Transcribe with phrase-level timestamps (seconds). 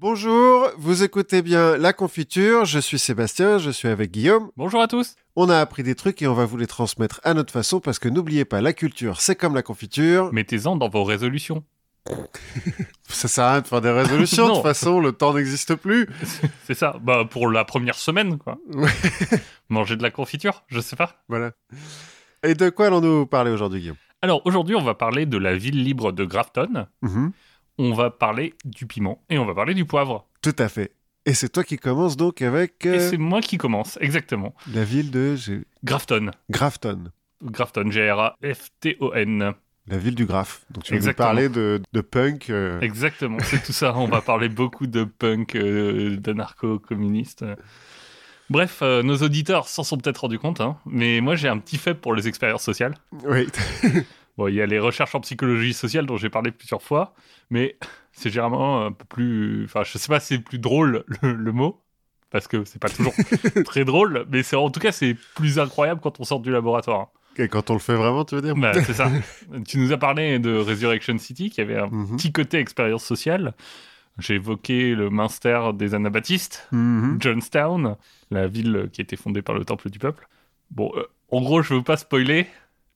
[0.00, 4.50] Bonjour, vous écoutez bien La Confiture, je suis Sébastien, je suis avec Guillaume.
[4.56, 5.14] Bonjour à tous.
[5.36, 7.98] On a appris des trucs et on va vous les transmettre à notre façon parce
[7.98, 10.32] que n'oubliez pas, la culture, c'est comme la confiture.
[10.32, 11.64] Mettez-en dans vos résolutions.
[13.10, 16.08] Ça sert à rien de faire des résolutions, de toute façon, le temps n'existe plus.
[16.64, 16.96] C'est ça.
[17.02, 18.56] Bah pour la première semaine, quoi.
[19.68, 21.22] Manger de la confiture, je sais pas.
[21.28, 21.50] Voilà.
[22.42, 23.96] Et de quoi allons-nous parler aujourd'hui, Guillaume?
[24.22, 26.86] Alors aujourd'hui, on va parler de la ville libre de Grafton.
[27.02, 27.32] Mhm.
[27.82, 30.26] On va parler du piment et on va parler du poivre.
[30.42, 30.92] Tout à fait.
[31.24, 34.54] Et c'est toi qui commences donc avec Et euh, c'est moi qui commence, exactement.
[34.74, 35.34] la ville de
[35.82, 36.30] Grafton.
[36.50, 37.04] Grafton.
[37.42, 39.54] Grafton, G-R-A-F-T-O-N.
[39.86, 40.66] La ville du Graf.
[40.70, 42.50] Donc tu vas nous parler de, de punk.
[42.50, 43.96] euh, Exactement, c'est tout ça.
[43.96, 47.44] On va parler beaucoup de punk, euh, d'anarcho-communistes.
[48.50, 51.78] Bref, euh, nos auditeurs s'en sont peut-être rendus compte, hein, mais moi j'ai un petit
[51.78, 52.94] faible pour les expériences sociales.
[53.24, 53.46] Oui.
[54.40, 57.12] Bon, il y a les recherches en psychologie sociale dont j'ai parlé plusieurs fois,
[57.50, 57.76] mais
[58.12, 59.64] c'est généralement un peu plus.
[59.66, 61.82] Enfin, je sais pas si c'est plus drôle le, le mot,
[62.30, 63.12] parce que c'est pas toujours
[63.66, 67.08] très drôle, mais c'est en tout cas c'est plus incroyable quand on sort du laboratoire.
[67.36, 68.56] Et quand on le fait vraiment, tu veux dire?
[68.56, 69.10] Bah, c'est ça.
[69.68, 72.16] tu nous as parlé de Resurrection City, qui avait un Mhm.
[72.16, 73.52] petit côté expérience sociale.
[74.18, 77.18] J'ai évoqué le Minster des Anabaptistes, Mhm.
[77.20, 77.96] Johnstown,
[78.30, 80.26] la ville qui a été fondée par le Temple du Peuple.
[80.70, 82.46] Bon, euh, en gros, je veux pas spoiler,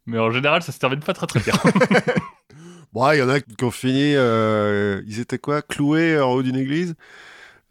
[0.06, 1.54] mais en général, ça se termine pas très très bien.
[2.92, 4.14] Bon, il y en a qui ont fini.
[4.14, 6.94] euh, ils étaient quoi Cloués en haut d'une église?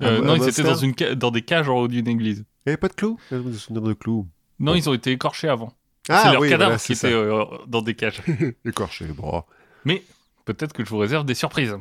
[0.02, 2.39] Euh, Un- non, ils étaient dans, une dans des cages en haut d'une église.
[2.39, 3.17] Il n'y avait pas de clous?
[3.31, 3.44] J'ai me
[3.80, 4.28] de clous.
[4.59, 4.78] Non, Bon.
[4.78, 5.72] ils ont été écorchés avant.
[6.09, 7.08] Ah c'est oui, cadavres voilà, qui ça.
[7.08, 8.22] euh, dans des cages.
[8.66, 9.44] Écorché, bon.
[9.86, 10.04] Mais
[10.44, 11.78] peut-être que je vous réserve des surprises.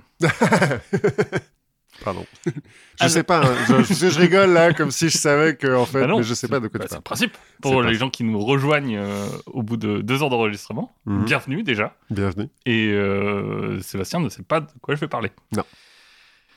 [2.05, 2.27] Pardon.
[2.47, 2.51] je
[3.01, 5.75] Alors- sais pas, hein, je, je sais, je rigole là, comme si je savais que,
[5.75, 7.03] en fait, Bah non, mais je sais pas de quoi Bah, tu c'est le parles.
[7.03, 7.37] principe.
[7.61, 8.01] Pour le les principe.
[8.01, 11.25] gens qui nous rejoignent euh, au bout de deux ans d'enregistrement, Mhm.
[11.25, 11.97] bienvenue déjà.
[12.11, 12.49] Bienvenue.
[12.67, 15.31] Et euh, Sébastien ne sait pas de quoi je vais parler.
[15.57, 15.65] Non.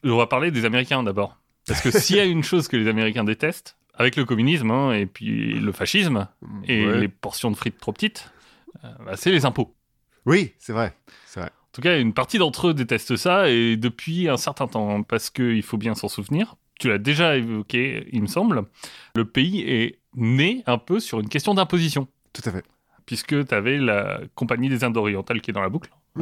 [0.03, 1.37] On va parler des Américains d'abord.
[1.67, 4.91] Parce que s'il y a une chose que les Américains détestent, avec le communisme hein,
[4.93, 6.27] et puis le fascisme
[6.67, 6.99] et Ouais.
[6.99, 8.29] les portions de frites trop petites,
[8.83, 9.73] euh, bah, c'est les impôts.
[10.25, 10.93] Oui, c'est vrai.
[11.25, 11.49] C'est vrai.
[11.75, 15.29] En tout cas, une partie d'entre eux déteste ça et depuis un certain temps, parce
[15.29, 16.55] qu'il faut bien s'en souvenir.
[16.79, 18.63] Tu l'as déjà évoqué, il me semble.
[19.13, 22.63] Le pays est né un peu sur une question d'imposition, Tout à fait.
[23.05, 25.89] puisque tu avais la Compagnie des Indes orientales qui est dans la boucle.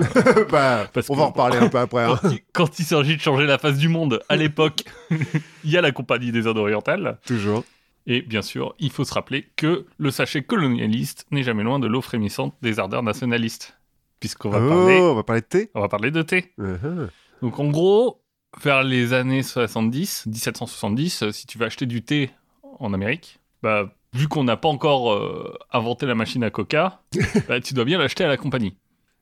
[0.49, 2.03] bah, Parce on que- va en reparler un peu après.
[2.03, 2.17] hein.
[2.19, 4.81] Quand il, quand il s'agit de changer la face du monde à l'époque,
[5.11, 7.19] il y a la Compagnie des Indes orientales.
[7.27, 7.63] Toujours.
[8.07, 11.85] Et bien sûr, il faut se rappeler que le sachet colonialiste n'est jamais loin de
[11.85, 13.77] l'eau frémissante des ardeurs nationalistes.
[14.23, 16.53] Puisqu'on va, oh, parler, on va parler de thé on va parler de thé.
[16.57, 17.09] Uh-huh.
[17.41, 18.21] Donc en gros,
[18.63, 22.31] vers les années 70, 1770, euh, si tu veux acheter du thé
[22.79, 27.01] en Amérique, bah, vu qu'on n'a pas encore euh, inventé la machine à coca,
[27.49, 28.77] bah, tu dois bien l'acheter à la compagnie.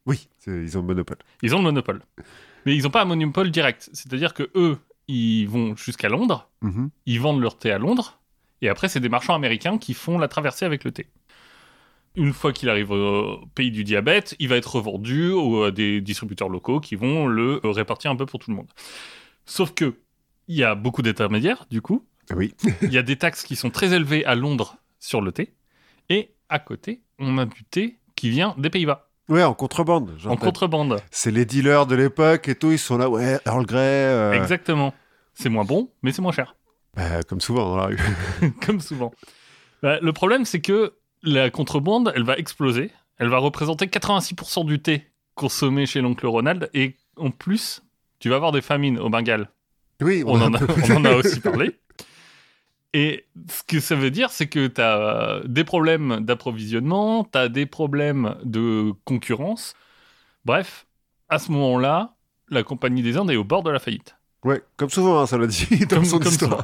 [0.05, 1.17] Oui, ils ont le monopole.
[1.41, 2.03] Ils ont le monopole.
[2.67, 3.89] Mais ils n'ont pas un monopole direct.
[3.93, 6.91] C'est-à-dire que eux, ils vont jusqu'à Londres, Mhm.
[7.07, 8.19] ils vendent leur thé à Londres,
[8.61, 11.07] et après, c'est des marchands américains qui font la traversée avec le thé.
[12.15, 16.01] Une fois qu'il arrive au pays du diabète, il va être revendu aux- à des
[16.01, 18.67] distributeurs locaux qui vont le euh, répartir un peu pour tout le monde.
[19.45, 19.95] Sauf que
[20.47, 22.05] il y a beaucoup d'intermédiaires, du coup.
[22.29, 22.53] Ah Oui.
[22.81, 25.53] Il y a des taxes qui sont très élevées à Londres sur le thé.
[26.09, 30.11] Et à côté, on a du thé qui vient des Pays-Bas, Ouais, en contrebande.
[30.25, 30.97] en contrebande.
[31.11, 33.79] C'est les dealers de l'époque et tout, ils sont là, ouais, Earl Grey.
[33.79, 34.93] euh, Exactement.
[35.33, 36.55] C'est moins bon, mais c'est moins cher.
[36.95, 37.97] bah, comme souvent dans la rue.
[38.65, 39.13] comme souvent.
[39.81, 40.93] Bah, le problème, c'est que
[41.23, 42.91] la contrebande, elle va exploser.
[43.17, 46.69] Elle va représenter 86% du thé consommé chez l'oncle Ronald.
[46.73, 47.83] Et en plus,
[48.19, 49.49] tu vas avoir des famines au Bengale.
[50.01, 51.75] Oui, On, en, a, un peu- on en a aussi parlé.
[52.93, 57.47] Et ce que ça veut dire, c'est que tu as des problèmes d'approvisionnement, tu as
[57.47, 59.75] des problèmes de concurrence.
[60.43, 60.87] Bref,
[61.29, 62.15] à ce moment-là,
[62.49, 64.17] la Compagnie des Indes est au bord de la faillite.
[64.43, 66.51] Ouais, comme souvent, hein, ça l'a dit dans Comme- son comme histoire.
[66.51, 66.63] souvent.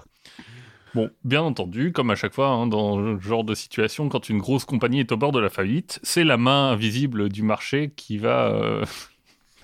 [0.97, 4.39] Bon, bien entendu, comme à chaque fois, hein, dans ce genre de situation, quand une
[4.39, 8.17] grosse compagnie est au bord de la faillite, c'est la main invisible du marché qui
[8.17, 8.47] va...
[8.51, 8.83] euh,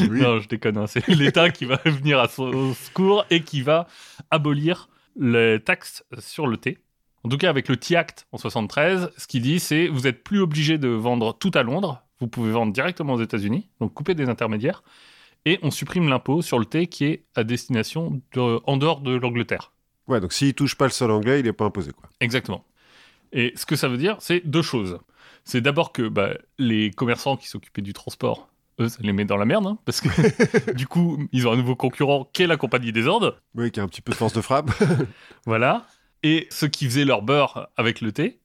[0.00, 0.20] Oui.
[0.20, 3.86] Non, je déconne, hein, c'est l'État qui va venir à son secours et qui va
[4.32, 6.78] abolir les taxes sur le thé.
[7.22, 10.24] En tout cas, avec le Tea Act en 73, ce qu'il dit, c'est vous n'êtes
[10.24, 14.14] plus obligé de vendre tout à Londres, vous pouvez vendre directement aux États-Unis, donc couper
[14.14, 14.82] des intermédiaires,
[15.44, 19.14] et on supprime l'impôt sur le thé qui est à destination de- en dehors de
[19.14, 19.72] l'Angleterre.
[20.08, 22.08] Ouais, donc s'il touche pas le sol anglais, il est pas imposé, quoi.
[22.20, 22.64] Exactement.
[23.32, 24.98] Et ce que ça veut dire, c'est deux choses.
[25.44, 28.48] C'est d'abord que bah, les commerçants qui s'occupaient du transport,
[28.80, 30.08] eux, ça les met dans la merde, hein, parce que
[30.74, 33.34] du coup, ils ont un nouveau concurrent qui est la Compagnie des Indes.
[33.54, 34.70] Oui, qui a un petit peu de force de frappe.
[35.46, 35.86] Voilà.
[36.22, 38.40] Et ceux qui faisaient leur beurre avec le thé,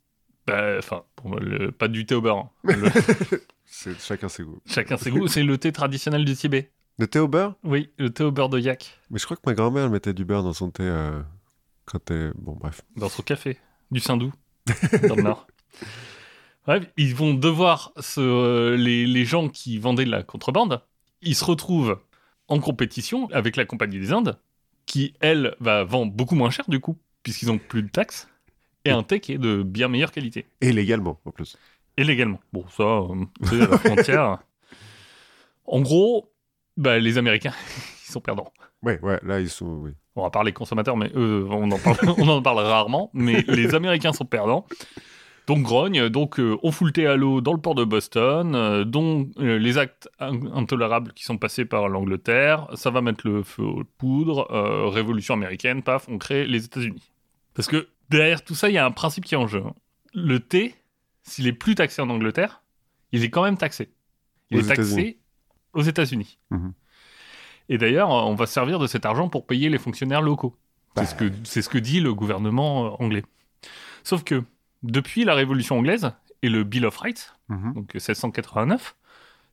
[0.46, 1.40] bah, enfin, bon,
[1.78, 2.50] pas du thé au beurre, hein.
[2.64, 4.62] Le- chacun ses goûts.
[4.66, 6.72] chacun ses goûts, c'est le thé traditionnel du Tibet.
[7.00, 7.56] Le thé au beurre?
[7.64, 9.00] Oui, le thé au beurre de yak.
[9.10, 11.22] Mais je crois que ma grand-mère mettait du beurre dans son thé euh,
[11.86, 12.34] quand elle...
[12.36, 12.82] Bon, bref.
[12.96, 13.58] Dans son café,
[13.92, 14.34] du Saint-Doux,
[15.08, 15.48] dans le Nord.
[16.68, 20.84] Bref, ils vont devoir, se, euh, les, les gens qui vendaient de la contrebande,
[21.22, 22.00] ils se retrouvent
[22.48, 24.38] en compétition avec la Compagnie des Indes,
[24.86, 28.28] qui, elle, va vendre beaucoup moins cher du coup, puisqu'ils ont plus de taxes,
[28.86, 30.46] et un thé qui est de bien meilleure qualité.
[30.60, 31.58] Et légalement, en plus.
[31.98, 32.40] Et légalement.
[32.54, 34.40] Bon, ça, euh, c'est à la frontière.
[35.66, 36.34] En gros,
[36.76, 37.54] bah, les Américains,
[38.08, 38.52] ils sont perdants.
[38.82, 39.68] Ouais, ouais, là, ils sont...
[39.68, 39.92] Oui.
[40.16, 43.10] On va parler consommateurs, mais eux, on en parle, on en parle rarement.
[43.14, 44.66] Mais les Américains sont perdants.
[45.48, 48.54] Donc grogne, donc euh, on fout le thé à l'eau dans le port de Boston,
[48.56, 53.28] euh, dont euh, les actes in- intolérables qui sont passés par l'Angleterre, ça va mettre
[53.28, 57.12] le feu aux poudres, euh, révolution américaine, paf, on crée les États-Unis.
[57.56, 59.64] Parce que derrière tout ça, il y a un principe qui est en jeu.
[59.66, 59.74] hein.
[60.14, 60.76] Le thé,
[61.24, 62.62] s'il est plus taxé en Angleterre,
[63.12, 63.90] il est quand même taxé.
[64.52, 65.18] Il Aux est taxé
[65.74, 66.38] aux États-Unis.
[66.52, 66.74] Mhm.
[67.72, 70.56] Et d'ailleurs, on va se servir de cet argent pour payer les fonctionnaires locaux.
[70.96, 71.06] Bah.
[71.06, 73.24] C'est ce, que, c'est ce que dit le gouvernement euh, anglais.
[74.04, 74.44] Sauf que
[74.84, 78.96] depuis la Révolution anglaise et le Bill of Rights, Mhm, donc 1689,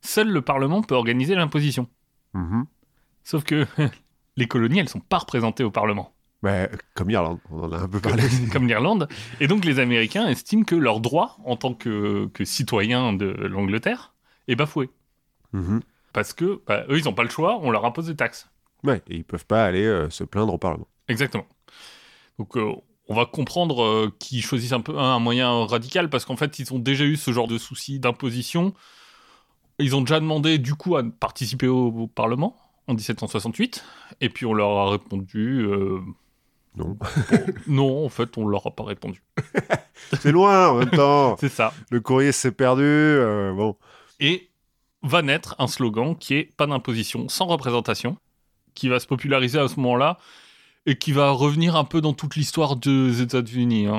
[0.02, 1.88] seul le Parlement peut organiser l'imposition.
[2.34, 2.64] mhm.
[3.24, 3.66] Sauf que
[4.36, 6.12] les colonies, elles sont pas représentées au Parlement,
[6.42, 8.22] Bah, comme Irlande, on en a un peu parlé.
[8.52, 9.08] comme l'Irlande.
[9.40, 14.12] Et donc les Américains estiment que leurs droits en tant que, que citoyens de l'Angleterre
[14.48, 14.90] est bafoué.
[15.52, 15.80] Mhm.
[16.18, 18.48] Parce que bah, eux, ils n'ont pas le choix, on leur impose des taxes.
[18.82, 20.88] Ouais, et ils peuvent pas aller euh, se plaindre au Parlement.
[21.06, 21.46] Exactement.
[22.40, 22.72] Donc, euh,
[23.06, 26.74] on va comprendre euh, qu'ils choisissent un peu un moyen radical parce qu'en fait, ils
[26.74, 28.74] ont déjà eu ce genre de soucis d'imposition.
[29.78, 32.56] Ils ont déjà demandé, du coup, à participer au, au Parlement
[32.88, 33.84] en 1768.
[34.20, 35.68] Et puis, on leur a répondu
[36.74, 36.98] Non.
[37.68, 39.22] non, en fait, on leur a pas répondu.
[40.20, 41.36] C'est loin en même temps.
[41.40, 41.72] C'est ça.
[41.92, 43.20] Le courrier s'est perdu.
[43.54, 43.76] bon.
[44.18, 44.47] Et
[45.02, 48.16] va naître un slogan qui est pas d'imposition sans représentation,
[48.74, 50.18] qui va se populariser à ce moment-là
[50.86, 53.88] et qui va revenir un peu dans toute l'histoire des États-Unis.
[53.88, 53.92] hein.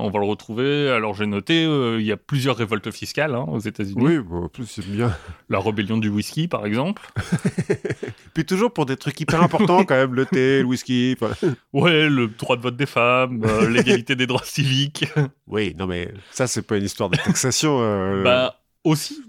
[0.00, 0.90] On va le retrouver.
[0.90, 4.02] Alors j'ai noté, euh, il y a plusieurs révoltes fiscales hein, aux États-Unis.
[4.02, 5.16] Oui, bon, en plus, c'est bien.
[5.48, 7.02] La rébellion du whisky, par exemple.
[8.34, 11.16] Puis toujours pour des trucs hyper importants, quand même, le thé, le whisky.
[11.72, 15.04] Ouais, le droit de vote des femmes, euh, l'égalité des droits civiques.
[15.46, 17.78] Oui, non, mais ça, c'est pas une histoire de taxation.
[17.82, 19.20] euh, bah aussi,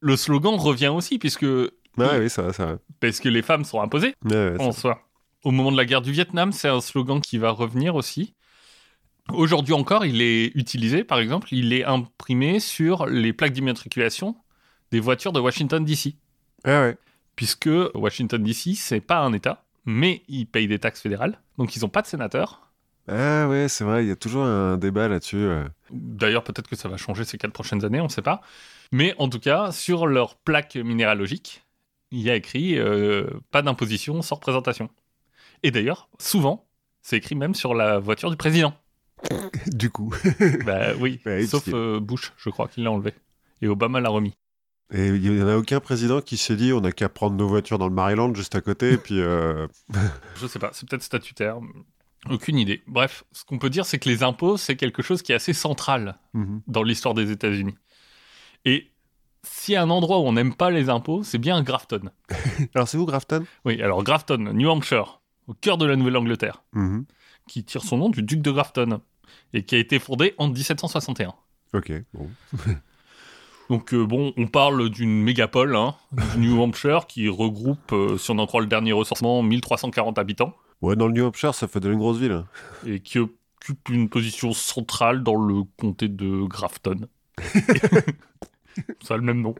[0.00, 3.80] le slogan revient aussi puisque Ouais, oui, ça va, ça parce que les femmes sont
[3.80, 4.14] imposées.
[4.24, 5.02] Ouais, en ça- soi.
[5.44, 8.34] Au moment de la guerre du Vietnam, c'est un slogan qui va revenir aussi.
[9.30, 14.36] Aujourd'hui encore, il est utilisé, par exemple, il est imprimé sur les plaques d'immatriculation
[14.90, 16.14] des voitures de Washington DC.
[16.64, 16.96] Ouais, ouais.
[17.36, 21.80] Puisque Washington DC, c'est pas un État, mais ils payent des taxes fédérales, donc ils
[21.82, 22.70] n'ont pas de sénateur.
[23.06, 25.36] Ah ouais, c'est vrai, il y a toujours un débat là-dessus.
[25.36, 25.64] euh.
[25.90, 28.40] D'ailleurs, peut-être que ça va changer ces quatre prochaines années, on ne sait pas.
[28.92, 31.64] Mais en tout cas, sur leur plaque minéralogique,
[32.10, 34.88] il y a écrit euh, pas d'imposition sans représentation.
[35.62, 36.66] Et d'ailleurs, souvent,
[37.02, 38.74] c'est écrit même sur la voiture du président.
[39.66, 40.14] Du coup.
[40.64, 43.12] bah oui, Ouais, sauf euh, Bush, je crois qu'il l'a enlevé.
[43.60, 44.34] Et Obama l'a remis.
[44.92, 47.48] Et il n'y en a aucun président qui s'est dit on n'a qu'à prendre nos
[47.48, 49.20] voitures dans le Maryland juste à côté, et puis.
[49.20, 49.66] euh,
[50.36, 51.58] Je sais pas, c'est peut-être statutaire.
[52.30, 52.82] Aucune idée.
[52.86, 55.52] Bref, ce qu'on peut dire, c'est que les impôts, c'est quelque chose qui est assez
[55.52, 56.62] central mhm.
[56.66, 57.74] dans l'histoire des États-Unis.
[58.64, 58.90] Et
[59.42, 62.10] s'il y a un endroit où on n'aime pas les impôts, c'est bien Grafton.
[62.74, 63.44] Alors, c'est où Grafton?
[63.64, 67.04] Oui, alors Grafton, New Hampshire, au cœur de la Nouvelle-Angleterre, Mhm.
[67.48, 69.00] qui tire son nom du duc de Grafton
[69.54, 71.34] et qui a été fondé en 1761.
[71.74, 72.28] Ok, bon.
[73.70, 75.94] Donc euh, bon, on parle d'une mégapole, hein,
[76.34, 80.54] du New Hampshire, qui regroupe, euh, si on en croit le dernier recensement, 1340 habitants
[80.80, 82.32] Ouais, dans le New Hampshire, ça fait de une grosse ville.
[82.32, 82.46] hein.
[82.86, 87.08] et qui occupe une position centrale dans le comté de Grafton.
[89.02, 89.54] ça a le même nom.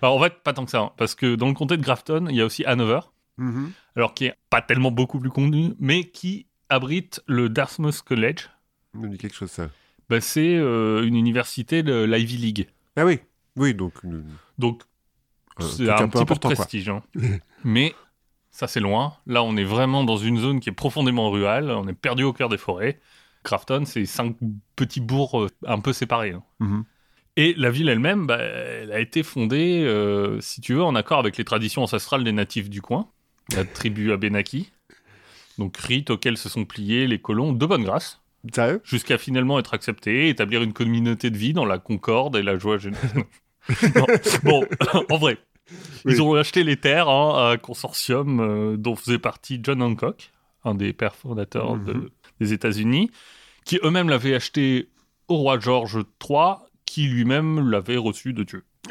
[0.00, 2.26] Alors en fait, pas tant que ça, hein, parce que dans le comté de Grafton,
[2.28, 3.00] il y a aussi Hanover,
[3.38, 3.72] Mhm.
[3.96, 8.48] alors qui est pas tellement beaucoup plus connu, mais qui abrite le Dartmouth College.
[8.94, 9.68] Me dit quelque chose, ça.
[10.08, 12.68] Bah, c'est euh, une université de l'Ivy League.
[12.96, 13.20] Ah oui,
[13.56, 13.94] oui, donc.
[14.04, 14.24] une-
[14.58, 14.82] Donc
[15.60, 16.88] c'est un, petit peu de prestige.
[16.88, 17.02] hein.
[17.64, 17.94] mais
[18.50, 19.14] ça c'est loin.
[19.26, 21.70] Là on est vraiment dans une zone qui est profondément rurale.
[21.70, 23.00] On est perdu au cœur des forêts.
[23.44, 24.36] Grafton, c'est cinq
[24.76, 26.32] petits bourgs euh, un peu séparés.
[26.32, 26.42] hein.
[26.60, 26.84] Mhm.
[27.36, 31.18] Et la ville elle-même, bah, elle a été fondée, euh, si tu veux, en accord
[31.18, 33.08] avec les traditions ancestrales des natifs du coin,
[33.54, 34.70] la tribu Abenaki.
[35.58, 38.20] Donc rite auquel se sont pliés les colons de bonne grâce,
[38.52, 38.80] Sérieux?
[38.84, 42.76] Jusqu'à finalement être acceptés, établir une communauté de vie dans la concorde et la joie
[42.78, 43.24] générale.
[44.42, 44.64] Bon,
[45.10, 45.38] en vrai,
[46.04, 46.14] Oui.
[46.14, 50.32] ils ont acheté les terres hein, à un consortium euh, dont faisait partie John Hancock,
[50.64, 52.08] un des pères fondateurs de- Mhm.
[52.40, 53.10] des États-Unis,
[53.64, 54.88] qui eux-mêmes l'avaient acheté
[55.28, 55.98] au roi George
[56.28, 56.56] III,
[56.92, 58.64] qui lui-même l'avait reçu de Dieu.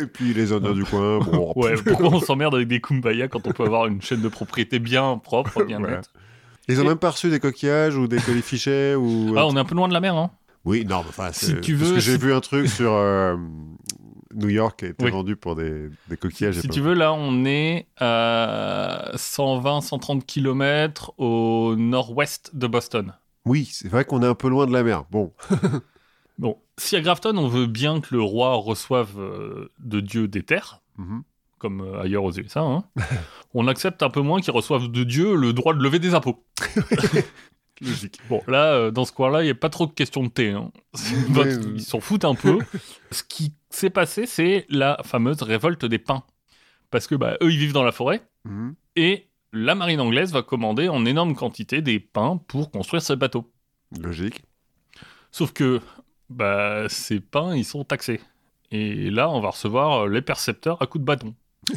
[0.00, 1.52] Et puis les Indiens du coin, bon.
[1.56, 4.78] Ouais, pourquoi on s'emmerde avec des kumbaya quand on peut avoir une chaîne de propriété
[4.78, 5.96] bien propre, bien Voilà.
[5.96, 6.10] nette
[6.68, 9.34] Ils ont Et- même pas reçu des coquillages ou des colifichets ou.
[9.36, 10.30] Ah, on est un peu loin de la mer, hein
[10.64, 13.36] Oui, non, enfin, Si tu parce veux, que j'ai si- vu un truc sur euh,
[14.34, 15.10] New York qui a été Oui.
[15.10, 16.60] vendu pour des, des coquillages.
[16.60, 23.12] Si et tu veux, là, on est à 120-130 km au nord-ouest de Boston.
[23.44, 25.04] Oui, c'est vrai qu'on est un peu loin de la mer.
[25.10, 25.32] Bon,
[26.38, 30.42] Bon, si à Grafton, on veut bien que le roi reçoive euh, de Dieu des
[30.42, 31.22] terres, Mhm.
[31.58, 32.84] comme euh, ailleurs aux USA, hein,
[33.54, 36.44] on accepte un peu moins qu'ils reçoivent de Dieu le droit de lever des impôts.
[37.80, 38.18] logique.
[38.28, 40.50] Bon, là, euh, dans ce coin-là, il n'y a pas trop de question de thé.
[40.50, 40.70] hein.
[41.74, 42.58] Ils s'en foutent un peu.
[43.10, 46.22] ce qui s'est passé, c'est la fameuse révolte des pins.
[46.90, 48.74] Parce que bah, eux, ils vivent dans la forêt, Mhm.
[48.96, 53.50] et la marine anglaise va commander en énorme quantité des pins pour construire ces bateaux.
[54.00, 54.42] Logique.
[55.32, 55.80] Sauf que
[56.30, 58.20] bah, ces pins, ils sont taxés.
[58.70, 61.34] Et là, on va recevoir euh, les percepteurs à coups de bâton.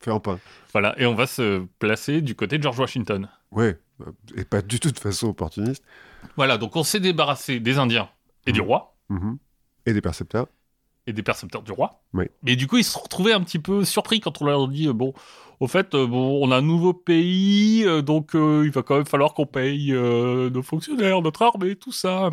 [0.00, 0.38] Fait en pain.
[0.72, 3.28] Voilà, et on va se placer du côté de George Washington.
[3.52, 3.78] Ouais,
[4.36, 5.82] et pas du tout de façon opportuniste.
[6.36, 8.08] Voilà, donc on s'est débarrassé des Indiens
[8.46, 8.66] et du Mhm.
[8.66, 9.38] roi, Mhm.
[9.86, 10.46] Et des percepteurs.
[11.06, 12.02] et des percepteurs du roi.
[12.14, 12.24] Oui.
[12.46, 14.88] Et du coup, ils se sont retrouvés un petit peu surpris quand on leur dit,
[14.88, 15.12] euh, bon,
[15.60, 18.96] au fait, euh, bon, on a un nouveau pays, euh, donc euh, il va quand
[18.96, 22.30] même falloir qu'on paye euh, nos fonctionnaires, notre armée, tout ça.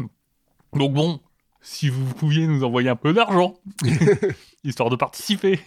[0.73, 1.19] Donc bon,
[1.61, 3.55] si vous pouviez nous envoyer un peu d'argent,
[4.63, 5.59] histoire de participer.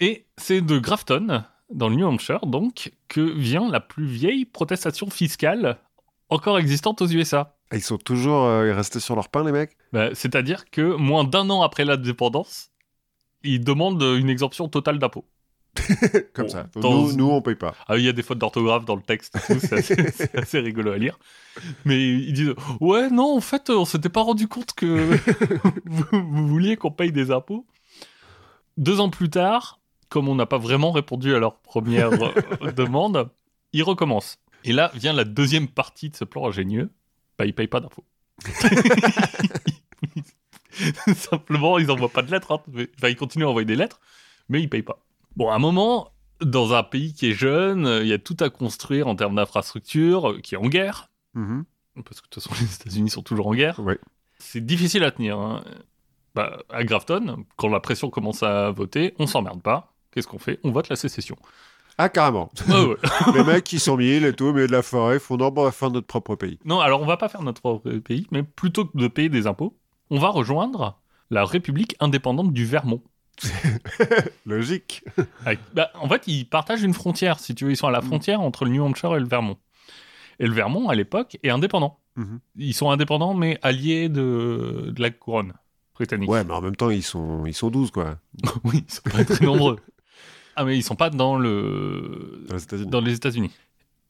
[0.00, 5.08] Et c'est de Grafton, dans le New Hampshire, donc, que vient la plus vieille protestation
[5.08, 5.78] fiscale
[6.28, 7.56] encore existante aux USA.
[7.70, 9.76] Ah, Ils sont toujours euh, restés sur leur pain, les mecs?
[9.92, 12.70] Bah, C'est-à-dire que moins d'un an après l'indépendance,
[13.42, 15.26] ils demandent une exemption totale d'impôts.
[16.34, 16.66] Comme Bon, ça.
[16.76, 17.74] dans- Nous, nous, on paye pas.
[17.88, 19.96] Ah, il y a des fautes d'orthographe dans le texte, c'est assez,
[20.34, 21.18] assez rigolo à lire.
[21.84, 24.86] Mais ils disent Ouais, non, en fait, on s'était pas rendu compte que
[25.84, 27.66] vous, vous vouliez qu'on paye des impôts.
[28.76, 32.10] Deux ans plus tard, comme on n'a pas vraiment répondu à leur première
[32.74, 33.28] demande,
[33.72, 34.38] ils recommencent.
[34.64, 36.90] Et là vient la deuxième partie de ce plan ingénieux
[37.36, 38.04] bah, ils payent pas d'impôts.
[41.16, 42.52] Simplement, ils n'envoient pas de lettres.
[42.52, 42.60] hein.
[42.96, 44.00] Enfin, ils continuent à envoyer des lettres,
[44.48, 44.98] mais ils payent pas.
[45.36, 46.10] Bon, à un moment,
[46.40, 50.30] dans un pays qui est jeune, il y a tout à construire en termes d'infrastructure,
[50.30, 51.64] euh, qui est en guerre, Mhm.
[52.04, 53.80] parce que de toute façon, les États-Unis sont toujours en guerre.
[53.80, 53.98] Ouais.
[54.38, 55.38] C'est difficile à tenir.
[55.38, 55.62] hein.
[56.34, 59.92] Bah, à Grafton, quand la pression commence à voter, on s'emmerde pas.
[60.12, 60.58] Qu'est-ce qu'on fait?
[60.64, 61.36] On vote la sécession.
[61.96, 62.50] Ah, carrément.
[62.68, 62.96] Ouais, ouais.
[63.34, 65.64] les mecs qui sont mille et tout, milieu de la forêt, font non, bon, on
[65.66, 66.58] va faire notre propre pays.
[66.64, 69.46] Non, alors on va pas faire notre propre pays, mais plutôt que de payer des
[69.46, 69.76] impôts,
[70.10, 70.98] on va rejoindre
[71.30, 73.00] la République indépendante du Vermont.
[74.46, 75.04] Logique.
[75.44, 77.70] Avec- bah, en fait, ils partagent une frontière, si tu veux.
[77.72, 78.06] Ils sont à la Mm.
[78.06, 79.56] frontière entre le New Hampshire et le Vermont.
[80.38, 81.98] Et le Vermont, à l'époque, est indépendant.
[82.16, 82.40] Mhm.
[82.56, 85.52] Ils sont indépendants, mais alliés de, de la couronne
[85.94, 86.30] britannique.
[86.30, 88.18] Ouais, mais en même temps, ils sont, ils sont 12, quoi,
[88.64, 89.78] oui, ils sont pas très nombreux.
[90.56, 92.90] Ah, mais ils sont pas dans le dans les États-Unis.
[92.90, 93.50] dans les États-Unis.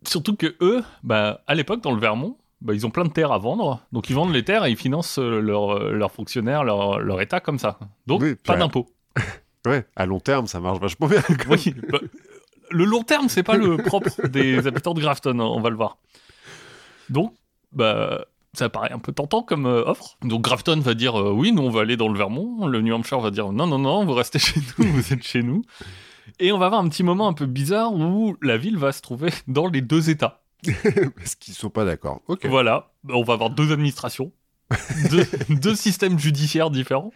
[0.06, 3.32] Surtout que eux, bah, à l'époque, dans le Vermont, bah, ils ont plein de terres
[3.32, 3.80] à vendre.
[3.92, 7.40] Donc ils vendent les terres et ils financent euh, leurs leurs fonctionnaires, leur, leur État
[7.40, 7.78] comme ça.
[8.06, 8.86] Donc Oui, pas d'impôts.
[9.66, 11.22] Ouais, à long terme, ça marche vachement bien.
[11.48, 11.98] Oui, bah,
[12.70, 15.96] le long terme, c'est pas le propre des habitants de Grafton, on va le voir.
[17.08, 17.32] Donc,
[17.72, 20.16] bah, ça paraît un peu tentant comme euh, offre.
[20.22, 22.66] Donc Grafton va dire euh, oui, nous on va aller dans le Vermont.
[22.66, 25.42] Le New Hampshire va dire non, non, non, vous restez chez nous, vous êtes chez
[25.42, 25.62] nous.
[26.40, 29.02] Et on va avoir un petit moment un peu bizarre où la ville va se
[29.02, 30.40] trouver dans les deux États.
[31.16, 32.22] Parce qu'ils sont pas d'accord.
[32.28, 32.46] Ok.
[32.46, 34.32] Voilà, on va avoir deux administrations,
[35.10, 37.12] deux, deux systèmes judiciaires différents.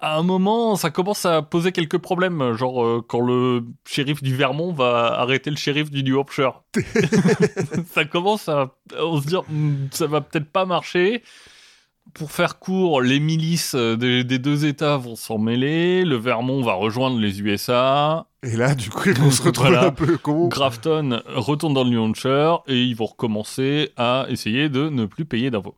[0.00, 4.36] À un moment, ça commence à poser quelques problèmes, genre euh, quand le shérif du
[4.36, 6.62] Vermont va arrêter le shérif du New Hampshire.
[7.92, 11.22] ça commence à on se dire, Hmm, ça va peut-être pas marcher.
[12.14, 16.62] Pour faire court, les milices euh, des, des deux États vont s'en mêler, le Vermont
[16.62, 19.88] va rejoindre les USA, Et là, du coup, ils vont se retrouver Voilà.
[19.88, 20.48] un peu con.
[20.48, 25.24] Grafton retourne dans le New Hampshire et ils vont recommencer à essayer de ne plus
[25.26, 25.74] payer d'impôts.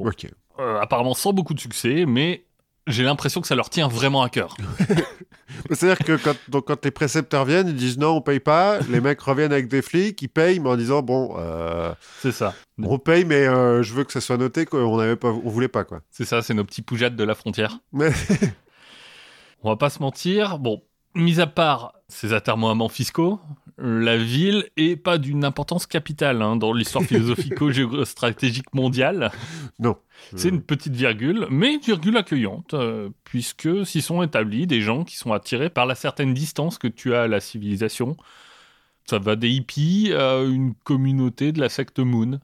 [0.00, 0.26] Ok.
[0.58, 2.44] Euh, apparemment sans beaucoup de succès, mais
[2.88, 4.56] j'ai l'impression que ça leur tient vraiment à cœur.
[5.70, 8.78] C'est-à-dire que quand, donc, quand les précepteurs viennent, ils disent non, on paye pas.
[8.90, 12.54] Les mecs reviennent avec des flics, ils payent, mais en disant bon, euh, C'est ça.
[12.82, 15.68] on paye, mais euh, je veux que ça soit noté qu'on n'avait pas, on voulait
[15.68, 16.00] pas quoi.
[16.10, 17.78] C'est ça, c'est nos petits poujates de la frontière.
[17.92, 18.10] Mais
[19.62, 20.58] On va pas se mentir.
[20.58, 20.82] Bon,
[21.14, 23.40] mis à part ces atermoiements fiscaux,
[23.78, 29.30] la ville est pas d'une importance capitale hein, dans l'histoire philosophico-géostratégique mondiale.
[29.78, 29.96] non.
[30.34, 35.04] C'est une petite virgule, mais une virgule accueillante, euh, puisque s'y sont établis des gens
[35.04, 38.16] qui sont attirés par la certaine distance que tu as à la civilisation.
[39.06, 42.40] Ça va des hippies à une communauté de la secte Moon.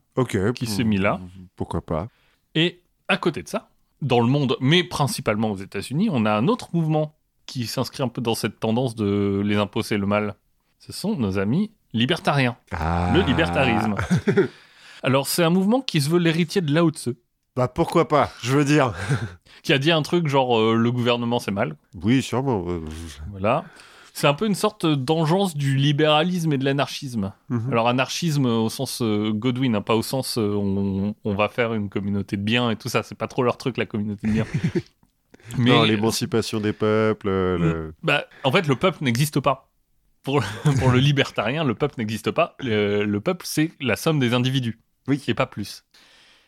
[0.54, 1.20] Qui s'est mis là.
[1.56, 2.08] Pourquoi pas
[2.54, 3.68] Et à côté de ça,
[4.00, 7.14] dans le monde, mais principalement aux États-Unis, on a un autre mouvement
[7.46, 10.34] qui s'inscrit un peu dans cette tendance de les impôts c'est le mal.
[10.78, 13.10] Ce sont nos amis libertariens, Ah.
[13.14, 13.94] le libertarisme.
[15.02, 17.10] Alors c'est un mouvement qui se veut l'héritier de Lao Tse,
[17.56, 18.92] Bah pourquoi pas, je veux dire.
[19.62, 21.76] qui a dit un truc genre euh, le gouvernement c'est mal.
[22.02, 22.64] Oui, sûrement.
[23.30, 23.64] Voilà.
[24.16, 27.32] C'est un peu une sorte d'engeance du libéralisme et de l'anarchisme.
[27.48, 27.68] mhm.
[27.72, 31.74] Alors anarchisme au sens euh, Godwin, hein, pas au sens euh, on, on va faire
[31.74, 33.02] une communauté de biens et tout ça.
[33.02, 34.46] C'est pas trop leur truc la communauté de biens.
[35.58, 37.28] Non, l'émancipation des peuples.
[37.28, 39.70] euh, le- bah, en fait le peuple n'existe pas.
[40.22, 40.42] Pour,
[40.80, 42.56] pour le libertarien, le peuple n'existe pas.
[42.60, 44.78] Le, le peuple c'est la somme des individus.
[45.06, 45.22] Oui.
[45.28, 45.84] Et pas plus.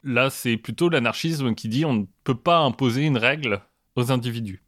[0.05, 3.61] Là c'est plutôt l'anarchisme qui dit on ne peut pas imposer une règle
[3.97, 4.62] aux individus.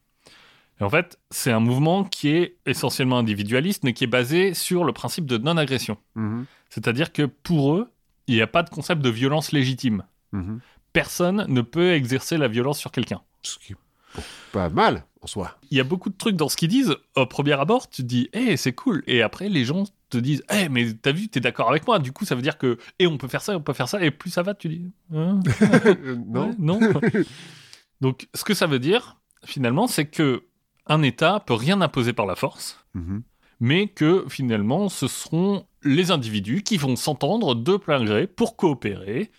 [0.80, 4.84] Et en fait, c'est un mouvement qui est essentiellement individualiste, mais qui est basé sur
[4.84, 5.96] le principe de non-agression.
[6.14, 7.90] Mhm, C'est-à-dire que pour eux,
[8.28, 10.04] il n'y a pas de concept de violence légitime.
[10.32, 10.60] mhm.
[10.92, 13.20] Personne ne peut exercer la violence sur quelqu'un.
[13.42, 13.76] Ce qui est
[14.14, 14.22] bon,
[14.52, 15.58] pas mal en soi.
[15.70, 16.94] Il y a beaucoup de trucs dans ce qu'ils disent.
[17.16, 19.02] Au premier abord, tu te dis, hé, c'est cool.
[19.06, 21.98] Et après, les gens te disent, hé, mais t'as vu, t'es d'accord avec moi.
[21.98, 24.02] Du coup, ça veut dire que, et on peut faire ça, on peut faire ça.
[24.04, 25.40] Et plus ça va, tu dis, Hein
[25.86, 26.80] Euh, non Ouais, non.
[28.00, 30.44] Donc, ce que ça veut dire, finalement, c'est que
[30.86, 32.78] un État peut rien imposer par la force.
[32.94, 33.22] Mhm.
[33.60, 39.30] mais que finalement ce seront les individus qui vont s'entendre de plein gré pour coopérer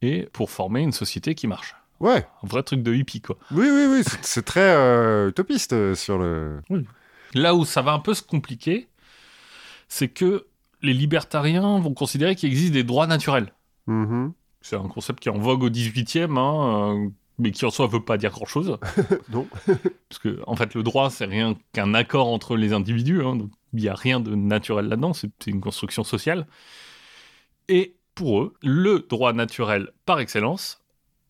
[0.00, 1.74] et pour former une société qui marche.
[2.00, 3.36] Ouais, Un vrai truc de hippie quoi.
[3.50, 6.60] oui, oui, oui, c'est- très euh, utopiste euh, sur le.
[7.34, 8.88] Là où ça va un peu se compliquer,
[9.88, 10.46] c'est que
[10.82, 13.52] les libertariens vont considérer qu'il existe des droits naturels.
[13.86, 14.32] Mhm.
[14.60, 17.08] C'est un concept qui est en vogue au 18e, hein, euh,
[17.38, 18.78] mais qui en soi veut pas dire grand-chose.
[19.30, 19.46] Non.
[20.08, 23.22] Parce que, en fait, le droit, c'est rien qu'un accord entre les individus.
[23.24, 23.38] hein,
[23.72, 25.12] il n'y a rien de naturel là-dedans.
[25.12, 26.46] C'est une construction sociale.
[27.68, 30.80] Et pour eux, le droit naturel par excellence,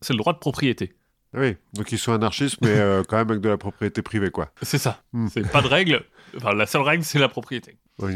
[0.05, 0.93] c'est le droit de propriété.
[1.33, 4.51] Oui, donc ils sont anarchistes, mais euh, quand même avec de la propriété privée, quoi.
[4.61, 5.03] C'est ça.
[5.11, 5.27] Hmm.
[5.27, 6.03] C'est pas de règle.
[6.37, 7.77] Enfin, la seule règle, c'est la propriété.
[7.99, 8.13] Oui,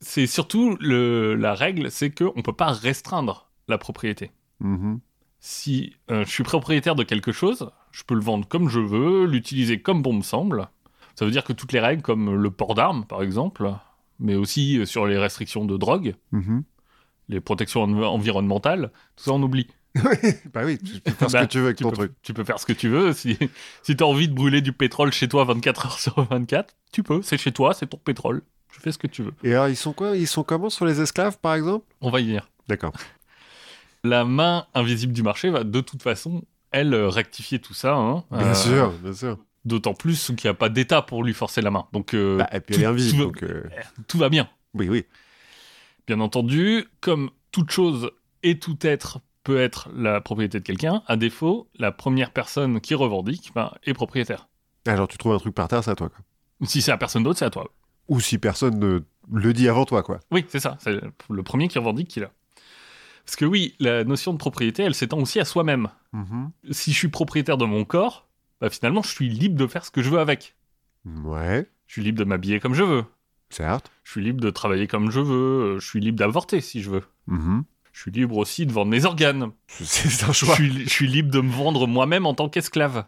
[0.00, 4.30] C'est surtout le, la règle, c'est qu'on ne peut pas restreindre la propriété.
[4.60, 5.00] mhm.
[5.40, 9.24] Si euh, je suis propriétaire de quelque chose, je peux le vendre comme je veux,
[9.24, 10.68] l'utiliser comme bon me semble.
[11.14, 13.72] Ça veut dire que toutes les règles, comme le port d'armes, par exemple,
[14.18, 16.64] mais aussi euh, sur les restrictions de drogue, Mhm.
[17.28, 19.68] les protections env- environnementales, tout ça on oublie.
[20.52, 22.12] Bah oui, tu peux faire ce Bah, que tu veux avec Tu ton peux, truc.
[22.22, 23.12] tu peux faire ce que tu veux.
[23.12, 23.36] Si,
[23.82, 27.02] si tu as envie de brûler du pétrole chez toi 24 heures sur 24, tu
[27.02, 27.22] peux.
[27.22, 28.42] C'est chez toi, c'est ton pétrole.
[28.72, 29.32] Tu fais ce que tu veux.
[29.42, 30.16] Et alors, ils sont quoi?
[30.16, 31.86] Ils sont comment sur les esclaves, par exemple?
[32.00, 32.48] On va y venir.
[32.68, 32.92] D'accord.
[34.04, 37.94] La main invisible du marché va de toute façon, elle, euh, rectifier tout ça.
[37.94, 38.24] hein.
[38.30, 39.38] Bien Euh, sûr, bien sûr.
[39.64, 41.86] D'autant plus qu'il n'y a pas d'État pour lui forcer la main.
[41.92, 43.42] Donc euh, Bah, et puis tout- elle est invisible, tout, donc...
[43.42, 43.64] euh,
[44.06, 44.48] tout va bien.
[44.74, 45.04] Oui, oui.
[46.06, 48.10] Bien entendu, comme toute chose
[48.42, 49.18] et tout être
[49.48, 53.94] peut être la propriété de quelqu'un, à défaut, la première personne qui revendique ben, est
[53.94, 54.46] propriétaire.
[54.86, 56.18] Alors, tu trouves un truc par terre, c'est à toi, quoi.
[56.66, 57.66] Si c'est à personne d'autre, c'est à toi.
[58.08, 59.00] Ou si personne ne
[59.32, 60.20] le dit avant toi, quoi.
[60.30, 60.76] Oui, c'est ça.
[60.80, 62.30] C'est le premier qui revendique qui l'a.
[63.24, 65.88] Parce que oui, la notion de propriété, elle s'étend aussi à soi-même.
[66.12, 66.50] Mhm.
[66.70, 68.28] Si je suis propriétaire de mon corps,
[68.60, 70.56] bah, finalement, je suis libre de faire ce que je veux avec.
[71.06, 73.04] Ouais, Je suis libre de m'habiller comme je veux.
[73.48, 73.90] certes.
[74.04, 75.78] Je suis libre de travailler comme je veux.
[75.78, 77.04] Je suis libre d'avorter si je veux.
[77.28, 77.64] Mhm.
[77.98, 79.50] Je suis libre aussi de vendre mes organes.
[79.68, 80.54] C'est un Je choix.
[80.54, 83.06] suis, je suis libre de me vendre moi-même en tant qu'esclave.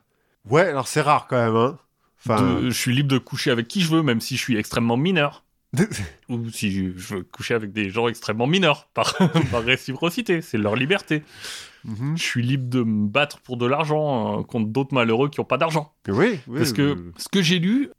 [0.48, 1.78] Ouais, alors c'est rare quand même, hein.
[2.26, 4.56] Enfin, De- je suis libre de coucher avec qui je veux, même si je suis
[4.56, 5.44] extrêmement mineur.
[6.28, 9.16] Ou si je, je veux coucher avec des gens extrêmement mineurs, par,
[9.52, 10.42] par réciprocité.
[10.42, 11.22] C'est leur liberté.
[11.84, 12.16] Mhm.
[12.18, 15.44] Je suis libre de me battre pour de l'argent euh, contre d'autres malheureux qui n'ont
[15.46, 15.92] pas d'argent.
[16.08, 16.58] Oui, oui.
[16.58, 17.90] Parce que ce que j'ai lu,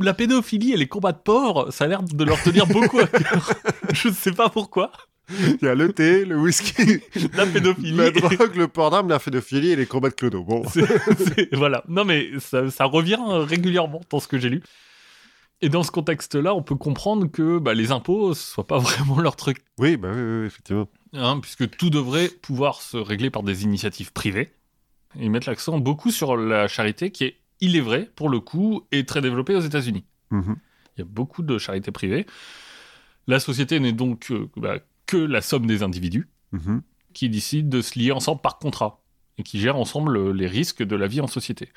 [0.00, 3.06] la pédophilie et les combats de porc, ça a l'air de leur tenir beaucoup à
[3.06, 3.52] cœur.
[3.92, 4.92] je ne sais pas pourquoi.
[5.60, 7.00] Il y a le thé, le whisky,
[7.34, 7.92] La pédophilie.
[7.96, 10.42] la drogue, le port d'armes, la pédophilie et les combats de clodo.
[10.42, 10.62] Bon.
[11.52, 11.84] Voilà.
[11.88, 14.62] Non, mais ça, ça revient régulièrement dans ce que j'ai lu.
[15.60, 19.20] Et dans ce contexte-là, on peut comprendre que bah, les impôts, ce soit pas vraiment
[19.20, 19.58] leur truc.
[19.78, 20.88] Oui, bah oui, effectivement.
[21.12, 24.52] hein, puisque tout devrait pouvoir se régler par des initiatives privées.
[25.18, 28.86] Ils mettent l'accent beaucoup sur la charité qui est, il est vrai, pour le coup,
[28.92, 30.04] est très développée aux États-Unis.
[30.30, 30.56] Mhm.
[30.96, 32.24] Il y a beaucoup de charité privée.
[33.26, 36.82] La société n'est donc euh, bah, que la somme des individus Mhm.
[37.14, 39.02] qui décident de se lier ensemble par contrat
[39.38, 41.70] et qui gèrent ensemble les risques de la vie en société.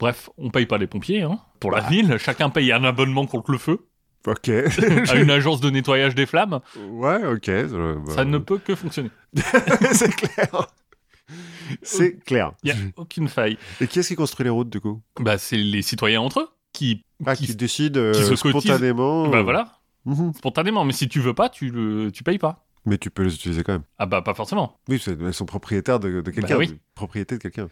[0.00, 1.88] Bref, on paye pas les pompiers hein, pour la Bah.
[1.88, 3.86] ville, chacun paye un abonnement contre le feu
[4.26, 4.48] Ok.
[5.08, 7.48] à une agence de nettoyage des flammes, ouais, ok.
[7.48, 9.10] euh, bah, ça ne peut que fonctionner.
[9.92, 10.66] c'est clair.
[11.82, 12.52] C'est clair.
[12.62, 13.56] Il n'y a aucune faille.
[13.80, 15.00] Et qui est-ce qui construit les routes, du coup?
[15.20, 18.62] Bah, c'est les citoyens entre eux qui, Ah, qui- qui, décide euh, qui se cotisent.
[18.70, 19.28] spontanément.
[19.28, 20.32] bah euh, voilà, mhm.
[20.34, 20.84] spontanément.
[20.84, 22.64] Mais si tu veux pas, tu le, tu payes pas.
[22.84, 23.84] Mais tu peux les utiliser quand même.
[23.98, 24.80] Ah bah pas forcément.
[24.88, 26.54] Oui, elles sont propriétaires de, de quelqu'un.
[26.54, 26.78] Bah oui.
[26.94, 27.68] propriété de quelqu'un.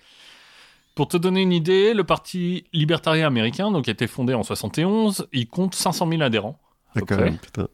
[0.95, 4.43] Pour te donner une idée, le Parti libertarien américain, donc, qui a été fondé en
[4.43, 6.61] 71, il compte 500 000 adhérents.
[6.95, 7.69] Ah, quand même, putain.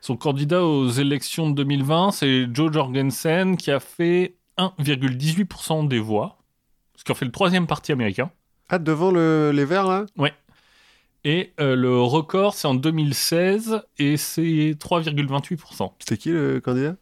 [0.00, 6.38] Son candidat aux élections de 2020, c'est Joe Jorgensen, qui a fait 1,18% des voix,
[6.94, 8.30] ce qui en fait le troisième parti américain.
[8.68, 10.06] Ah, devant le- les verts, là?
[11.28, 15.92] Et euh, le record, c'est en 2016, et c'est 3,28%.
[15.98, 16.94] C'était qui le candidat?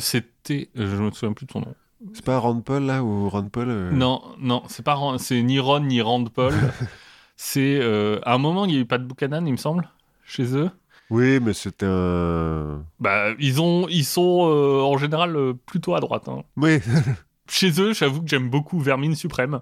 [0.00, 0.70] C'était...
[0.74, 1.74] Je me souviens plus de son nom.
[2.14, 5.40] C'est pas Rand Paul, là, ou Rand Paul euh, Non, non, c'est pas Ron- c'est
[5.40, 6.52] ni Ron ni Rand Paul.
[7.36, 9.88] c'est euh, à un moment il y a eu pas de Buchanan, il me semble,
[10.24, 10.68] chez eux.
[11.10, 12.82] Oui, mais c'était un...
[12.98, 16.28] Bah ils ont ils sont euh, en général plutôt à droite.
[16.28, 16.42] hein.
[16.56, 16.80] Oui,
[17.48, 19.60] Chez eux, j'avoue que j'aime beaucoup Vermine Suprême.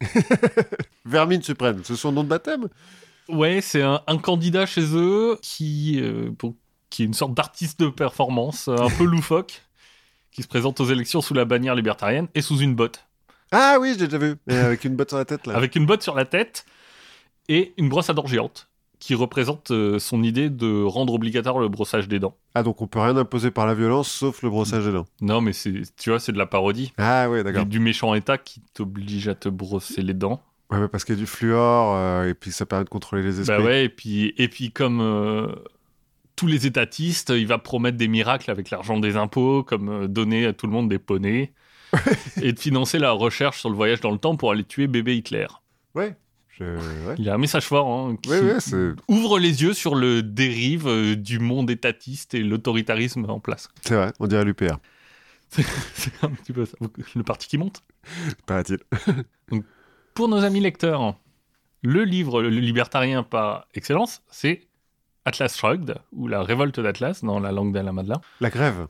[1.04, 2.68] Vermine suprême, c'est son nom de baptême?
[3.28, 6.54] Ouais, c'est un, un candidat chez eux qui euh, pour-
[6.90, 9.62] qui est une sorte d'artiste de performance euh, un peu loufoque
[10.30, 13.06] qui se présente aux élections sous la bannière libertarienne et sous une botte.
[13.50, 14.36] Ah oui, je l'ai déjà vu.
[14.48, 15.54] Avec une botte sur la tête, là.
[15.56, 16.64] avec une botte sur la tête
[17.48, 21.68] et une brosse à dents géante qui représente euh, son idée de rendre obligatoire le
[21.68, 22.36] brossage des dents.
[22.54, 25.06] Ah, donc on peut rien imposer par la violence, sauf le brossage des dents.
[25.20, 27.66] Non, mais c'est, tu vois, c'est de la parodie Ah du, d'accord.
[27.66, 30.40] du méchant État qui t'oblige à te brosser les dents.
[30.72, 33.40] Ouais, parce qu'il y a du fluor, euh, et puis ça permet de contrôler les
[33.40, 33.58] esprits.
[33.58, 35.48] Bah ouais, et puis, et puis comme euh,
[36.34, 40.46] tous les étatistes, il va promettre des miracles avec l'argent des impôts, comme euh, donner
[40.46, 41.52] à tout le monde des poneys,
[42.42, 45.16] et de financer la recherche sur le voyage dans le temps pour aller tuer bébé
[45.16, 45.46] Hitler.
[45.94, 46.16] Ouais.
[46.48, 46.64] Je...
[46.64, 47.14] ouais.
[47.18, 49.94] Il y a un message fort hein, qui Ouais, ouais, c'est ouvre les yeux sur
[49.94, 53.68] le dérive euh, du monde étatiste et l'autoritarisme en place.
[53.82, 54.78] c'est vrai, on dirait l'UPR,
[55.50, 56.76] C'est un petit peu ça.
[57.14, 57.82] Le parti qui monte?
[58.46, 58.78] paraît-il.
[60.14, 61.16] Pour nos amis lecteurs,
[61.82, 64.62] le livre le libertarien par excellence, c'est
[65.24, 68.20] Atlas Shrugged, ou La révolte d'Atlas dans la langue d'Alain Madelin.
[68.40, 68.88] La grève,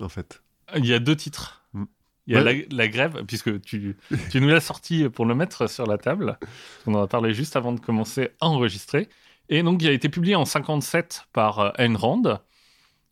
[0.00, 0.42] en fait.
[0.76, 1.62] Il y a deux titres.
[1.72, 1.84] Mm.
[2.28, 2.66] Il y a Ouais.
[2.70, 3.96] la, la grève, puisque tu,
[4.30, 6.38] tu nous l'as sorti pour le mettre sur la table.
[6.86, 9.08] On en a parlé juste avant de commencer à enregistrer.
[9.48, 12.38] Et donc, il a été publié en 57 par Ayn Rand.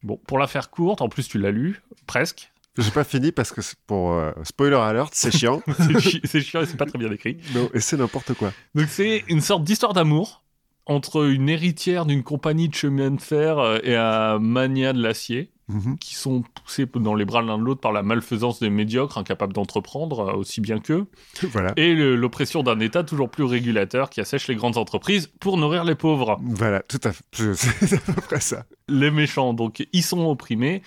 [0.04, 2.49] Bon, pour la faire courte, en plus tu l'as lu, presque.
[2.78, 5.60] J'ai pas fini parce que c'est pour euh, spoiler alert, c'est chiant.
[5.76, 7.36] C'est chi- c'est chiant et c'est pas très bien écrit.
[7.54, 8.52] non, et c'est n'importe quoi.
[8.74, 10.42] Donc c'est une sorte d'histoire d'amour
[10.86, 15.50] entre une héritière d'une compagnie de chemin de fer euh, et un mania de l'acier
[15.72, 15.98] Mhm.
[15.98, 19.52] qui sont poussés dans les bras l'un de l'autre par la malfaisance des médiocres incapables
[19.52, 21.06] d'entreprendre euh, aussi bien qu'eux
[21.44, 21.72] voilà.
[21.76, 25.94] et l'oppression d'un État toujours plus régulateur qui assèche les grandes entreprises pour nourrir les
[25.94, 26.40] pauvres.
[26.42, 27.22] Voilà, tout à fait.
[27.54, 28.64] C'est à peu près ça.
[28.88, 30.82] Les méchants, donc, ils sont opprimés.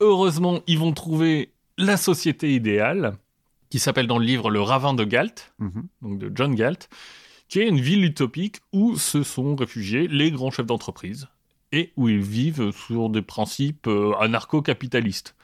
[0.00, 3.16] Heureusement, ils vont trouver la société idéale
[3.70, 5.52] qui s'appelle dans le livre Le Ravin de Galt.
[5.58, 5.86] Mhm.
[6.02, 6.88] donc de John Galt,
[7.48, 11.28] qui est une ville utopique où se sont réfugiés les grands chefs d'entreprise
[11.72, 15.34] et où ils vivent sur des principes euh, anarcho-capitalistes.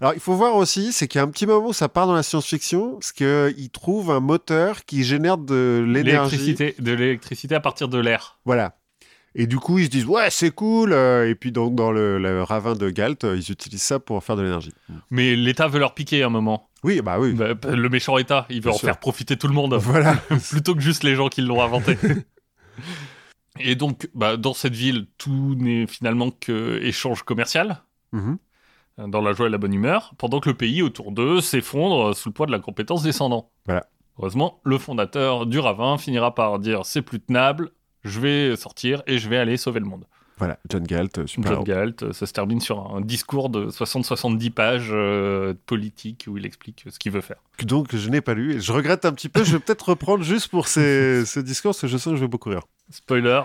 [0.00, 2.06] Alors, il faut voir aussi, c'est qu'il y a un petit moment où ça part
[2.06, 6.36] dans la science-fiction, parce qu'ils trouvent un moteur qui génère de l'énergie.
[6.36, 8.38] L'électricité, de l'électricité à partir de l'air.
[8.44, 8.77] Voilà.
[9.40, 10.92] Et du coup, ils se disent, ouais, c'est cool.
[10.92, 14.22] euh, Et puis, donc, dans le, le ravin de Galt, euh, ils utilisent ça pour
[14.24, 14.72] faire de l'énergie.
[15.10, 16.68] Mais l'État veut leur piquer un moment.
[16.82, 17.34] Oui, bah oui.
[17.34, 18.86] Bah, le méchant État, il veut Bien en sûr.
[18.86, 20.16] faire profiter tout le monde, Voilà.
[20.50, 21.96] plutôt que juste les gens qui l'ont inventé.
[23.60, 27.82] Et donc, bah, dans cette ville, tout n'est finalement que échange commercial.
[28.12, 28.38] Mhm.
[29.08, 32.30] dans la joie et la bonne humeur, pendant que le pays autour d'eux s'effondre sous
[32.30, 33.50] le poids de la compétence descendant.
[33.66, 33.86] Voilà.
[34.18, 37.70] Heureusement, le fondateur du ravin finira par dire c'est plus tenable,
[38.08, 40.04] je vais sortir et je vais aller sauver le monde.
[40.38, 41.52] Voilà, John Galt, euh, super.
[41.52, 46.38] John Galt, euh, ça se termine sur un discours de 60-70 pages euh, politique où
[46.38, 47.42] il explique ce qu'il veut faire.
[47.64, 48.54] Donc, je n'ai pas lu.
[48.54, 49.42] Et je regrette un petit peu.
[49.42, 52.20] Je vais peut-être reprendre juste pour ces, ce discours, parce que je sens que je
[52.20, 52.62] vais beaucoup rire.
[52.90, 53.42] Spoiler,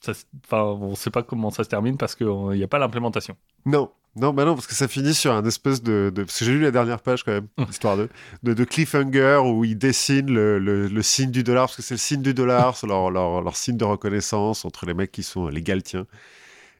[0.00, 0.12] ça
[0.52, 3.36] on ne sait pas comment ça se termine parce qu'il n'y a pas l'implémentation.
[3.64, 6.10] Non, non, bah non, parce que ça finit sur un espèce de.
[6.12, 8.08] de- Parce que j'ai lu la dernière page quand même, histoire de,
[8.42, 11.94] de, de cliffhanger où ils dessinent le, le- le signe du dollar, parce que c'est
[11.94, 15.22] le signe du dollar, c'est leur, leur, leur signe de reconnaissance entre les mecs qui
[15.22, 16.06] sont les Galtiens.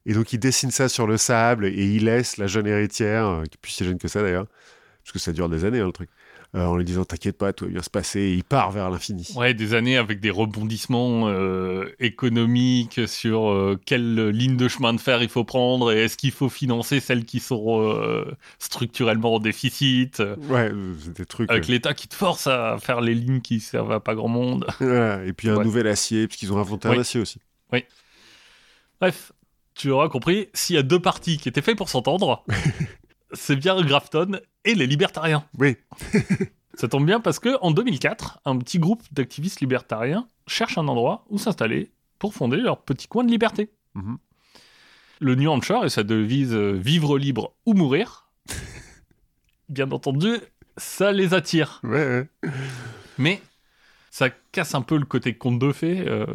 [0.06, 3.42] Et donc ils dessinent ça sur le sable et ils laissent la jeune héritière, euh,
[3.44, 4.46] qui est plus si jeune que ça d'ailleurs,
[5.04, 6.10] parce que ça dure des années hein, le truc,
[6.54, 8.88] euh, en lui disant T'inquiète pas, tout va bien se passer, et il part vers
[8.90, 9.28] l'infini.
[9.37, 15.00] Ouais, des années avec des rebondissements euh, économiques sur euh, quelle ligne de chemin de
[15.00, 18.24] fer il faut prendre et est-ce qu'il faut financer celles qui sont euh,
[18.58, 20.22] structurellement en déficit.
[20.48, 20.70] Ouais,
[21.02, 21.50] c'est des trucs.
[21.50, 24.66] Avec l'État qui te force à faire les lignes qui servent à pas grand monde.
[24.80, 25.64] Et puis un Ouais.
[25.64, 26.98] nouvel acier, parce qu'ils ont inventé un Oui.
[26.98, 27.38] acier aussi.
[29.00, 29.32] Bref,
[29.74, 32.44] tu auras compris, s'il y a deux partis qui étaient faits pour s'entendre,
[33.32, 35.44] c'est bien Grafton et les libertariens.
[35.58, 35.76] Oui,
[36.78, 41.24] Ça tombe bien parce que en 2004, un petit groupe d'activistes libertariens cherche un endroit
[41.28, 43.70] où s'installer pour fonder leur petit coin de liberté.
[43.94, 44.18] Mhm.
[45.18, 48.28] Le New Hampshire et sa devise euh, vivre libre ou mourir,
[49.68, 50.36] bien entendu,
[50.76, 51.80] ça les attire.
[51.82, 52.50] ouais, ouais.
[53.18, 53.42] Mais
[54.12, 56.06] ça casse un peu le côté conte de fées.
[56.06, 56.26] Euh,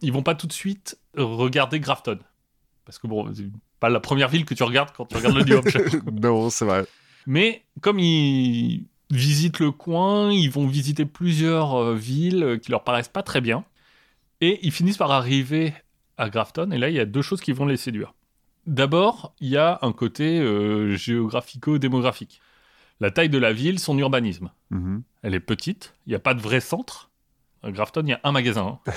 [0.00, 2.18] ils vont pas tout de suite regarder Grafton.
[2.86, 3.30] Parce que bon,
[3.82, 5.82] pas la première ville que tu regardes quand tu regardes le New Hampshire.
[6.22, 6.84] non, c'est vrai.
[7.26, 13.08] Mais comme ils visitent le coin, ils vont visiter plusieurs euh, villes qui leur paraissent
[13.08, 13.64] pas très bien.
[14.40, 15.74] Et ils finissent par arriver
[16.16, 16.70] à Grafton.
[16.70, 18.14] Et là, il y a deux choses qui vont les séduire.
[18.66, 22.40] D'abord, il y a un côté euh, géographico-démographique.
[23.00, 24.52] La taille de la ville, son urbanisme.
[24.70, 25.02] Mhm.
[25.22, 27.10] Elle est petite, il n'y a pas de vrai centre.
[27.64, 28.92] À Grafton, il y a un magasin, hein,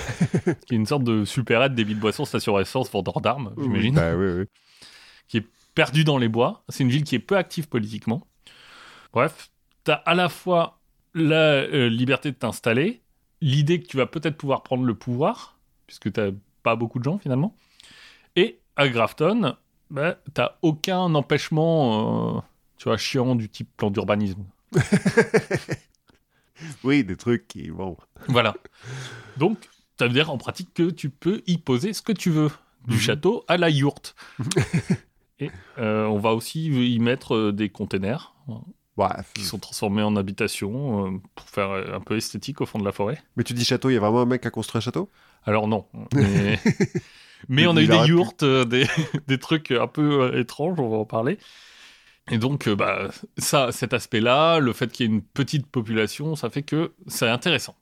[0.66, 4.14] qui est une sorte de supérette, débit de boissons, station essence, vendeur d'armes, j'imagine, Bah,
[4.16, 4.44] oui, oui.
[5.28, 6.64] Qui est perdu dans les bois.
[6.68, 8.26] C'est une ville qui est peu active politiquement.
[9.12, 9.50] Bref,
[9.84, 10.78] tu as à la fois
[11.14, 13.02] la euh, liberté de t'installer,
[13.40, 16.20] l'idée que tu vas peut-être pouvoir prendre le pouvoir, puisque tu
[16.62, 17.54] pas beaucoup de gens finalement,
[18.34, 19.56] et à Grafton,
[19.90, 22.40] bah, tu aucun empêchement, euh,
[22.76, 24.44] tu vois, chiant du type plan d'urbanisme.
[26.84, 27.70] Oui, des trucs qui.
[27.70, 27.96] Bon.
[28.28, 28.54] Voilà.
[29.36, 32.50] Donc, ça veut dire en pratique que tu peux y poser ce que tu veux,
[32.86, 33.00] du Mhm.
[33.00, 34.14] château à la yourte.
[35.38, 38.54] Et euh, on va aussi y mettre euh, des containers euh,
[39.34, 42.92] qui sont transformés en habitation euh, pour faire un peu esthétique au fond de la
[42.92, 43.22] forêt.
[43.36, 45.10] Mais tu dis château, il y a vraiment un mec qui a construit un château?
[45.44, 46.58] Alors non, mais,
[47.48, 48.86] mais on a eu des euh, des,
[49.26, 51.38] des trucs un peu étranges, on va en parler.
[52.30, 56.50] Et donc, bah, ça, cet aspect-là, le fait qu'il y ait une petite population, ça
[56.50, 57.76] fait que c'est intéressant.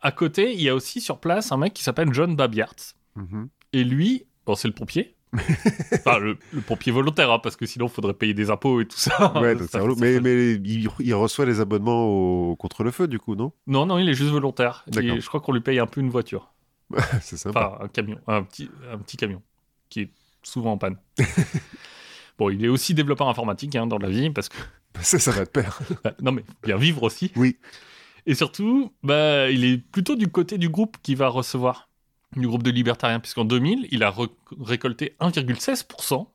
[0.00, 2.94] À côté, il y a aussi sur place un mec qui s'appelle John Babiarts.
[3.16, 3.48] Mhm.
[3.72, 5.16] Et lui, bon, c'est le pompier.
[5.92, 8.86] enfin, le, le pompier volontaire, hein, parce que sinon, il faudrait payer des impôts et
[8.86, 9.32] tout ça.
[9.40, 9.54] Ouais,
[9.98, 12.56] mais, mais il, il reçoit les abonnements au...
[12.56, 13.52] contre le feu, du coup, non?
[13.66, 14.84] Non, non, il est juste volontaire.
[14.96, 16.52] Et je crois qu'on lui paye un peu une voiture.
[17.22, 17.74] C'est sympa.
[17.74, 19.42] Enfin, un camion, un petit, un petit camion,
[19.88, 20.10] qui est
[20.42, 20.96] souvent en panne.
[22.38, 24.56] bon, il est aussi développeur informatique hein, dans la vie, parce que...
[25.00, 25.78] Ça, ça va te perdre.
[26.02, 27.30] bah, non, mais bien vivre aussi.
[27.36, 27.58] Oui.
[28.26, 31.88] Et surtout, bah, il est plutôt du côté du groupe qui va recevoir,
[32.36, 34.14] du groupe de libertariens, puisqu'en 2000, il a
[34.60, 36.26] récolté 1,16%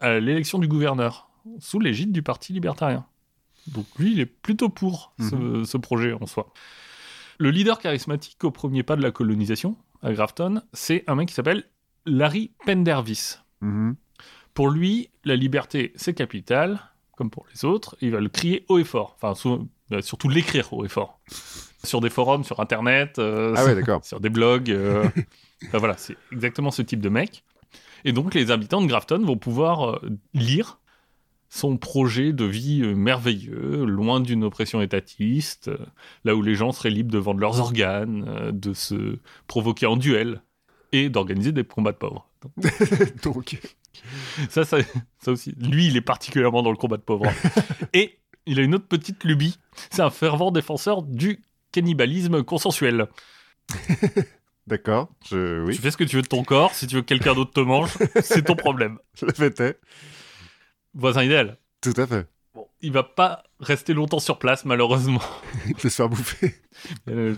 [0.00, 1.28] à l'élection du gouverneur,
[1.60, 3.04] sous l'égide du Parti libertarien.
[3.68, 6.52] Donc lui, il est plutôt pour ce, ce projet en soi.
[7.38, 11.34] Le leader charismatique au premier pas de la colonisation, à Grafton, c'est un mec qui
[11.34, 11.64] s'appelle
[12.04, 13.38] Larry Pendervis.
[13.60, 13.96] Mhm.
[14.52, 16.78] Pour lui, la liberté, c'est capital,
[17.16, 17.96] comme pour les autres.
[18.00, 19.16] Il va le crier haut et fort.
[19.20, 19.34] Enfin,
[19.92, 21.20] euh, surtout l'écrire haut et fort.
[21.82, 24.70] Sur des forums, sur Internet, euh, Ah ouais, sur des blogs.
[24.70, 25.08] euh,
[25.66, 27.44] enfin, voilà, c'est exactement ce type de mec.
[28.04, 30.00] Et donc, les habitants de Grafton vont pouvoir euh,
[30.34, 30.80] lire
[31.48, 35.78] son projet de vie euh, merveilleux, loin d'une oppression étatiste, euh,
[36.24, 40.42] là où les gens seraient libres de vendre leurs organes, de se provoquer en duel
[40.92, 42.28] et d'organiser des combats de pauvres.
[43.22, 43.58] donc,
[44.50, 44.78] Ça, ça,
[45.18, 45.54] ça aussi.
[45.58, 47.30] Lui, il est particulièrement dans le combat de pauvres.
[47.92, 49.58] Et il a une autre petite lubie.
[49.90, 53.08] C'est un fervent défenseur du cannibalisme consensuel.
[54.66, 55.08] d'accord.
[55.30, 55.62] Je...
[55.64, 56.74] Oui, Tu fais ce que tu veux de ton corps.
[56.74, 57.90] Si tu veux que quelqu'un d'autre te mange,
[58.22, 58.98] c'est ton problème.
[59.22, 59.78] le fait est.
[60.94, 61.58] Voisin idéal.
[61.80, 62.26] Tout à fait.
[62.54, 65.22] Bon, il va pas rester longtemps sur place, malheureusement.
[65.66, 66.54] Il peut se faire bouffer.
[67.08, 67.34] Euh,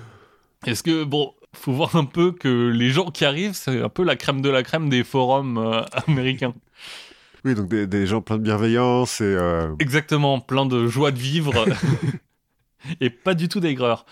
[0.66, 4.04] Est-ce que, bon, faut voir un peu que les gens qui arrivent, c'est un peu
[4.04, 6.54] la crème de la crème des forums euh, américains.
[7.44, 9.24] Oui, donc des, des gens pleins de bienveillance et.
[9.24, 11.64] euh, Exactement, plein de joie de vivre
[13.00, 14.04] et pas du tout d'aigreur.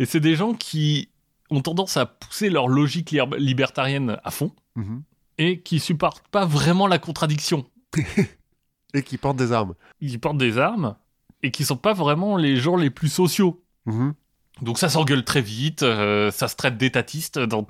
[0.00, 1.10] Et c'est des gens qui
[1.52, 5.02] ont tendance à pousser leur logique liber- libertarienne à fond mhm.
[5.38, 7.66] et qui supportent pas vraiment la contradiction.
[8.94, 9.74] Et qui portent des armes.
[10.02, 10.96] Ils portent des armes
[11.42, 13.64] et qui sont pas vraiment les gens les plus sociaux.
[13.86, 14.12] Mhm.
[14.60, 17.66] Donc ça s'engueule très vite, euh, ça se traite d'étatiste dans.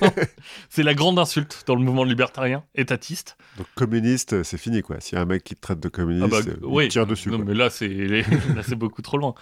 [0.68, 3.38] C'est la grande insulte dans le mouvement libertarien, étatiste.
[3.56, 5.00] Donc communiste, c'est fini quoi.
[5.00, 7.06] S'il y a un mec qui te traite de communiste, Ah bah, euh, il tire
[7.06, 7.30] dessus.
[7.30, 7.46] Non, quoi.
[7.46, 7.88] mais là, c'est
[8.56, 9.34] là, c'est beaucoup trop loin.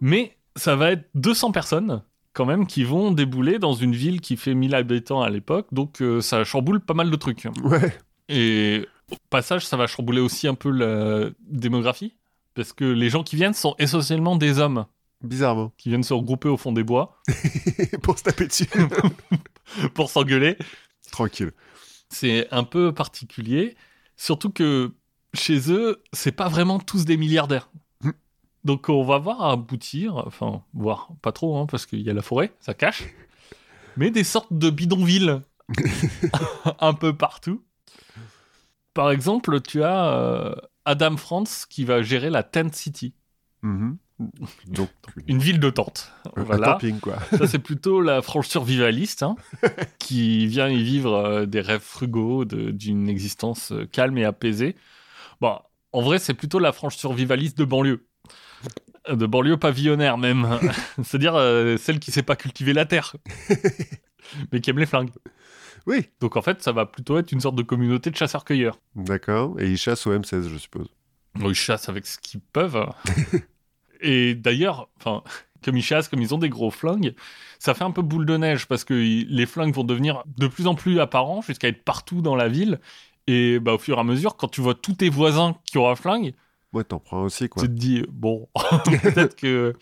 [0.00, 2.02] Mais ça va être 200 personnes
[2.34, 6.02] quand même qui vont débouler dans une ville qui fait 1000 habitants à l'époque, donc
[6.02, 7.46] euh, ça chamboule pas mal de trucs.
[7.62, 7.96] Ouais.
[8.28, 12.14] Et au passage, ça va chambouler aussi un peu la démographie,
[12.54, 14.86] parce que les gens qui viennent sont essentiellement des hommes
[15.22, 15.72] Bizarrement.
[15.78, 17.18] qui viennent se regrouper au fond des bois
[18.02, 18.66] Pour se taper dessus.
[19.94, 20.58] pour s'engueuler.
[21.10, 21.52] Tranquille.
[22.10, 23.76] C'est un peu particulier,
[24.16, 24.92] surtout que
[25.32, 27.70] chez eux, c'est pas vraiment tous des milliardaires.
[28.64, 32.22] Donc on va voir aboutir, enfin, voir pas trop, hein, parce qu'il y a la
[32.22, 33.04] forêt, ça cache,
[33.96, 35.40] mais des sortes de bidonvilles
[36.80, 37.62] un peu partout.
[38.94, 43.14] Par exemple, tu as euh, Adam France qui va gérer la Tent City,
[43.64, 43.96] Mhm.
[44.66, 44.90] Donc,
[45.26, 45.72] une ville de
[46.36, 46.72] Voilà.
[46.74, 47.16] camping quoi.
[47.36, 49.34] Ça, c'est plutôt la frange survivaliste hein,
[49.98, 54.76] qui vient y vivre euh, des rêves frugaux d'une existence euh, calme et apaisée.
[55.40, 55.58] Bon,
[55.92, 58.06] en vrai, c'est plutôt la frange survivaliste de banlieue.
[59.10, 60.58] De banlieue pavillonnaire même.
[61.02, 63.14] C'est-à-dire euh, celle qui sait pas cultiver la terre,
[64.52, 65.10] mais qui aime les flingues.
[65.86, 68.78] Oui, Donc en fait, ça va plutôt être une sorte de communauté de chasseurs-cueilleurs.
[68.94, 69.60] d'accord.
[69.60, 70.88] Et ils chassent au M16, je suppose.
[71.34, 72.86] Bon, ils chassent avec ce qu'ils peuvent.
[74.00, 75.22] Et d'ailleurs, enfin,
[75.62, 77.14] comme ils chassent, comme ils ont des gros flingues,
[77.58, 80.66] ça fait un peu boule de neige parce que les flingues vont devenir de plus
[80.66, 82.80] en plus apparents jusqu'à être partout dans la ville.
[83.26, 85.88] Et bah, au fur et à mesure, quand tu vois tous tes voisins qui ont
[85.88, 86.34] un flingue,
[86.74, 87.62] Ouais, t'en prends aussi, quoi.
[87.62, 88.48] tu te dis, bon,
[88.84, 89.74] peut-être que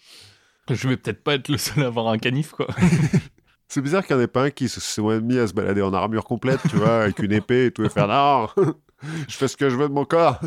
[0.71, 2.67] je vais peut-être pas être le seul à avoir un canif, quoi.
[3.69, 5.81] C'est bizarre qu'il n'y en ait pas un qui se soit mis à se balader
[5.81, 8.49] en armure complète, tu vois, avec une épée et tout, et faire non,
[9.29, 10.39] je fais ce que je veux de mon corps.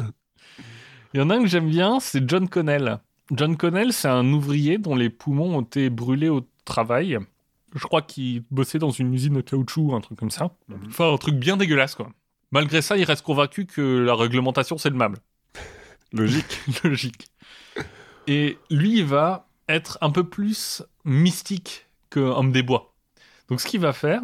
[1.14, 3.00] Il y en a un que j'aime bien, c'est John Connell.
[3.32, 7.18] John Connell, c'est un ouvrier dont les poumons ont été brûlés au travail.
[7.74, 10.56] Je crois qu'il bossait dans une usine de caoutchouc, un truc comme ça.
[10.88, 12.12] Enfin, un truc bien dégueulasse, quoi.
[12.52, 15.18] Malgré ça, il reste convaincu que la réglementation, c'est le meuble.
[16.16, 16.62] Logique.
[16.84, 17.28] Logique.
[18.28, 22.96] Et lui, il va être un peu plus mystique que Homme des Bois.
[23.50, 24.22] Donc, ce qu'il va faire,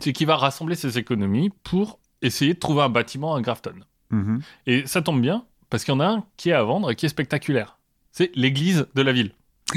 [0.00, 3.74] c'est qu'il va rassembler ses économies pour essayer de trouver un bâtiment à Grafton.
[4.10, 4.40] Mhm.
[4.66, 6.96] Et ça tombe bien, parce qu'il y en a un qui est à vendre et
[6.96, 7.78] qui est spectaculaire.
[8.12, 9.32] C'est l'église de la ville.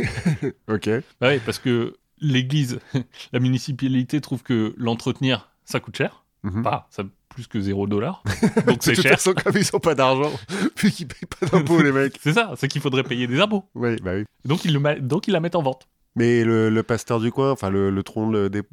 [0.67, 0.89] Ok.
[1.19, 2.79] Bah oui, parce que l'église,
[3.33, 6.23] la municipalité trouve que l'entretenir, ça coûte cher.
[6.43, 6.63] Mhm.
[6.63, 8.23] Pas, ça plus que 0 dollars.
[8.67, 9.11] Donc De c'est toute cher.
[9.13, 10.31] façon, comme ils n'ont pas d'argent,
[10.75, 12.17] puis qu'ils payent pas d'impôts, les mecs.
[12.21, 13.63] C'est ça, c'est qu'il faudrait payer des impôts.
[13.75, 14.25] Oui, bah oui.
[14.45, 15.87] Donc ils, le ma- donc ils la mettent en vente.
[16.15, 18.63] Mais le, le pasteur du coin, enfin le, le tronc de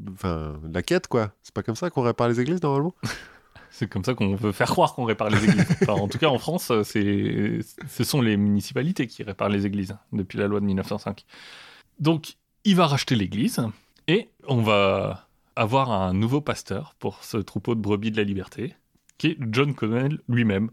[0.73, 1.33] la quête, quoi.
[1.43, 2.95] C'est pas comme ça qu'on répare les églises, normalement?
[3.71, 5.67] C'est comme ça qu'on veut faire croire qu'on répare les églises.
[5.83, 7.59] Enfin, en tout cas, en France, c'est,
[7.91, 11.27] ce sont les municipalités qui réparent les églises depuis la loi de 1905.
[12.01, 13.61] Donc, il va racheter l'église
[14.09, 15.26] et on va
[15.57, 18.75] avoir un nouveau pasteur pour ce troupeau de brebis de la liberté,
[19.19, 20.71] qui est John Connell lui-même.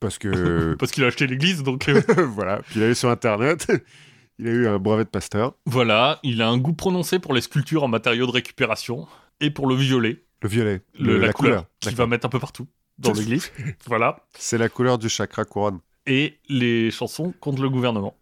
[0.00, 2.58] Parce que, Parce qu'il a acheté l'église, donc euh, voilà.
[2.58, 3.66] Puis il est allé sur Internet,
[4.38, 5.54] il a eu un brevet de pasteur.
[5.64, 9.08] voilà, il a un goût prononcé pour les sculptures en matériaux de récupération
[9.40, 10.82] et pour le violet, Le violet.
[10.98, 12.06] le- Le- la, couleur, qu'il D'accord.
[12.06, 12.66] va mettre un peu partout
[12.98, 13.50] dans l'église.
[13.86, 14.24] voilà.
[14.38, 15.80] C'est la couleur du chakra couronne.
[16.06, 18.16] et les chansons contre le gouvernement.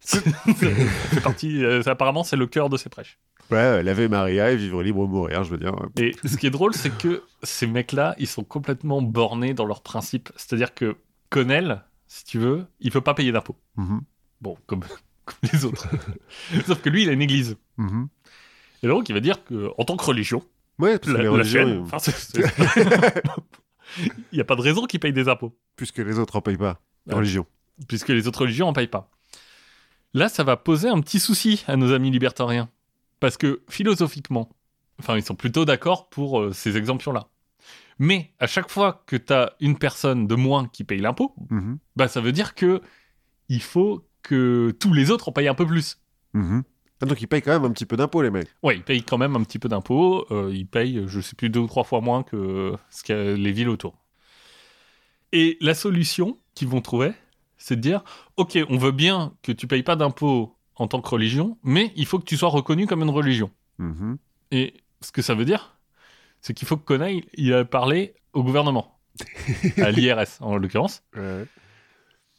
[0.00, 0.22] c'est
[1.22, 3.18] parti, euh, apparemment, c'est le cœur de ses prêches.
[3.50, 5.74] Ouais, laver Maria et vivre libre ou mourir, je veux dire.
[5.96, 9.82] Et ce qui est drôle, c'est que ces mecs-là, ils sont complètement bornés dans leurs
[9.82, 10.30] principes.
[10.36, 10.96] C'est-à-dire que
[11.30, 13.56] Connell, si tu veux, il peut pas payer d'impôts.
[13.76, 14.02] Mhm.
[14.42, 14.80] Bon, comme,
[15.24, 15.88] comme les autres.
[16.66, 17.56] Sauf que lui, il a une église.
[17.78, 18.08] Mhm.
[18.82, 20.42] Et donc, il va dire que en tant que religion,
[20.78, 21.84] Ouais, parce que la, les chaîne,
[23.98, 25.56] il n'y a pas de raison qu'il paye des impôts.
[25.76, 26.80] puisque les autres en payent pas.
[27.06, 27.18] Les Ouais.
[27.18, 27.46] religions.
[27.88, 29.10] puisque les autres religions en payent pas.
[30.14, 32.68] Là, ça va poser un petit souci à nos amis libertariens.
[33.20, 34.48] Parce que philosophiquement,
[35.00, 37.28] enfin, ils sont plutôt d'accord pour euh, ces exemptions-là.
[37.98, 41.78] Mais à chaque fois que tu as une personne de moins qui paye l'impôt, Mhm.
[41.96, 42.80] bah, ça veut dire que
[43.48, 45.98] il faut que tous les autres en payent un peu plus.
[46.34, 46.62] Mhm.
[47.00, 48.48] Ah, donc ils payent quand même un petit peu d'impôts, les mecs.
[48.62, 50.26] Ouais, ils payent quand même un petit peu d'impôts.
[50.32, 53.68] euh, ils payent, je sais plus, deux ou trois fois moins que ce les villes
[53.68, 53.96] autour.
[55.32, 57.12] Et la solution qu'ils vont trouver,
[57.56, 58.02] c'est de dire
[58.36, 62.06] Ok, on veut bien que tu payes pas d'impôts en tant que religion, mais il
[62.06, 63.50] faut que tu sois reconnu comme une religion.
[63.78, 64.18] Mhm.
[64.50, 65.78] Et ce que ça veut dire,
[66.40, 68.98] c'est qu'il faut que Conaille il a parlé au gouvernement,
[69.78, 71.02] à l'IRS en l'occurrence.
[71.16, 71.44] Ouais.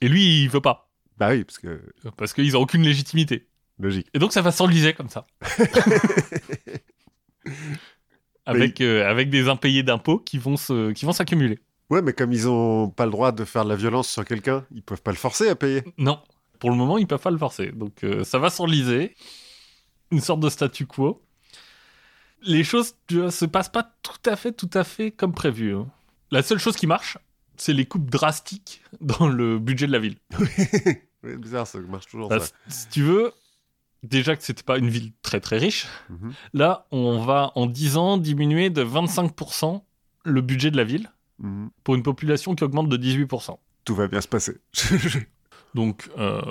[0.02, 1.82] Et lui, il veut pas, Bah oui, parce que
[2.18, 3.48] parce qu'ils ont aucune légitimité.
[3.78, 4.08] logique.
[4.14, 5.28] Et donc ça va s'enliser comme ça.
[8.46, 11.60] avec, euh, avec des impayés d'impôts qui vont se, qui vont s'accumuler.
[11.90, 14.66] Ouais, mais comme ils ont pas le droit de faire de la violence sur quelqu'un,
[14.72, 15.84] ils peuvent pas le forcer à payer.
[15.98, 16.20] Non,
[16.60, 17.72] pour le moment, ils peuvent pas le forcer.
[17.72, 19.16] Donc euh, ça va s'enliser.
[20.12, 21.22] Une sorte de statu quo.
[22.42, 25.76] Les choses vois, se passent pas tout à fait, tout à fait comme prévu.
[25.76, 25.88] hein.
[26.32, 27.18] La seule chose qui marche,
[27.58, 30.18] c'est les coupes drastiques dans le budget de la ville.
[31.22, 32.54] Ouais, bizarre, ça marche toujours Bah, ça.
[32.70, 33.34] si tu veux,
[34.04, 36.32] déjà que c'était pas une ville très très riche, Mhm.
[36.54, 39.84] là, on va en 10 ans diminuer de 25%
[40.24, 41.72] le budget de la ville Mhm.
[41.84, 43.60] pour une population qui augmente de 18%.
[43.84, 44.60] Tout va bien se passer.
[45.76, 46.42] Donc, euh,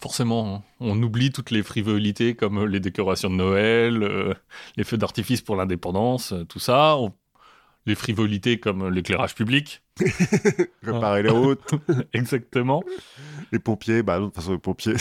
[0.00, 4.34] forcément, on oublie toutes les frivolités comme les décorations de Noël, euh,
[4.76, 6.96] les feux d'artifice pour l'indépendance, euh, tout ça.
[6.96, 7.12] On-
[7.86, 9.82] Les frivolités comme l'éclairage public,
[10.82, 11.74] Réparer les routes,
[12.12, 12.82] exactement.
[13.52, 14.94] les pompiers, bah non, de toute façon, les pompiers,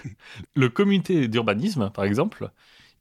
[0.56, 2.50] Le comité d'urbanisme, par exemple,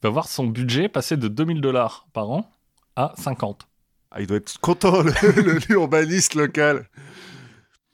[0.04, 2.52] va voir son budget passer de 2000 dollars par an
[2.98, 3.68] à 50.
[4.12, 5.02] Ah, il doit être content,
[5.70, 6.90] l'urbaniste local.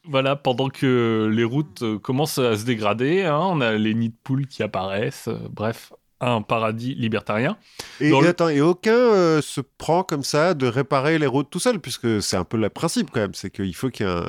[0.10, 4.10] Voilà, pendant que les routes euh, commencent à se dégrader, hein, on a les nids
[4.10, 5.91] de poules qui apparaissent, euh, bref,
[6.22, 7.58] un paradis libertarien.
[7.99, 11.28] Et, Dans et le- attends, et aucun euh, se prend comme ça de réparer les
[11.28, 14.05] routes tout seul, puisque c'est un peu le principe quand même, c'est qu'il faut qu'il
[14.05, 14.26] y ait un...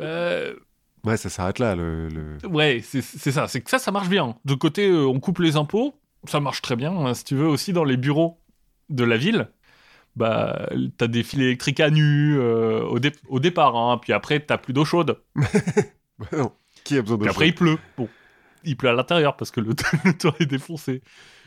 [0.00, 0.54] Euh,
[1.04, 1.74] Ouais, ça s'arrête là.
[1.74, 3.48] Le, le- Ouais, c'est ça.
[3.48, 4.36] C'est que ça, ça marche bien.
[4.44, 5.94] De côté, on coupe les impôts,
[6.28, 6.92] ça marche très bien.
[6.96, 7.12] hein.
[7.14, 8.38] Si tu veux, aussi dans les bureaux
[8.88, 9.48] de la ville,
[10.16, 13.76] bah, t'as des fils électriques à nu euh, au, dé- au départ.
[13.76, 13.98] hein.
[14.02, 15.18] Puis après, t'as plus d'eau chaude.
[16.18, 16.52] Bah non.
[16.84, 17.78] Qui a besoin de Puis après, il pleut.
[17.96, 18.08] Bon,
[18.64, 19.70] il pleut à l'intérieur parce que le,
[20.04, 21.02] le toit est défoncé.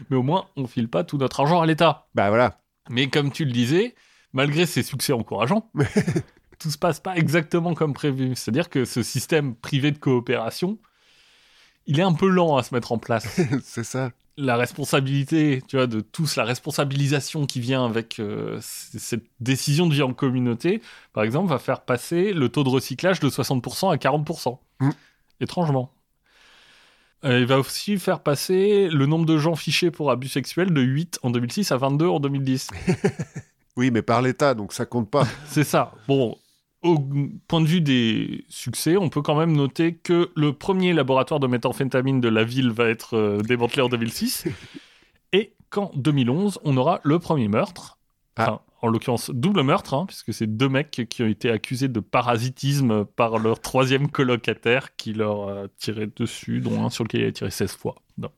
[0.09, 2.07] Mais au moins, on file pas tout notre argent à l'État.
[2.15, 2.59] Bah voilà.
[2.89, 3.95] Mais comme tu le disais,
[4.33, 5.69] malgré ces succès encourageants,
[6.59, 8.35] tout se passe pas exactement comme prévu.
[8.35, 10.77] C'est-à-dire que ce système privé de coopération,
[11.85, 13.39] il est un peu lent à se mettre en place.
[13.63, 14.11] c'est ça.
[14.37, 19.93] La responsabilité, tu vois, de tous, la responsabilisation qui vient avec euh, cette décision de
[19.93, 20.81] vie en communauté,
[21.13, 24.57] par exemple, va faire passer le taux de recyclage de 60% à 40%.
[24.81, 24.89] Mm.
[25.39, 25.91] Étrangement.
[27.23, 30.81] Euh, il va aussi faire passer le nombre de gens fichés pour abus sexuels de
[30.81, 32.69] 8 en 2006 à 22 en 2010.
[33.77, 35.27] Oui, mais par l'État, donc ça compte pas.
[35.47, 35.91] C'est ça.
[36.07, 36.37] Bon,
[36.85, 36.99] au
[37.47, 41.47] point de vue des succès, on peut quand même noter que le premier laboratoire de
[41.47, 44.45] méthamphétamine de la ville va être euh, démantelé en 2006
[45.33, 47.97] et qu'en 2011, on aura le premier meurtre.
[48.35, 48.43] Ah.
[48.43, 51.99] Enfin, en l'occurrence, double meurtre, hein, puisque c'est deux mecs qui ont été accusés de
[51.99, 57.27] parasitisme par leur troisième colocataire qui leur a tiré dessus, dont un sur lequel il
[57.27, 57.95] a tiré 16 fois.
[58.19, 58.29] Non.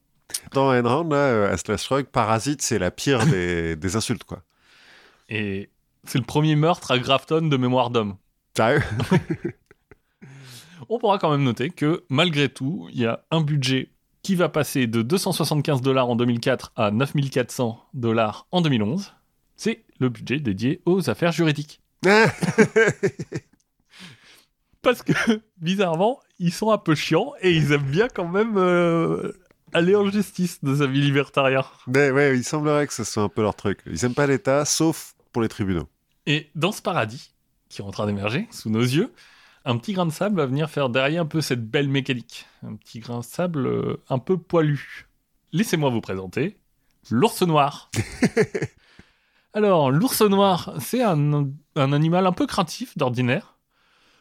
[0.54, 4.44] Dans Enron, là, à Slash Rock, parasite, c'est la pire des, des insultes, quoi.
[5.28, 5.70] Et
[6.06, 8.16] c'est le premier meurtre à Grafton de mémoire d'homme.
[8.58, 8.82] Sérieux
[10.90, 13.92] On pourra quand même noter que malgré tout, il y a un budget
[14.24, 19.14] qui va passer de 275 dollars en 2004 à 9400 dollars en 2011.
[19.56, 21.82] C'est le budget dédié aux affaires juridiques.
[24.82, 25.14] Parce que,
[25.58, 29.34] bizarrement, ils sont un peu chiants et ils aiment bien quand même euh,
[29.72, 31.66] aller en justice, nos amis libertariens.
[31.86, 33.82] Mais ouais, il semblerait que ce soit un peu leur truc.
[33.86, 35.88] Ils aiment pas l'État, sauf pour les tribunaux.
[36.26, 37.34] Et dans ce paradis,
[37.70, 39.14] qui est en train d'émerger sous nos yeux,
[39.66, 42.46] un petit grain de sable va venir faire derrière un peu cette belle mécanique.
[42.64, 45.08] Un petit grain de sable euh, un peu poilu.
[45.52, 46.58] Laissez-moi vous présenter
[47.10, 47.90] l'ours noir.
[49.54, 53.58] Alors, l'ours noir, c'est un, un animal un peu craintif d'ordinaire,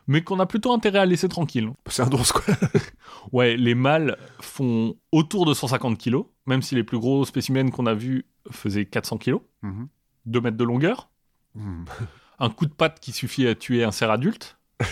[0.07, 1.70] mais qu'on a plutôt intérêt à laisser tranquille.
[1.88, 2.42] C'est un ours, quoi.
[3.32, 7.86] Ouais, les mâles font autour de 150 kg, même si les plus gros spécimens qu'on
[7.86, 9.88] a vus faisaient 400 kg, Mhm.
[10.26, 11.11] 2 mètres de longueur,
[11.57, 11.84] Mhm.
[12.39, 14.59] Un coup de patte qui suffit à tuer un cerf adulte.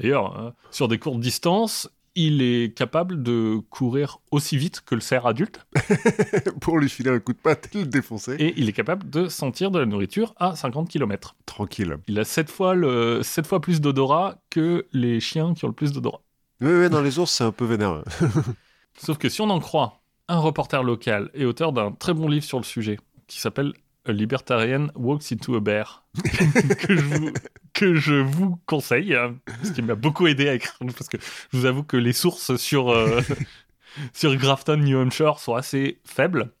[0.00, 5.00] D'ailleurs, hein, sur des courtes distances, il est capable de courir aussi vite que le
[5.00, 5.66] cerf adulte
[6.60, 8.36] pour lui filer un coup de patte et le défoncer.
[8.38, 11.36] et il est capable de sentir de la nourriture à 50 km.
[11.44, 11.98] Tranquille.
[12.08, 15.92] Il a 7 fois, le, fois plus d'odorat que les chiens qui ont le plus
[15.92, 16.22] d'odorat.
[16.62, 18.02] Oui, oui, dans les ours, c'est un peu vénère.
[18.98, 22.44] Sauf que si on en croit un reporter local et auteur d'un très bon livre
[22.44, 23.74] sur le sujet qui s'appelle
[24.08, 26.04] A Libertarian Walks into a Bear,
[26.78, 27.32] que, je vous,
[27.72, 31.18] que je vous conseille, hein, parce qu'il m'a beaucoup aidé à écrire, parce que
[31.52, 33.20] je vous avoue que les sources sur, euh,
[34.12, 36.52] sur Grafton, New Hampshire sont assez faibles.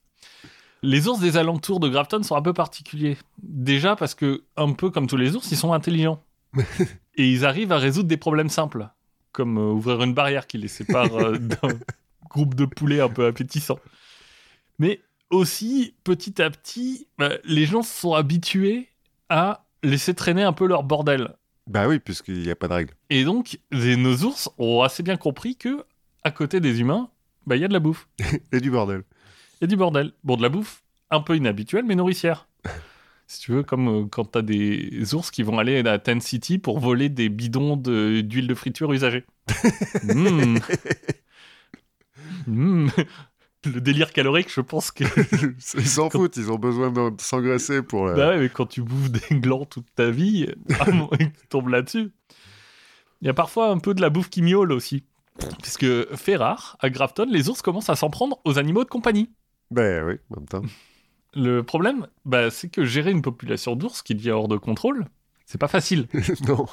[0.82, 3.16] Les ours des alentours de Grafton sont un peu particuliers.
[3.42, 6.22] Déjà parce que, un peu comme tous les ours, ils sont intelligents.
[7.16, 8.88] et ils arrivent à résoudre des problèmes simples,
[9.32, 11.78] comme euh, ouvrir une barrière qui les sépare euh, d'un
[12.28, 13.78] groupe de poulets un peu appétissant.
[14.78, 18.88] Mais aussi, petit à petit, bah, les gens se sont habitués
[19.28, 21.34] à laisser traîner un peu leur bordel.
[21.66, 22.94] bah oui, puisqu'il n'y a pas de règle.
[23.10, 25.84] Et donc, les- nos ours ont assez bien compris que,
[26.24, 27.08] à côté des humains,
[27.46, 28.08] bah, il y a de la bouffe.
[28.52, 29.02] Et du bordel.
[29.62, 30.12] A du bordel.
[30.24, 32.48] Bon, de la bouffe un peu inhabituelle, mais nourricière.
[33.28, 36.58] si tu veux, comme euh, quand t'as des ours qui vont aller à Ten City
[36.58, 39.24] pour voler des bidons de- d'huile de, friture usagée.
[40.04, 40.58] Mmh.
[42.46, 42.88] Mmh.
[43.72, 45.04] Le délire calorique, je pense que.
[45.76, 48.06] Ils s'en foutent, ils ont besoin de s'engraisser pour...
[48.06, 51.68] euh, bah ouais, mais quand tu bouffes des glands toute ta vie, que tu tombes
[51.68, 52.10] là-dessus.
[53.22, 55.04] Il y a parfois un peu de la bouffe qui miaule aussi.
[55.62, 59.30] Puisque, fait rare, à Grafton, les ours commencent à s'en prendre aux animaux de compagnie.
[59.70, 60.62] Bah oui, en même temps.
[61.34, 65.06] Le problème, bah, c'est que gérer une population d'ours qui devient hors de contrôle,
[65.44, 66.08] c'est pas facile.
[66.48, 66.66] non.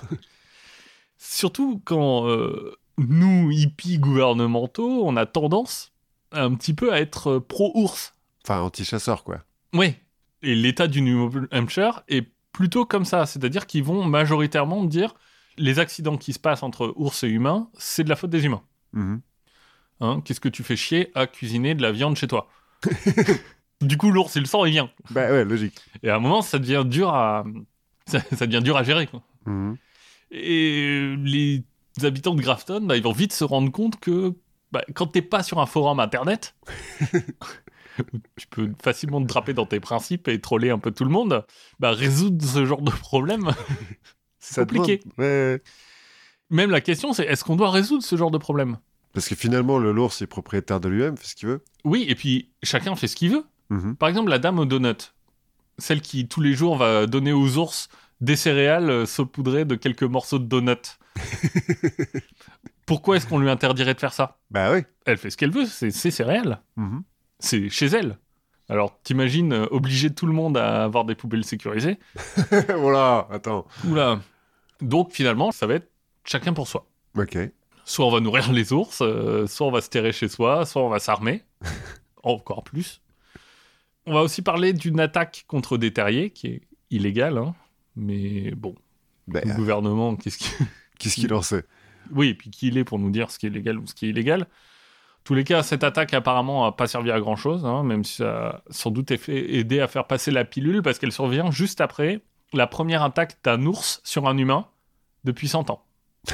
[1.17, 5.92] Surtout quand euh, nous, hippies gouvernementaux, on a tendance
[6.33, 8.13] un petit peu à être euh, pro-ours.
[8.43, 9.43] Enfin, anti-chasseur, quoi.
[9.73, 9.99] Ouais.
[10.41, 13.25] Et l'état du New Hampshire est plutôt comme ça.
[13.25, 15.15] C'est-à-dire qu'ils vont majoritairement dire
[15.57, 18.63] les accidents qui se passent entre ours et humains, c'est de la faute des humains.
[18.93, 19.21] Mhm.
[20.01, 22.49] Hein, Qu'est-ce que tu fais chier à cuisiner de la viande chez toi?
[23.81, 24.89] Du coup, l'ours, il le sent, il vient.
[25.09, 25.77] Bah ouais, logique.
[26.03, 27.43] Et à un moment, ça devient dur à,
[28.05, 29.07] ça, ça devient dur à gérer.
[29.07, 29.21] quoi.
[29.45, 29.75] Mhm.
[30.31, 31.63] Et les
[32.01, 34.33] habitants de Grafton, bah, ils vont vite se rendre compte que
[34.73, 36.55] bah, quand t'es pas sur un forum internet,
[38.37, 41.45] tu peux facilement te draper dans tes principes et troller un peu tout le monde,
[41.79, 43.51] bah, résoudre ce genre de problème,
[44.39, 44.99] Ça compliqué.
[45.17, 45.59] demande-
[46.49, 48.77] même la question, c'est est-ce qu'on doit résoudre ce genre de problème?
[49.13, 51.63] Parce que finalement, le l'ours est propriétaire de lui-même, fait ce qu'il veut.
[51.85, 53.45] Oui, et puis chacun fait ce qu'il veut.
[53.69, 53.95] Mhm.
[53.95, 55.13] Par exemple, la dame aux donuts,
[55.77, 57.89] celle qui tous les jours va donner aux ours
[58.21, 60.97] des céréales euh, saupoudrées de quelques morceaux de donuts.
[62.85, 64.37] Pourquoi est-ce qu'on lui interdirait de faire ça?
[64.51, 64.79] Bah oui.
[65.05, 66.61] Elle fait ce qu'elle veut, c'est ses céréales.
[66.75, 67.03] Mhm.
[67.39, 68.17] C'est chez elle.
[68.69, 71.99] Alors, t'imagines euh, obliger tout le monde à avoir des poubelles sécurisées?
[72.77, 73.65] Voilà, attends.
[73.87, 74.21] Oula.
[74.81, 75.89] Donc, finalement, ça va être
[76.25, 76.85] chacun pour soi.
[77.17, 77.37] Ok.
[77.85, 80.81] Soit on va nourrir les ours, euh, soit on va se terrer chez soi, soit
[80.81, 81.43] on va s'armer.
[82.23, 83.01] Encore plus.
[84.05, 87.53] On va aussi parler d'une attaque contre des terriers qui est illégale, hein.
[87.97, 88.75] mais bon,
[89.27, 90.15] Bah, le gouvernement.
[90.15, 90.37] Qu'est-ce
[91.15, 91.65] qu'il en sait?
[92.11, 93.93] Oui, et puis qui il est pour nous dire ce qui est légal ou ce
[93.93, 94.41] qui est illégal.
[94.43, 98.17] En tous les cas, cette attaque apparemment n'a pas servi à grand chose, même si
[98.17, 102.21] ça a sans doute aidé à faire passer la pilule, parce qu'elle survient juste après
[102.51, 104.67] la première attaque d'un ours sur un humain
[105.23, 105.85] depuis 100 ans.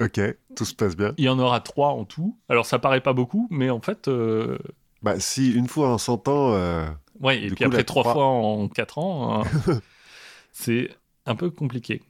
[0.00, 0.20] Ok,
[0.54, 1.12] tout se passe bien.
[1.16, 2.38] Il y en aura trois en tout.
[2.48, 4.56] Alors ça paraît pas beaucoup, mais en fait, euh,
[5.02, 6.52] Bah si, une fois en 100 ans...
[6.54, 6.86] euh,
[7.20, 9.80] ouais, et puis coup, après trois trois- fois en quatre ans, hein,
[10.52, 10.90] c'est
[11.26, 12.00] un peu compliqué.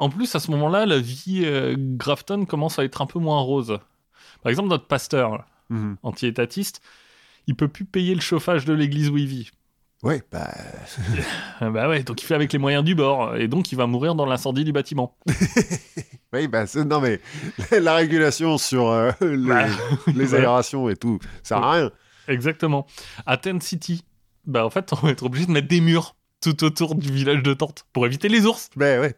[0.00, 3.40] En plus, à ce moment-là, la vie euh, Grafton commence à être un peu moins
[3.40, 3.78] rose.
[4.42, 5.98] Par exemple, notre pasteur, mhm.
[6.02, 6.80] anti-étatiste,
[7.46, 9.50] il peut plus payer le chauffage de l'église où il vit.
[10.02, 10.50] Ouais, bah...
[11.60, 13.86] Ah bah ouais, donc il fait avec les moyens du bord, et donc il va
[13.86, 15.16] mourir dans l'incendie du bâtiment.
[16.32, 17.20] Oui, bah non mais
[17.80, 19.66] la régulation sur euh, les, Bah,
[20.14, 21.90] les aérations et tout, ça sert à rien.
[22.28, 22.86] Exactement.
[23.26, 24.04] À Tent City,
[24.46, 27.42] bah en fait, on va être obligé de mettre des murs tout autour du village
[27.42, 28.70] de Tente pour éviter les ours.
[28.76, 29.16] Ben ouais.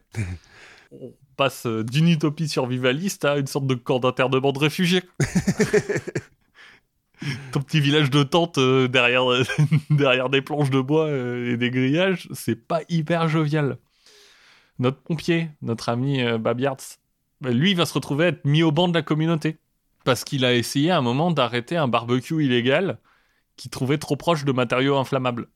[1.01, 5.03] On passe euh, d'une utopie survivaliste à une sorte de camp d'internement de réfugiés.
[7.51, 9.23] Ton petit village de tente euh, derrière,
[9.89, 13.77] derrière des planches de bois euh, et des grillages, c'est pas hyper jovial.
[14.79, 16.97] Notre pompier, notre ami euh, Babiards,
[17.41, 19.57] bah, lui, il va se retrouver à être mis au banc de la communauté.
[20.03, 22.97] Parce qu'il a essayé à un moment d'arrêter un barbecue illégal
[23.55, 25.47] qu'il trouvait trop proche de matériaux inflammables.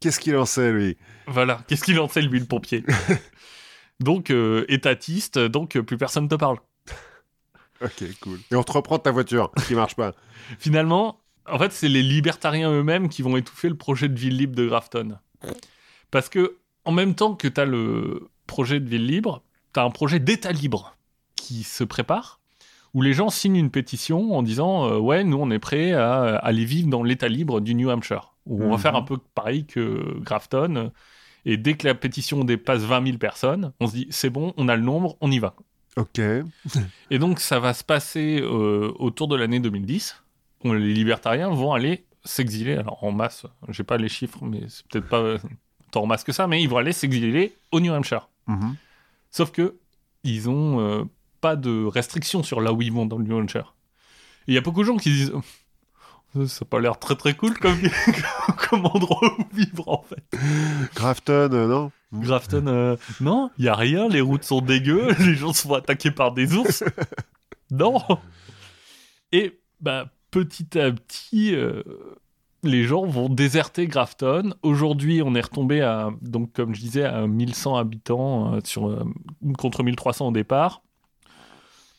[0.00, 0.98] Qu'est-ce qu'il en sait lui?
[1.26, 2.84] Voilà, qu'est-ce qu'il en sait, lui, le pompier?
[4.00, 6.58] Donc, euh, étatiste, donc euh, plus personne te parle.
[7.82, 8.38] Ok, cool.
[8.50, 10.12] Et on te reprend ta voiture qui marche pas.
[10.58, 14.54] Finalement, en fait, c'est les libertariens eux-mêmes qui vont étouffer le projet de ville libre
[14.54, 15.18] de Grafton.
[16.10, 19.42] Parce que, en même temps que tu as le projet de ville libre,
[19.74, 20.96] tu as un projet d'État libre
[21.36, 22.40] qui se prépare,
[22.94, 26.36] où les gens signent une pétition en disant euh, Ouais, nous, on est prêts à
[26.36, 28.34] aller vivre dans l'État libre du New Hampshire.
[28.46, 28.78] Où on va Mhm.
[28.80, 30.92] faire un peu pareil que Grafton.
[31.44, 34.68] Et dès que la pétition dépasse 20 000 personnes, on se dit C'est bon, on
[34.68, 35.54] a le nombre, on y va.
[35.96, 36.20] Ok.
[37.10, 40.22] Et donc, ça va se passer euh, autour de l'année 2010.
[40.64, 44.86] où les libertariens vont aller s'exiler, alors en masse, j'ai pas les chiffres, mais c'est
[44.86, 45.36] peut-être pas
[45.90, 48.28] tant en masse que ça, mais ils vont aller s'exiler au New Hampshire.
[48.46, 48.76] Mhm.
[49.30, 49.76] Sauf que
[50.22, 51.04] ils ont euh,
[51.40, 53.74] pas de restrictions sur là où ils vont dans le New Hampshire.
[54.46, 55.32] Il y a beaucoup de gens qui disent
[56.46, 57.78] ça a pas l'air très très cool comme,
[58.68, 60.24] comme endroit où vivre en fait.
[60.94, 61.92] Grafton, euh, non?
[62.12, 65.74] Grafton, euh, non, il y a rien, les routes sont dégueu, les gens se font
[65.74, 66.84] attaquer par des ours.
[67.70, 68.00] non.
[69.32, 71.82] Et bah, petit à petit, euh,
[72.62, 74.54] les gens vont déserter Grafton.
[74.62, 79.04] Aujourd'hui, on est retombé à, donc comme je disais, à 1100 habitants sur,
[79.58, 80.82] contre 1300 au départ.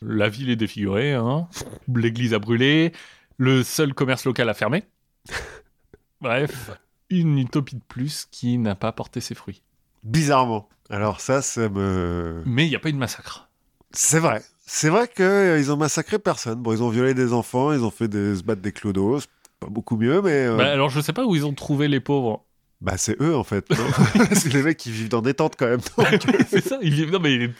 [0.02, 1.48] La ville est défigurée, hein.
[1.94, 2.92] l'église a brûlé,
[3.38, 4.84] le seul commerce local a fermé.
[6.20, 6.70] Bref,
[7.10, 9.62] une utopie de plus qui n'a pas porté ses fruits.
[10.02, 10.68] Bizarrement.
[10.88, 12.42] Alors ça, ça me...
[12.46, 13.48] Mais il n'y a pas eu de massacre.
[13.92, 14.42] C'est vrai.
[14.66, 16.60] C'est vrai qu'ils ont massacré personne.
[16.62, 19.20] Bon, ils ont violé des enfants, ils ont fait des, se battre des clodos.
[19.20, 19.28] C'est
[19.60, 20.46] pas beaucoup mieux, mais...
[20.46, 22.44] euh, Bah, alors, je sais pas où ils ont trouvé les pauvres.
[22.82, 23.66] Bah c'est eux en fait.
[24.34, 25.80] c'est les mecs qui vivent dans des tentes quand même.
[25.96, 26.36] donc.
[26.46, 27.10] c'est ça, ils vivent.
[27.10, 27.54] Non, mais ils,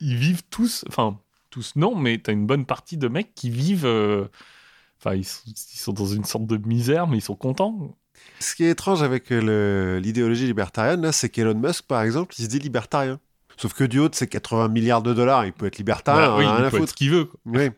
[0.00, 0.86] ils vivent tous.
[0.88, 1.18] Enfin,
[1.50, 3.84] tous non, mais t'as une bonne partie de mecs qui vivent.
[3.84, 4.24] euh,
[5.04, 7.96] Enfin, ils, sont- ils sont dans une sorte de misère, mais ils sont contents.
[8.40, 12.48] Ce qui est étrange avec euh, l'idéologie libertarienne, c'est qu'Elon Musk, par exemple, il se
[12.48, 13.20] dit libertarien.
[13.56, 16.36] Sauf que du haut de ses 80 milliards de dollars, il peut être libertarien, Bah
[16.38, 17.26] oui, il peut être ce qu'il veut.
[17.26, 17.38] quoi.
[17.46, 17.68] Oui.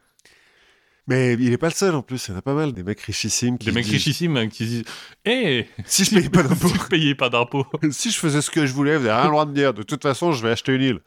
[1.09, 2.83] Mais il est pas le seul en plus, il y en a pas mal, des
[2.83, 4.85] mecs richissimes qui Des mecs disent, richissimes hein, qui disent
[5.25, 7.65] Hé, Si je payais pas d'impôts, si payez pas d'impôts.
[7.91, 9.73] si je faisais ce que je voulais, vous n'avez rien le droit de me dire.
[9.75, 11.01] De toute façon, je vais acheter une île.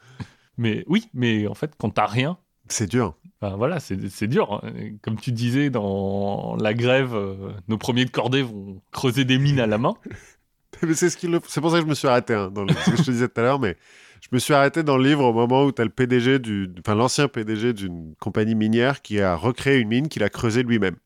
[0.56, 2.38] Mais oui, mais en fait, quand t'as rien,
[2.70, 3.14] C'est dur.
[3.40, 4.60] voilà, c'est dur.
[4.64, 4.72] hein.
[5.02, 9.60] Comme tu disais dans la grève, euh, nos premiers de cordée vont creuser des mines
[9.60, 9.94] à la main.
[10.94, 12.96] C'est ce le- pour ça que je me suis arrêté hein, dans le- ce que
[12.96, 13.76] je te disais tout à l'heure, mais
[14.22, 16.70] je me suis arrêté dans le livre au moment où tu as le PDG du,
[16.78, 20.96] enfin l'ancien PDG d'une compagnie minière qui a recréé une mine qu'il a creusée lui-même.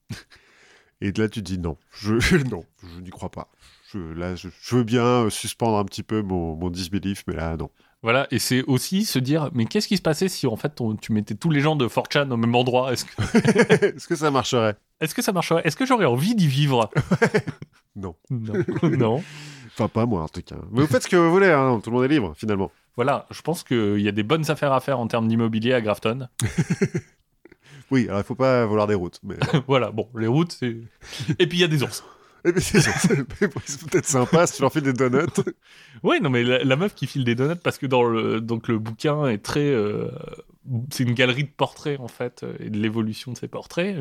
[1.00, 2.14] Et là tu te dis non, je
[2.50, 3.48] non, je n'y crois pas.
[3.92, 7.34] Je, là, je, je veux bien euh, suspendre un petit peu mon, mon disbelief, mais
[7.34, 7.70] là non.
[8.04, 10.94] Voilà, et c'est aussi se dire, mais qu'est-ce qui se passait si en fait on-
[10.94, 12.92] tu mettais tous les gens de 4chan au même endroit?
[12.92, 14.76] Est-ce que, Est-ce que ça marcherait?
[15.00, 15.62] Est-ce que ça marcherait?
[15.64, 16.90] Est-ce que j'aurais envie d'y vivre?
[17.96, 18.14] Non.
[18.28, 18.52] Non.
[18.82, 19.24] non.
[19.72, 20.56] Enfin, pas moi en tout cas.
[20.70, 22.70] Mais vous faites ce que vous voulez, hein, tout le monde est libre finalement.
[22.96, 25.80] Voilà, je pense qu'il y a des bonnes affaires à faire en termes d'immobilier à
[25.80, 26.28] Grafton.
[27.90, 29.20] Oui, alors il faut pas vouloir des routes.
[29.22, 29.36] Mais...
[29.68, 30.76] voilà, bon, les routes, c'est.
[31.38, 32.02] Et puis il y a des ours.
[32.46, 35.20] Eh ben, c'est peut-être sympa si tu leur files des donuts.
[36.02, 38.68] Oui, non, mais la, la meuf qui file des donuts, parce que dans le, donc
[38.68, 39.60] le bouquin est très.
[39.66, 40.10] euh,
[40.90, 43.96] c'est une galerie de portraits, en fait, euh, et de l'évolution de ces portraits.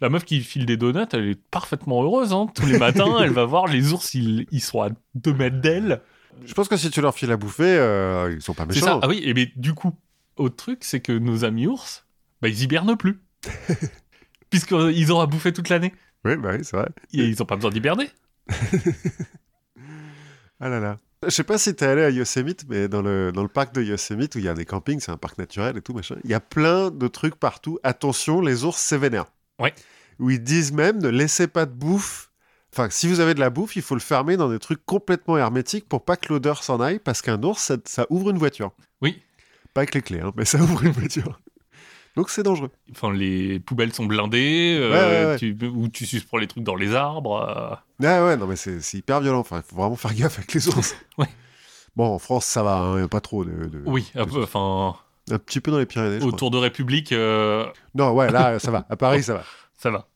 [0.00, 2.32] La meuf qui file des donuts, elle est parfaitement heureuse.
[2.32, 2.46] Hein.
[2.54, 6.00] Tous les matins, elle va voir les ours, ils, ils sont à 2 mètres d'elle.
[6.44, 8.86] Je pense que si tu leur files à bouffer, euh, ils sont pas C'est ça.
[8.86, 9.00] méchants.
[9.02, 9.92] Ah oui, et mais du coup,
[10.36, 12.04] autre truc, c'est que nos amis ours,
[12.42, 13.20] bah, ils hibernent plus.
[14.50, 15.92] Puisqu'ils ont à bouffer toute l'année.
[16.24, 16.88] Oui, bah oui, c'est vrai.
[17.12, 18.10] Ils n'ont pas besoin d'hiberner.
[20.60, 20.98] Ah là là.
[21.22, 23.82] Je sais pas si t'es allé à Yosemite, mais dans le, dans le parc de
[23.82, 26.30] Yosemite, où il y a des campings, c'est un parc naturel et tout, machin, il
[26.30, 27.78] y a plein de trucs partout.
[27.82, 29.26] Attention, les ours, c'est vénère.
[29.58, 29.74] Ouais.
[30.18, 32.30] Où ils disent même, ne laissez pas de bouffe.
[32.72, 35.36] Enfin, si vous avez de la bouffe, il faut le fermer dans des trucs complètement
[35.38, 38.72] hermétiques pour pas que l'odeur s'en aille, parce qu'un ours, ça, ça ouvre une voiture.
[39.00, 39.22] Oui.
[39.72, 41.40] Pas avec les clés, hein, mais ça ouvre une voiture.
[42.16, 42.70] Donc c'est dangereux.
[42.92, 45.38] Enfin, les poubelles sont blindées, euh, Ouais, ouais, ouais.
[45.38, 47.36] Tu, ou tu suspends les trucs dans les arbres.
[47.48, 47.74] euh.
[48.06, 49.40] Ah ouais, non, mais c'est hyper violent.
[49.40, 50.94] Enfin, il faut vraiment faire gaffe avec les ours.
[51.18, 51.26] Ouais.
[51.96, 53.50] Bon, en France, ça va, hein, y a pas trop de.
[53.66, 54.96] de- Oui, un peu, enfin,
[55.30, 56.28] Un petit peu dans les Pyrénées, je crois.
[56.32, 58.84] autour de République, euh, Non, ouais, là, ça va.
[58.90, 59.44] À Paris, ça va.
[59.78, 60.06] ça va.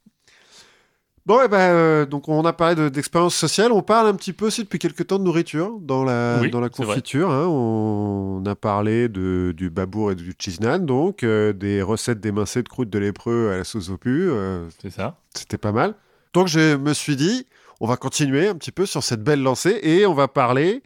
[1.28, 3.70] Bon, et ben, euh, donc on a parlé de- d'expérience sociale.
[3.70, 6.58] On parle un petit peu aussi depuis quelques temps de nourriture dans la, Oui, dans
[6.60, 7.30] la confiture.
[7.30, 7.46] hein.
[7.46, 12.62] On a parlé de, du babour et du cheese naan, donc euh, des recettes d'émincés
[12.62, 14.30] de croûte de lépreux à la sauce au pu.
[14.30, 15.16] euh, C'est ça.
[15.34, 15.94] C'était pas mal.
[16.32, 17.46] Donc je me suis dit,
[17.80, 20.82] on va continuer un petit peu sur cette belle lancée et on va parler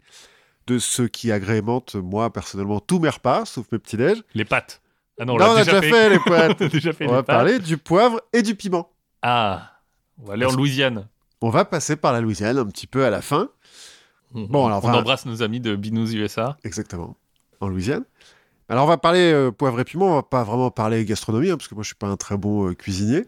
[0.67, 4.21] de ce qui agrémente, moi, personnellement, tous mes repas, sauf mes petits-déj.
[4.35, 4.81] Les pâtes.
[5.19, 6.09] Ah non, Non, on l'a déjà, fait.
[6.09, 6.57] les pâtes.
[6.61, 7.35] on a déjà fait on les va pâtes.
[7.35, 8.89] parler du poivre et du piment.
[9.21, 9.69] Ah,
[10.21, 11.07] on va aller en Louisiane.
[11.41, 13.49] On va passer par la Louisiane un petit peu à la fin.
[14.33, 16.57] Bon, alors, on embrasse nos amis de Binous USA.
[16.63, 17.15] Exactement.
[17.59, 18.03] En Louisiane.
[18.67, 20.07] Alors, on va parler euh, poivre et piment.
[20.07, 22.37] On va pas vraiment parler gastronomie, hein, parce que moi, je suis pas un très
[22.37, 23.25] bon euh, cuisinier.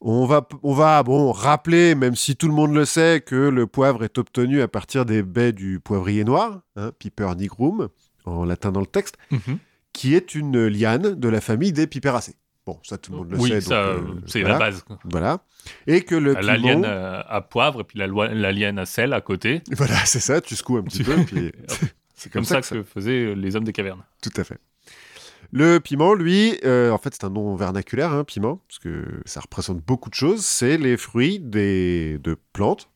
[0.00, 3.66] On va, on va bon, rappeler, même si tout le monde le sait, que le
[3.66, 7.88] poivre est obtenu à partir des baies du poivrier noir, hein, Piper nigrum,
[8.24, 9.58] en latin dans le texte, Mhm.
[9.92, 12.34] qui est une liane de la famille des piperacées.
[12.66, 13.60] Bon, ça, tout le monde le oui, sait.
[13.60, 14.84] ça, euh, c'est voilà, la base.
[15.04, 15.40] Voilà.
[15.86, 16.82] Et que le La piment...
[16.84, 19.62] à, à poivre et puis la, loi- la à sel à côté.
[19.72, 21.52] Voilà, c'est ça, tu secoues un petit peu, puis
[22.14, 24.02] c'est Comme, ça, que, faisaient les hommes des cavernes.
[24.22, 24.58] Tout à fait.
[25.52, 29.40] Le piment, lui, euh, en fait, c'est un nom vernaculaire, hein, piment, parce que ça
[29.40, 30.44] représente beaucoup de choses.
[30.44, 32.88] C'est les fruits des, de plantes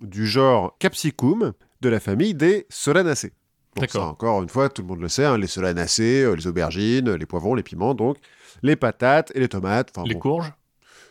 [0.00, 3.32] du genre Capsicum de la famille des Solanacées.
[3.74, 4.08] Bon, D'accord.
[4.08, 7.26] encore une fois, tout le monde le sait, hein, les Solanacées, euh, les aubergines, les
[7.26, 8.16] poivrons, les piments, donc
[8.62, 9.90] les patates et les tomates.
[9.96, 10.20] Enfin, les bon.
[10.20, 10.52] courges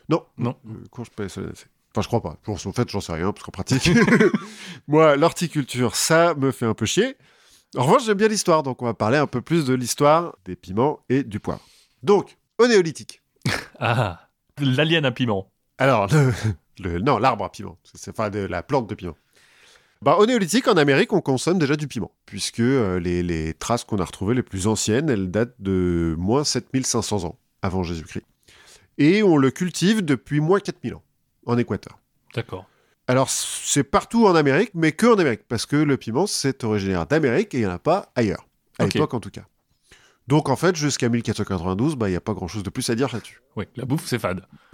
[0.10, 0.56] Non, Non.
[0.68, 1.68] euh, courge, pas les Solanacées.
[1.94, 2.38] Enfin, je crois pas.
[2.48, 3.90] En fait, j'en sais rien, parce qu'en pratique,
[4.88, 7.16] moi, l'horticulture, ça me fait un peu chier.
[7.76, 10.56] En revanche, j'aime bien l'histoire, donc on va parler un peu plus de l'histoire des
[10.56, 11.62] piments et du poivre.
[12.04, 13.22] Donc, au néolithique.
[13.80, 14.30] Ah,
[14.60, 15.52] la liane à piment.
[15.78, 16.32] Alors, le,
[16.80, 19.16] le- non, l'arbre à piment, c'est c'est- enfin de la plante de piment.
[20.02, 23.84] Bah, au néolithique, en Amérique, on consomme déjà du piment, puisque euh, les, les traces
[23.84, 28.26] qu'on a retrouvées les plus anciennes, elles datent de moins 7500 ans avant Jésus-Christ.
[28.98, 31.04] Et on le cultive depuis moins 4000 ans,
[31.46, 32.00] en Équateur.
[32.36, 32.68] D'accord.
[33.08, 37.06] Alors, c'est partout en Amérique, mais que en Amérique, parce que le piment, c'est originaire
[37.06, 38.46] d'Amérique et il n'y en a pas ailleurs,
[38.80, 39.46] à l'époque en tout cas.
[40.28, 43.08] Donc, en fait, jusqu'à 1492, bah, il n'y a pas grand-chose de plus à dire
[43.14, 43.42] là-dessus.
[43.56, 44.42] Oui, la bouffe, c'est fade.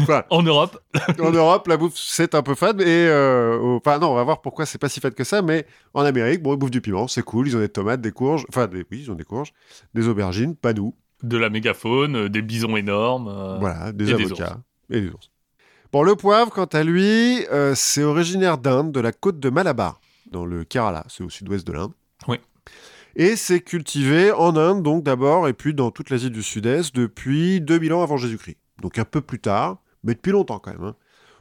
[0.00, 0.26] Voilà.
[0.30, 0.78] En Europe,
[1.18, 3.06] en Europe, la bouffe, c'est un peu fade, et...
[3.08, 5.66] euh, au- Enfin, non, on va voir pourquoi c'est pas si fade que ça, mais
[5.94, 8.44] en Amérique, bon, ils bouffent du piment, c'est cool, ils ont des tomates, des courges,
[8.50, 8.84] enfin, des...
[8.90, 9.52] oui, ils ont des courges,
[9.94, 13.28] des aubergines, pas nous, de la mégafaune, euh, des bisons énormes.
[13.28, 14.58] euh, Voilà, des et des avocats
[14.90, 15.30] et des ours.
[15.92, 20.44] Bon, le poivre, quant à lui, c'est originaire d'Inde, de la côte de Malabar, dans
[20.46, 21.92] le Kerala, c'est au sud-ouest de l'Inde.
[22.28, 22.38] Oui.
[23.16, 27.60] Et c'est cultivé en Inde, donc d'abord, et puis dans toute l'Asie du Sud-Est, depuis
[27.60, 28.56] 2000 ans avant Jésus-Christ.
[28.80, 30.82] Donc un peu plus tard, mais depuis longtemps quand même.
[30.84, 30.96] hein.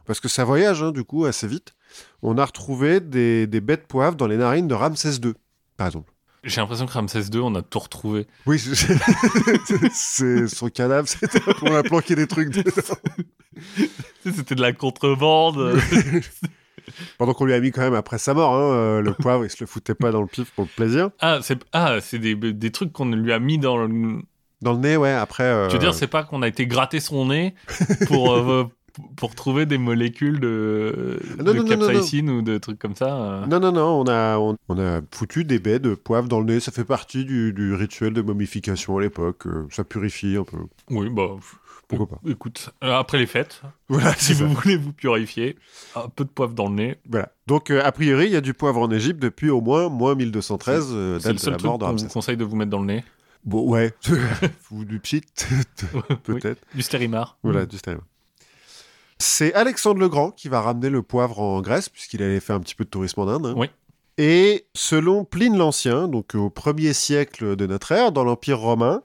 [0.06, 1.74] Parce que ça voyage, hein, du coup, assez vite.
[2.22, 5.34] On a retrouvé des, des baies de poivre dans les narines de Ramsès II,
[5.78, 6.12] par exemple.
[6.44, 8.26] J'ai l'impression que Ramsès II, on a tout retrouvé.
[8.48, 12.54] Oui, c'est- son cadavre, c'était on a planqué des trucs.
[14.24, 15.78] C'était de la contrebande.
[17.18, 19.50] Pendant qu'on lui a mis quand même après sa mort, hein, euh, le poivre, il
[19.50, 21.10] se le foutait pas dans le pif pour le plaisir.
[21.20, 24.22] ah, c'est ah, des, des trucs qu'on lui a mis dans le...
[24.62, 25.44] Dans le nez, ouais, après.
[25.44, 27.56] euh, Tu veux dire, c'est pas qu'on a été gratter son nez
[28.08, 28.66] pour, euh,
[29.16, 32.78] pour trouver des molécules de, Ah, non, de non, non, non, capsaïcine ou de trucs
[32.78, 33.08] comme ça.
[33.16, 33.46] euh.
[33.48, 36.46] Non, non, non, on a, on, on a foutu des baies de poivre dans le
[36.46, 36.60] nez.
[36.60, 39.46] Ça fait partie du, du rituel de momification à l'époque.
[39.72, 40.58] ça purifie un peu.
[40.92, 41.30] Oui, bah.
[41.98, 44.44] Pourquoi pas Écoute, euh, après les fêtes, Voilà, si ça.
[44.46, 45.58] vous voulez vous purifier,
[45.96, 46.98] un peu de poivre dans le nez.
[47.10, 47.32] Voilà.
[47.48, 50.16] Donc, euh, a priori, il y a du poivre en Égypte depuis au moins moins
[50.16, 52.44] 1213, euh, C'est le date de seul la truc mort de qu'on vous conseille de
[52.46, 53.04] vous mettre dans le nez.
[53.44, 53.94] Bon, ouais.
[54.72, 55.24] Ou du pchit,
[56.24, 56.62] peut-être.
[56.76, 57.38] Du stérimar.
[57.44, 58.02] Voilà, du stéréo.
[59.18, 62.60] C'est Alexandre le Grand qui va ramener le poivre en Grèce, puisqu'il allait faire un
[62.60, 63.46] petit peu de tourisme en Inde.
[63.48, 63.54] hein.
[63.56, 63.70] Oui.
[64.18, 69.04] Et selon Pline l'Ancien, donc au 1er siècle de notre ère, dans l'Empire romain,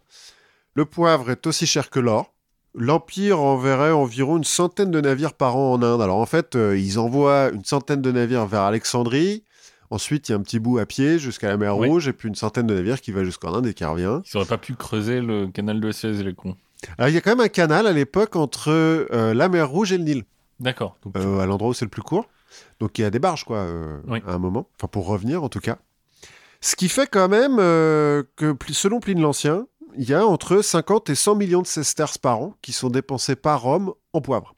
[0.74, 2.34] le poivre est aussi cher que l'or.
[2.78, 6.02] L'Empire enverrait environ une centaine de navires par an en Inde.
[6.02, 9.42] Alors en fait, euh, ils envoient une centaine de navires vers Alexandrie.
[9.90, 11.88] Ensuite, il y a un petit bout à pied jusqu'à la mer Oui.
[11.88, 14.20] Rouge, et puis une centaine de navires qui va jusqu'en Inde et qui revient.
[14.30, 16.56] Ils auraient pas pu creuser le canal de Suez, les cons.
[16.98, 19.92] Alors il y a quand même un canal à l'époque entre euh, la mer Rouge
[19.92, 20.24] et le Nil.
[20.60, 20.96] D'accord.
[21.04, 22.28] Donc, euh, à l'endroit où c'est le plus court.
[22.80, 24.20] Donc il y a des barges, quoi, euh, Oui.
[24.26, 24.68] à un moment.
[24.78, 25.78] Enfin, pour revenir, en tout cas.
[26.60, 29.66] Ce qui fait quand même euh, que, selon Pline l'Ancien,
[29.98, 33.36] il y a entre 50 et 100 millions de sesterces par an qui sont dépensés
[33.36, 34.54] par Rome en poivre.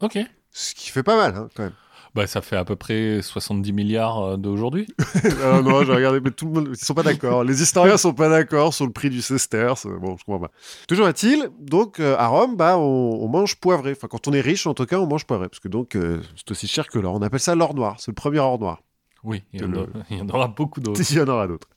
[0.00, 0.18] Ok.
[0.52, 1.74] Ce qui fait pas mal, hein, quand même.
[2.12, 4.88] Bah, ça fait à peu près 70 milliards euh, d'aujourd'hui.
[5.44, 7.44] Ah non, j'ai regardé, mais tout le monde, ils sont pas d'accord.
[7.44, 9.86] Les historiens sont pas d'accord sur le prix du sesterce.
[9.86, 10.50] Bon, je comprends pas.
[10.88, 12.82] Toujours est-il, donc euh, à Rome, bah, on,
[13.22, 13.92] on mange poivré.
[13.92, 16.20] Enfin, quand on est riche, en tout cas, on mange poivré, parce que donc euh,
[16.34, 17.14] c'est aussi cher que l'or.
[17.14, 17.96] On appelle ça l'or noir.
[18.00, 18.80] C'est le premier or noir.
[19.22, 21.00] Oui, il y, en Le- a- il y en aura beaucoup d'autres.
[21.12, 21.68] Il y en aura d'autres.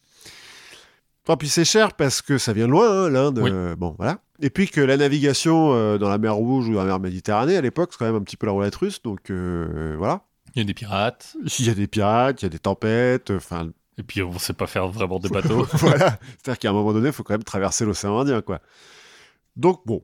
[1.26, 3.40] Enfin, puis c'est cher parce que ça vient de loin, hein, l'Inde.
[3.42, 3.50] Oui.
[3.52, 4.20] euh, bon, voilà.
[4.42, 7.56] Et puis que la navigation euh, dans la mer Rouge ou dans la mer Méditerranée,
[7.56, 9.02] à l'époque, c'est quand même un petit peu la roulette russe.
[9.02, 10.22] Donc, euh, voilà.
[10.56, 11.36] Il y a des pirates.
[11.60, 13.32] Il y a des pirates, il y a des tempêtes.
[13.32, 15.66] Enfin, Et puis, on sait pas faire vraiment des bateaux.
[15.74, 16.20] voilà.
[16.42, 18.60] C'est-à-dire qu'à un moment donné, il faut quand même traverser l'océan Indien, quoi.
[19.56, 20.04] Donc, bon.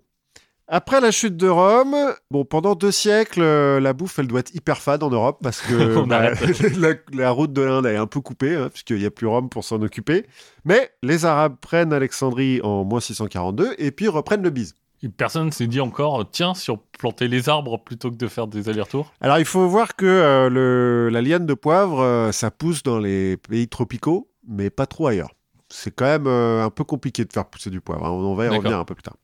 [0.72, 1.96] Après la chute de Rome,
[2.30, 5.62] bon, pendant deux siècles, euh, la bouffe, elle doit être hyper fade en Europe parce
[5.62, 6.30] que bah,
[6.78, 9.50] la, la route de l'Inde est un peu coupée, hein, puisqu'il n'y a plus Rome
[9.50, 10.28] pour s'en occuper.
[10.66, 14.76] Mais les Arabes prennent Alexandrie en moins 642 et puis reprennent le bise.
[15.18, 18.68] Personne s'est dit encore, tiens, si on plantait les arbres plutôt que de faire des
[18.70, 19.14] allers-retours?
[19.22, 23.00] Alors, il faut voir que euh, le- la liane de poivre, euh, ça pousse dans
[23.00, 25.32] les pays tropicaux, mais pas trop ailleurs.
[25.70, 28.06] C'est quand même euh, un peu compliqué de faire pousser du poivre.
[28.06, 28.10] hein.
[28.12, 29.16] On, on va y revenir un peu plus tard.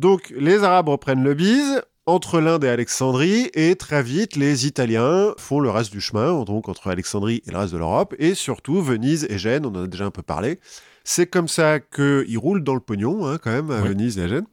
[0.00, 5.34] Donc, les Arabes reprennent le bise entre l'Inde et Alexandrie, et très vite, les Italiens
[5.36, 8.80] font le reste du chemin, donc entre Alexandrie et le reste de l'Europe, et surtout
[8.80, 10.58] Venise et Gênes, on en a déjà un peu parlé.
[11.04, 13.88] C'est comme ça qu'ils roulent dans le pognon, hein, quand même, à Oui.
[13.90, 14.46] Venise et à Gênes.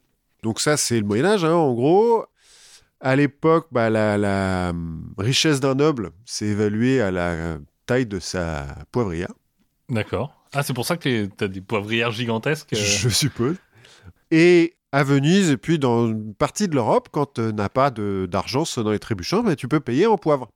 [0.44, 2.26] Donc ça, c'est le Moyen-Âge, hein, en gros.
[3.00, 8.20] À l'époque, bah, la, la, hum, richesse d'un noble s'est évaluée à la taille de
[8.20, 9.32] sa poivrière,
[9.90, 10.34] D'accord.
[10.54, 12.74] Ah, c'est pour ça que tu as des poivrières gigantesques.
[12.74, 13.56] euh, je suppose.
[14.30, 18.66] Et à Venise, et puis dans une partie de l'Europe, quand tu n'as pas d'argent
[18.66, 20.50] sonnant et trébuchant, bah, tu peux payer en poivre.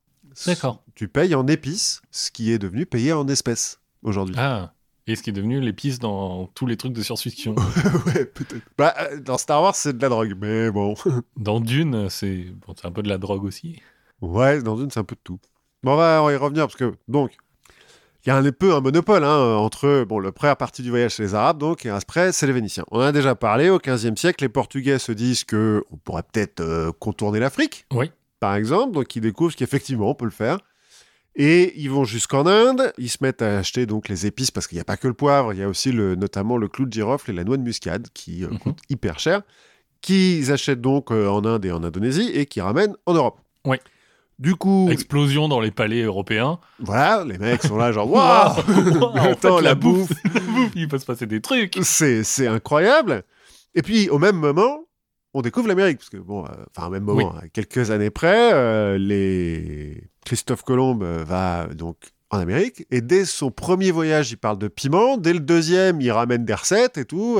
[0.45, 0.83] D'accord.
[0.95, 4.35] Tu payes en épices, ce qui est devenu payé en espèces aujourd'hui.
[4.37, 4.73] Ah.
[5.07, 7.55] Et ce qui est devenu l'épice dans tous les trucs de science-fiction.
[8.05, 8.63] ouais, peut-être.
[8.77, 10.93] Bah, euh, dans Star Wars, c'est de la drogue, mais bon.
[11.37, 13.81] dans Dune, c'est bon, un peu de la drogue aussi.
[14.21, 15.39] Ouais, dans une, c'est un peu de tout.
[15.83, 17.31] Bon, on va y revenir parce que, donc,
[18.25, 21.15] il y a un peu un monopole hein, entre bon, le première partie du voyage,
[21.15, 22.83] c'est les Arabes, donc, et après, c'est les Vénitiens.
[22.91, 26.23] On en a déjà parlé, au XVe siècle, les Portugais se disent que on pourrait
[26.23, 28.11] peut-être euh, contourner l'Afrique, Oui.
[28.39, 30.59] par exemple, donc ils découvrent qu'effectivement, on peut le faire.
[31.35, 34.75] Et ils vont jusqu'en Inde, ils se mettent à acheter donc les épices parce qu'il
[34.75, 36.91] n'y a pas que le poivre, il y a aussi le, notamment le clou de
[36.91, 38.59] girofle et la noix de muscade qui euh, Mhm.
[38.59, 39.41] coûtent hyper cher,
[40.01, 43.39] qu'ils achètent donc euh, en Inde et en Indonésie et qui ramènent en Europe.
[43.65, 43.77] Oui.
[44.41, 46.59] Du coup, Explosion dans les palais européens.
[46.79, 48.23] voilà, les mecs sont là genre waouh,
[49.03, 51.77] en Attends, fait, la la bouffe, la bouffe, il peut se passer des trucs.
[51.83, 53.23] c'est incroyable.
[53.75, 54.79] Et puis au même moment,
[55.35, 58.51] on découvre l'Amérique parce que bon, euh, enfin au même moment, à quelques années près,
[58.53, 61.97] euh, les Christophe Colomb euh, va donc
[62.31, 65.17] en Amérique et dès son premier voyage, il parle de piment.
[65.17, 67.39] Dès le deuxième, il ramène des recettes et tout.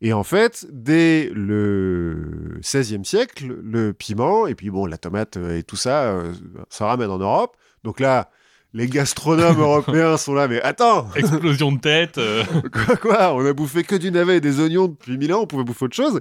[0.00, 5.58] Et en fait, dès le XVIe siècle, le piment et puis bon, la tomate euh,
[5.58, 6.32] et tout ça, euh,
[6.70, 7.56] ça ramène en Europe.
[7.84, 8.30] Donc là,
[8.72, 12.18] les gastronomes européens sont là, mais attends, Explosion de tête.
[12.18, 15.40] euh, Quoi, quoi On a bouffé que du navet et des oignons depuis mille ans,
[15.42, 16.20] on pouvait bouffer autre chose.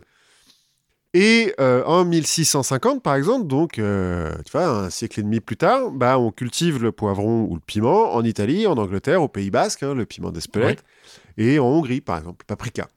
[1.15, 5.57] Et euh, en 1650, par exemple, donc, euh, tu vois, un siècle et demi plus
[5.57, 9.49] tard, bah, on cultive le poivron ou le piment en Italie, en Angleterre, au Pays
[9.49, 10.83] Basque, hein, le piment d'Espelette,
[11.37, 12.87] et en Hongrie, par exemple, le paprika.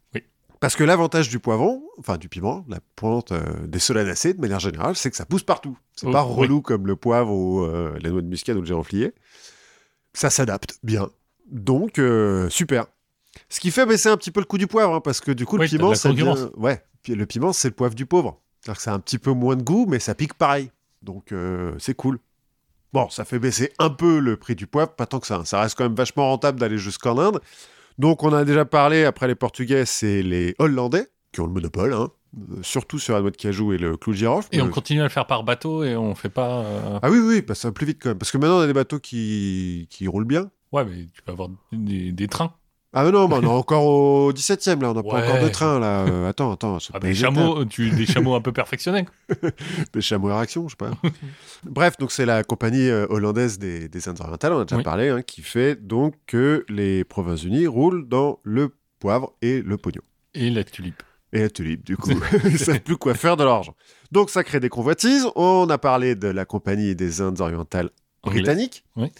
[0.62, 4.60] Parce que l'avantage du poivron, enfin du piment, la plante euh, des solanacées de manière
[4.60, 5.76] générale, c'est que ça pousse partout.
[5.94, 6.32] C'est Oh, pas oui.
[6.34, 9.12] relou comme le poivre ou euh, la noix de muscade ou le giroflier.
[10.14, 11.10] Ça s'adapte bien.
[11.50, 12.86] Donc, euh, super.
[13.48, 15.44] Ce qui fait baisser un petit peu le coût du poivre, hein, parce que du
[15.46, 16.46] coup, Oui, le piment, concurrence.
[16.56, 18.40] Ouais, le piment, c'est le poivre du pauvre.
[18.60, 20.70] C'est-à-dire que ça a un petit peu moins de goût, mais ça pique pareil.
[21.02, 22.20] Donc euh, c'est cool.
[22.92, 25.36] Bon, ça fait baisser un peu le prix du poivre, pas tant que ça.
[25.38, 25.44] hein.
[25.44, 27.40] Ça reste quand même vachement rentable d'aller jusqu'en Inde.
[27.98, 31.92] Donc on a déjà parlé, après les Portugais, c'est les Hollandais qui ont le monopole,
[31.94, 32.08] hein.
[32.38, 34.48] Euh, surtout sur la noix de cajou et le clou de girofle.
[34.52, 36.60] Et on continue à le faire par bateau et on fait pas.
[36.64, 38.16] euh, Ah oui, oui, bah, ça va plus vite quand même.
[38.18, 40.50] Parce que maintenant, on a des bateaux qui, qui roulent bien.
[40.72, 42.54] Ouais, mais tu peux avoir des, des trains.
[42.94, 45.48] Ah mais non, bah, on est encore au 17e là, on n'a pas encore de
[45.48, 46.00] train là.
[46.06, 46.76] Euh, attends, attends.
[46.92, 49.06] Ah, des chameaux, tu, des chameaux un peu perfectionnés.
[49.94, 50.90] Des chameaux à réaction, je sais pas.
[51.64, 54.82] Bref, donc c'est la compagnie euh, hollandaise des, des Indes orientales, on a déjà Oui.
[54.82, 60.02] parlé, hein, qui fait donc que les Provinces-Unies roulent dans le poivre et le pognon.
[60.34, 61.02] Et la tulipe.
[61.32, 62.10] Et la tulipe, du coup.
[62.44, 63.74] Ils savent plus quoi faire de leur argent.
[64.10, 65.26] Donc ça crée des convoitises.
[65.34, 67.88] On a parlé de la compagnie des Indes orientales
[68.22, 68.42] Anglais.
[68.42, 69.10] britannique Oui.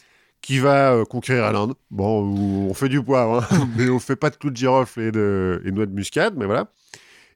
[0.43, 1.73] Qui va euh, conquérir l'Inde.
[1.91, 5.01] Bon, où on fait du poivre, hein, mais on fait pas de clous de girofle
[5.01, 6.67] et de et noix de muscade, mais voilà.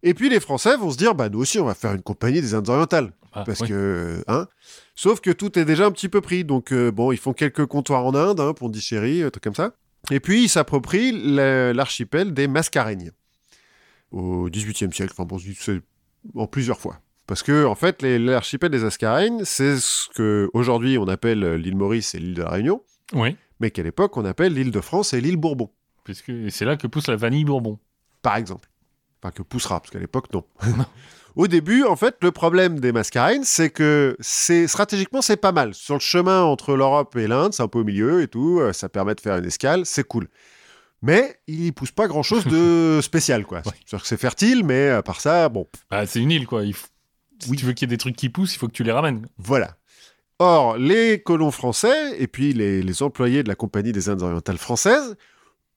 [0.02, 2.40] Et puis les Français vont se dire, bah nous aussi, on va faire une compagnie
[2.42, 3.68] des Indes orientales, Ah, parce oui.
[3.68, 4.46] que, euh, hein.
[4.94, 7.64] Sauf que tout est déjà un petit peu pris, donc euh, bon, ils font quelques
[7.66, 9.72] comptoirs en Inde, hein, Pondichéry, un truc comme ça.
[10.11, 13.11] Et puis ils s'approprient la- l'archipel des Mascareignes
[14.12, 15.12] au XVIIIe siècle.
[15.16, 15.80] Enfin bon, c'est
[16.34, 17.00] en plusieurs fois.
[17.26, 21.76] Parce que, en fait, l'archipel des Mascareignes, c'est ce que aujourd'hui on appelle euh, l'île
[21.76, 22.82] Maurice et l'île de la Réunion,
[23.14, 25.70] Oui, mais qu'à l'époque on appelle l'île de France et l'île Bourbon,
[26.04, 27.78] puisque c'est là que pousse la vanille Bourbon.
[28.22, 28.68] par exemple.
[29.22, 30.44] Enfin, que poussera, parce qu'à l'époque, non.
[31.36, 35.74] Au début, en fait, le problème des Mascareignes, c'est que c'est stratégiquement, c'est pas mal.
[35.74, 38.72] Sur le chemin entre l'Europe et l'Inde, c'est un peu au milieu et tout, euh,
[38.72, 40.28] ça permet de faire une escale, c'est cool.
[41.02, 43.59] Mais il pousse pas grand-chose de spécial, quoi.
[43.59, 43.72] Ouais.
[43.84, 46.62] C'est-à-dire que c'est fertile, mais à part ça, bon, Bah, c'est une île, quoi.
[46.64, 46.88] Il faut-
[47.38, 47.57] Si Oui.
[47.59, 49.26] tu veux qu'il y ait des trucs qui poussent, il faut que tu les ramènes.
[49.36, 49.76] Voilà.
[50.39, 54.59] Or, les colons français et puis les, les employés de la Compagnie des Indes orientales
[54.59, 55.16] françaises,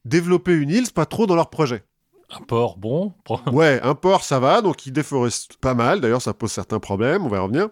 [0.06, 1.84] développer une île, pas trop dans leur projet.
[2.30, 3.14] Un port, bon.
[3.52, 6.02] Ouais, un port, ça va, donc ils déforestent pas mal.
[6.02, 7.70] D'ailleurs, ça pose certains problèmes, on va y revenir.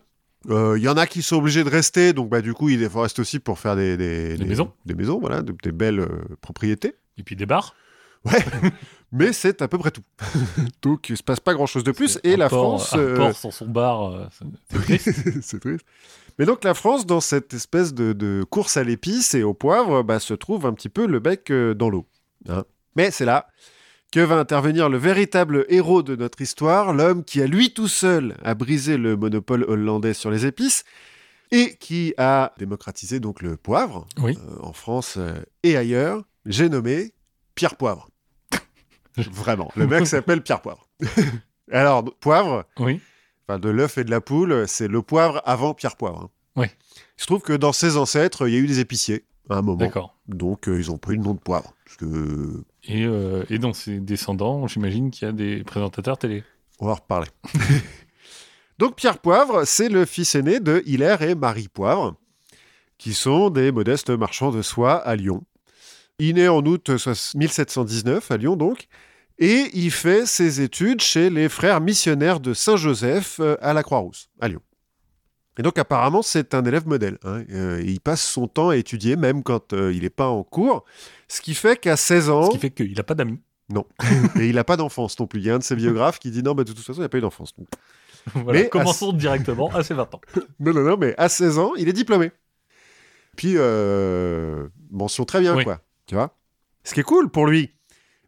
[0.49, 2.79] Euh, Il y en a qui sont obligés de rester, donc bah, du coup, ils
[2.79, 4.71] déforestent aussi pour faire des, des, maisons.
[4.85, 6.07] Des maisons, voilà, de- des belles euh,
[6.41, 6.95] propriétés.
[7.17, 7.75] Et puis des bars.
[8.25, 8.43] Ouais,
[9.11, 10.01] mais c'est à peu près tout.
[10.81, 12.19] donc, il se passe pas grand-chose de plus.
[12.23, 12.93] Et la port- France...
[12.97, 15.13] Euh, sans son bar, euh, c'est- triste.
[15.41, 15.85] c'est triste.
[16.39, 20.03] Mais donc la France, dans cette espèce de, de course à l'épice et au poivre,
[20.03, 22.05] bah, se trouve un petit peu le bec euh, dans l'eau.
[22.47, 22.63] hein.
[22.95, 23.47] Mais c'est là
[24.11, 28.37] que va intervenir le véritable héros de notre histoire, l'homme qui a lui tout seul
[28.43, 30.83] a brisé le monopole hollandais sur les épices
[31.51, 34.37] et qui a démocratisé donc le poivre Oui.
[34.37, 35.33] euh, en France euh,
[35.63, 36.23] et ailleurs.
[36.45, 37.13] J'ai nommé
[37.55, 38.09] Pierre Poivre.
[39.31, 40.87] Vraiment, le mec s'appelle Pierre Poivre.
[41.71, 43.01] Alors, poivre, Oui.
[43.47, 46.23] enfin de l'œuf et de la poule, c'est le poivre avant Pierre Poivre.
[46.23, 46.29] hein.
[46.61, 46.71] Ouais.
[47.17, 49.61] Il se trouve que dans ses ancêtres, il y a eu des épiciers à un
[49.61, 49.77] moment.
[49.77, 50.15] D'accord.
[50.27, 51.73] Donc euh, ils ont pris le nom de poivre.
[51.85, 52.63] Parce que...
[52.83, 56.43] Et, euh, et dans ses descendants, j'imagine qu'il y a des présentateurs télé.
[56.79, 57.27] On va en reparler.
[58.77, 62.15] Donc Pierre Poivre, c'est le fils aîné de Hilaire et Marie Poivre,
[62.97, 65.43] qui sont des modestes marchands de soie à Lyon.
[66.19, 68.87] Il naît en août soix- 1719 à Lyon donc,
[69.39, 74.29] et il fait ses études chez les frères missionnaires de Saint-Joseph euh, à la Croix-Rousse,
[74.39, 74.61] à Lyon.
[75.59, 77.17] Et donc apparemment c'est un élève modèle.
[77.23, 77.43] hein.
[77.51, 80.85] Euh, il passe son temps à étudier même quand euh, il n'est pas en cours,
[81.27, 82.45] ce qui fait qu'à 16 ans...
[82.45, 83.39] Ce qui fait qu'il n'a pas d'amis.
[84.39, 85.41] Et il n'a pas d'enfance non plus.
[85.41, 87.03] Il y a un de ses biographes qui dit non, bah, de toute façon, il
[87.03, 87.53] n'a pas eu d'enfance.
[88.33, 88.59] Voilà.
[88.59, 90.21] Mais à Commençons directement à ses 20 ans.
[90.59, 92.31] Non, non, non, mais à 16 ans, il est diplômé.
[93.35, 95.63] Puis, euh, mention très bien, Oui.
[95.63, 95.81] quoi.
[96.07, 96.35] Tu vois
[96.83, 97.71] Ce qui est cool pour lui.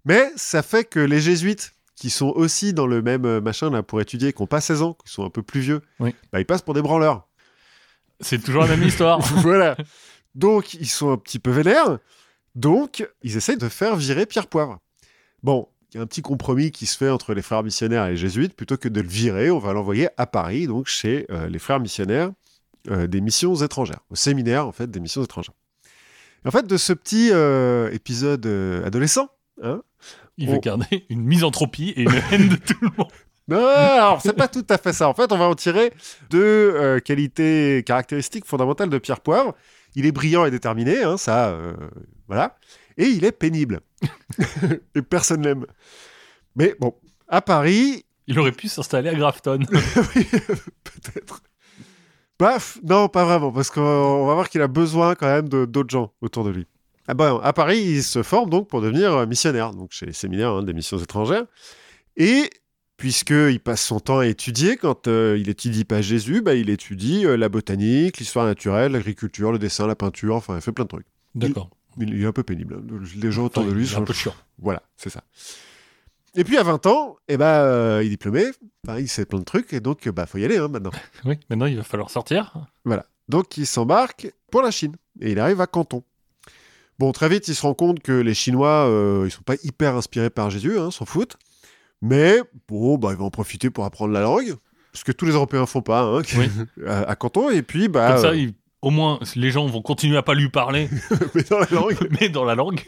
[0.10, 3.84] Mais ça fait que les jésuites, qui sont aussi dans le même euh, machin là
[3.84, 6.16] pour étudier, qui n'ont pas 16 ans, qui sont un peu plus vieux, Oui.
[6.34, 7.28] bah, ils passent pour des branleurs.
[8.20, 9.20] C'est toujours la même histoire.
[9.44, 9.78] voilà.
[10.34, 12.00] Donc, ils sont un petit peu vénères.
[12.56, 14.80] Donc, ils essayent de faire virer Pierre Poivre.
[15.44, 18.12] Bon, il y a un petit compromis qui se fait entre les frères missionnaires et
[18.12, 18.56] les jésuites.
[18.56, 21.80] Plutôt que de le virer, on va l'envoyer à Paris, donc chez euh, les frères
[21.80, 22.32] missionnaires
[22.90, 25.54] euh, des missions étrangères, au séminaire, en fait, des missions étrangères.
[26.46, 29.30] En fait, de ce petit euh, épisode euh, adolescent,
[29.64, 29.82] hein,
[30.38, 33.12] Il On- veut garder une misanthropie et une haine de tout le monde.
[33.48, 35.10] Non, alors c'est pas tout à fait ça.
[35.10, 35.92] En fait, on va en tirer
[36.30, 36.38] deux
[36.76, 39.56] euh, qualités caractéristiques fondamentales de Pierre Poivre.
[39.96, 41.74] Il est brillant et déterminé, hein, ça, euh,
[42.28, 42.58] voilà.
[42.98, 43.80] Et il est pénible.
[44.94, 45.66] et personne l'aime.
[46.56, 46.94] Mais bon,
[47.28, 49.62] à Paris, Il aurait pu s'installer à Grafton.
[50.16, 50.28] oui,
[50.84, 51.42] peut-être.
[52.38, 55.90] Baf, non, pas vraiment, parce qu'on on va voir qu'il a besoin quand même d'autres
[55.90, 56.68] gens autour de lui.
[57.10, 60.14] Ah ben, à Paris, il se forme donc pour devenir euh, missionnaire, donc chez les
[60.14, 61.46] séminaires hein, des missions étrangères.
[62.18, 62.50] Et
[62.98, 67.26] puisqu'il passe son temps à étudier, quand euh, il étudie pas Jésus, bah, il étudie
[67.26, 70.90] euh, la botanique, l'histoire naturelle, l'agriculture, le dessin, la peinture, enfin, il fait plein de
[70.90, 71.08] trucs.
[71.34, 71.70] D'accord.
[71.98, 72.76] Il, il est un peu pénible.
[72.76, 73.00] hein.
[73.16, 74.36] Les gens autour de lui Enfin, il est sont un peu chiant.
[74.60, 75.24] voilà, c'est ça.
[76.36, 78.46] Et puis à 20 ans, eh ben, euh, il est diplômé,
[78.88, 80.92] enfin, il sait plein de trucs, et donc bah faut y aller hein, maintenant.
[81.26, 82.54] Oui, maintenant il va falloir sortir.
[82.86, 83.06] Voilà.
[83.30, 86.04] Donc il s'embarque pour la Chine, et il arrive à Canton.
[87.00, 89.96] Bon, très vite, il se rend compte que les Chinois, euh, ils sont pas hyper
[89.96, 91.38] inspirés par Jésus, hein, s'en foutent.
[92.02, 94.56] Mais bon, bah, il va en profiter pour apprendre la langue,
[94.94, 96.50] ce que tous les Européens font pas hein, Oui.
[96.88, 97.50] à, à Canton.
[97.50, 100.34] Et puis, bah, Comme ça, euh, il- au moins, les gens vont continuer à pas
[100.34, 100.90] lui parler,
[101.36, 101.98] mais dans la langue.
[102.22, 102.82] mais dans la langue.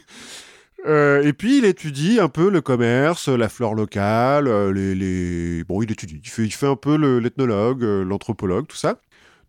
[0.88, 5.64] Euh, et puis il étudie un peu le commerce, la flore locale, euh, les, les-
[5.66, 6.20] Bon, il étudie.
[6.24, 9.00] Il fait, il fait un peu le- l'ethnologue, l'anthropologue, tout ça.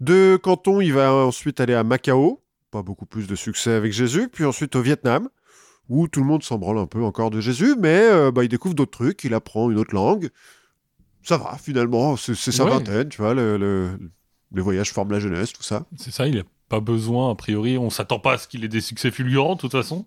[0.00, 2.40] De Canton, il va ensuite aller à Macao.
[2.72, 4.28] Pas beaucoup plus de succès avec Jésus.
[4.32, 5.28] Puis ensuite au Vietnam,
[5.88, 7.76] où tout le monde s'en branle un peu encore de Jésus.
[7.78, 9.22] Mais euh, bah, il découvre d'autres trucs.
[9.22, 10.30] Il apprend une autre langue.
[11.22, 12.16] Ça va, finalement.
[12.16, 12.70] C'est c'est sa Ouais.
[12.70, 13.34] vingtaine, tu vois.
[13.34, 13.90] Le, le-
[14.54, 15.84] les voyages forment la jeunesse, tout ça.
[15.96, 18.68] C'est ça, il a pas besoin, a priori, on s'attend pas à ce qu'il ait
[18.68, 20.04] des succès fulgurants, de toute façon.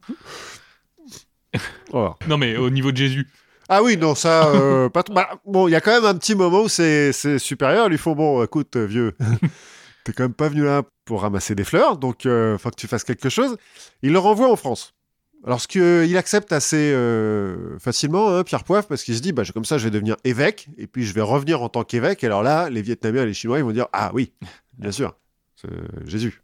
[1.92, 2.16] Voilà.
[2.28, 3.28] Non, mais au niveau de Jésus.
[3.70, 5.14] Ah oui, non, ça, euh, pas trop.
[5.16, 7.88] Bah, bon, il y a quand même un petit moment où c'est c'est supérieur.
[7.88, 9.16] Ils lui font bon, écoute, vieux,
[10.06, 12.88] t'es quand même pas venu là pour ramasser des fleurs, donc euh, faut que tu
[12.88, 13.58] fasses quelque chose.
[14.02, 14.94] Il le renvoie en France.
[15.44, 19.44] Alors, ce qu'il accepte assez euh, facilement, hein, Pierre Poivre, parce qu'il se dit, bah,
[19.54, 22.24] comme ça, je vais devenir évêque, et puis je vais revenir en tant qu'évêque.
[22.24, 24.32] Alors là, les Vietnamiens et les Chinois, ils vont dire, ah oui,
[24.78, 25.16] bien sûr,
[25.56, 25.70] c'est
[26.08, 26.42] Jésus.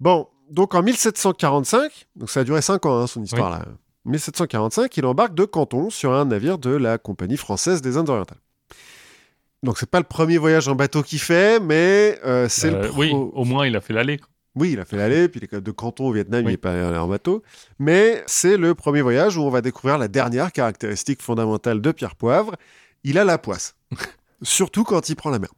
[0.00, 3.64] Bon, donc en 1745, donc ça a duré 5 ans, hein, son histoire là.
[4.04, 8.38] 1745, il embarque de Canton sur un navire de la Compagnie française des Indes orientales.
[9.66, 12.88] Donc c'est pas le premier voyage en bateau qu'il fait, mais euh, c'est Euh, le
[12.88, 14.18] pro- Oui, au moins, il a fait l'aller.
[14.54, 17.08] oui, il a fait l'aller, puis de Canton au Vietnam, il n'est pas allé en
[17.08, 17.42] bateau.
[17.78, 22.14] Mais c'est le premier voyage où on va découvrir la dernière caractéristique fondamentale de Pierre
[22.16, 22.54] Poivre.
[23.04, 23.74] Il a la poisse.
[24.42, 25.50] Surtout quand il prend la mer.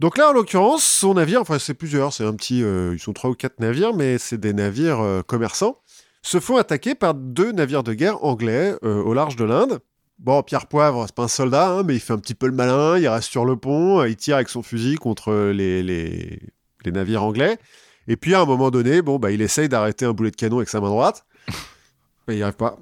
[0.00, 3.12] Donc là, en l'occurrence, son navire, enfin c'est plusieurs, c'est un petit, euh, ils sont
[3.12, 5.78] trois ou quatre navires, mais c'est des navires euh, commerçants,
[6.22, 9.78] se font attaquer par deux navires de guerre anglais euh, au large de l'Inde.
[10.20, 12.52] Bon, Pierre Poivre, c'est pas un soldat, hein, mais il fait un petit peu le
[12.52, 16.38] malin, il reste sur le pont, euh, il tire avec son fusil contre les, les,
[16.84, 17.58] les navires anglais.
[18.06, 20.58] Et puis à un moment donné, bon, bah, il essaye d'arrêter un boulet de canon
[20.58, 21.24] avec sa main droite.
[22.28, 22.76] Mais il n'y arrive pas.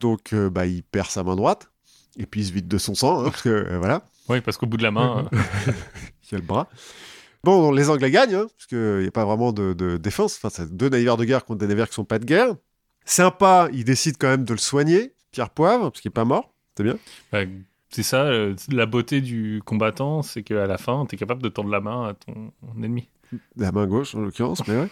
[0.00, 1.68] Donc euh, bah, il perd sa main droite.
[2.16, 4.56] Et puis il se vide de son sang, hein, parce que euh, voilà, Oui, parce
[4.56, 5.38] qu'au bout de la main, euh,
[6.22, 6.68] il y a le bras.
[7.42, 10.36] Bon, les Anglais gagnent, hein, parce qu'il n'y a pas vraiment de, de défense.
[10.36, 12.54] Enfin, c'est deux navires de guerre contre des navires qui sont pas de guerre.
[13.04, 16.53] Sympa, il décide quand même de le soigner, Pierre Poivre, parce qu'il n'est pas mort.
[16.76, 16.96] C'est bien.
[17.32, 17.40] bah,
[17.90, 21.48] c'est ça, euh, la beauté du combattant, c'est qu'à la fin, tu es capable de
[21.48, 22.52] tendre la main à ton
[22.82, 23.08] ennemi.
[23.56, 24.88] La main gauche, en l'occurrence, mais ouais.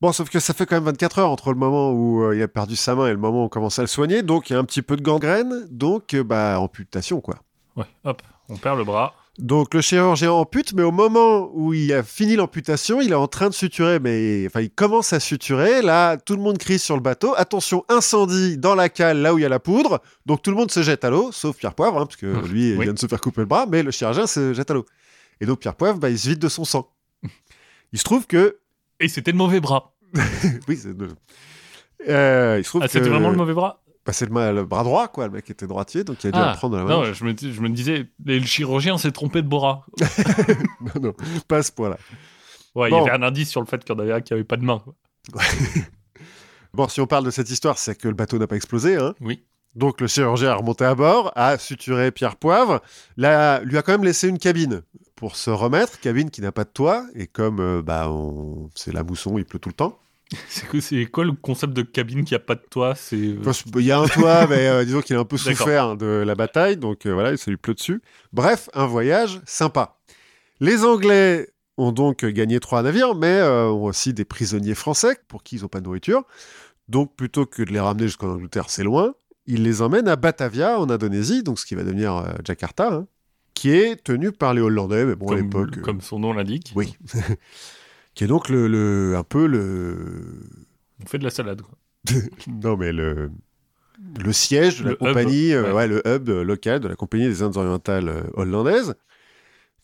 [0.00, 2.42] Bon, sauf que ça fait quand même 24 heures entre le moment où euh, il
[2.42, 4.22] a perdu sa main et le moment où on commence à le soigner.
[4.22, 5.66] Donc, il y a un petit peu de gangrène.
[5.70, 7.40] Donc, euh, bah, amputation, quoi.
[7.74, 9.14] Ouais, hop, on perd le bras.
[9.38, 13.28] Donc, le chirurgien ampute, mais au moment où il a fini l'amputation, il est en
[13.28, 15.80] train de suturer, mais enfin, il commence à suturer.
[15.80, 17.34] Là, tout le monde crie sur le bateau.
[17.36, 20.02] Attention, incendie dans la cale, là où il y a la poudre.
[20.26, 22.70] Donc, tout le monde se jette à l'eau, sauf Pierre Poivre, hein, parce que lui,
[22.72, 22.84] il Oui.
[22.86, 24.86] vient de se faire couper le bras, mais le chirurgien se jette à l'eau.
[25.40, 26.90] Et donc, Pierre Poivre, bah, il se vide de son sang.
[27.92, 28.58] Il se trouve que
[28.98, 29.94] Et c'était le mauvais bras.
[30.68, 31.08] Oui, c'est de-
[32.08, 33.82] Euh, il se trouve Ah, c'était vraiment le mauvais bras?
[34.12, 35.26] C'est le, le bras droit, quoi.
[35.26, 36.90] Le mec était droitier, donc il a dû Ah, apprendre la main.
[36.90, 39.86] non, je me, je me disais, le chirurgien s'est trompé de bras.
[40.80, 41.14] non, non,
[41.48, 41.98] pas à ce point-là.
[42.74, 43.02] Ouais, Bon.
[43.02, 44.56] il y avait un indice sur le fait qu'il y en avait un qui pas
[44.56, 44.78] de main.
[44.78, 44.94] quoi.
[46.74, 48.96] Bon, si on parle de cette histoire, c'est que le bateau n'a pas explosé.
[48.96, 49.14] Hein.
[49.20, 49.42] Oui.
[49.74, 52.80] Donc le chirurgien a remonté à bord, a suturé Pierre Poivre,
[53.16, 54.82] là, lui a quand même laissé une cabine
[55.14, 58.92] pour se remettre, cabine qui n'a pas de toit, et comme euh, bah, on- c'est
[58.92, 59.98] la mousson, il pleut tout le temps.
[60.48, 63.92] C'est quoi, le concept de cabine qui a pas de toit C'est euh, il y
[63.92, 67.06] a un toit, mais euh, disons qu'il a un peu souffert de la bataille, donc
[67.06, 68.02] euh, voilà, ça lui pleut dessus.
[68.32, 69.96] Bref, un voyage sympa.
[70.60, 75.42] Les Anglais ont donc gagné trois navires, mais euh, ont aussi des prisonniers français pour
[75.42, 76.24] qui ils n'ont pas de nourriture.
[76.88, 79.14] Donc plutôt que de les ramener jusqu'en Angleterre, c'est loin,
[79.46, 83.06] ils les emmènent à Batavia, en Indonésie, donc ce qui va devenir Jakarta, hein,
[83.58, 85.78] qui est tenu par les Hollandais, mais bon, à comme, l'époque...
[85.78, 86.72] euh, comme son nom l'indique.
[86.76, 86.96] Oui.
[88.18, 90.40] qui est donc le, le- un peu le...
[91.00, 91.62] On fait de la salade.
[91.62, 91.78] quoi.
[92.48, 93.30] non, mais le,
[94.18, 95.72] le siège de la Le hub, compagnie, euh, ouais.
[95.72, 98.94] ouais, le hub local de la compagnie des Indes orientales euh, hollandaises.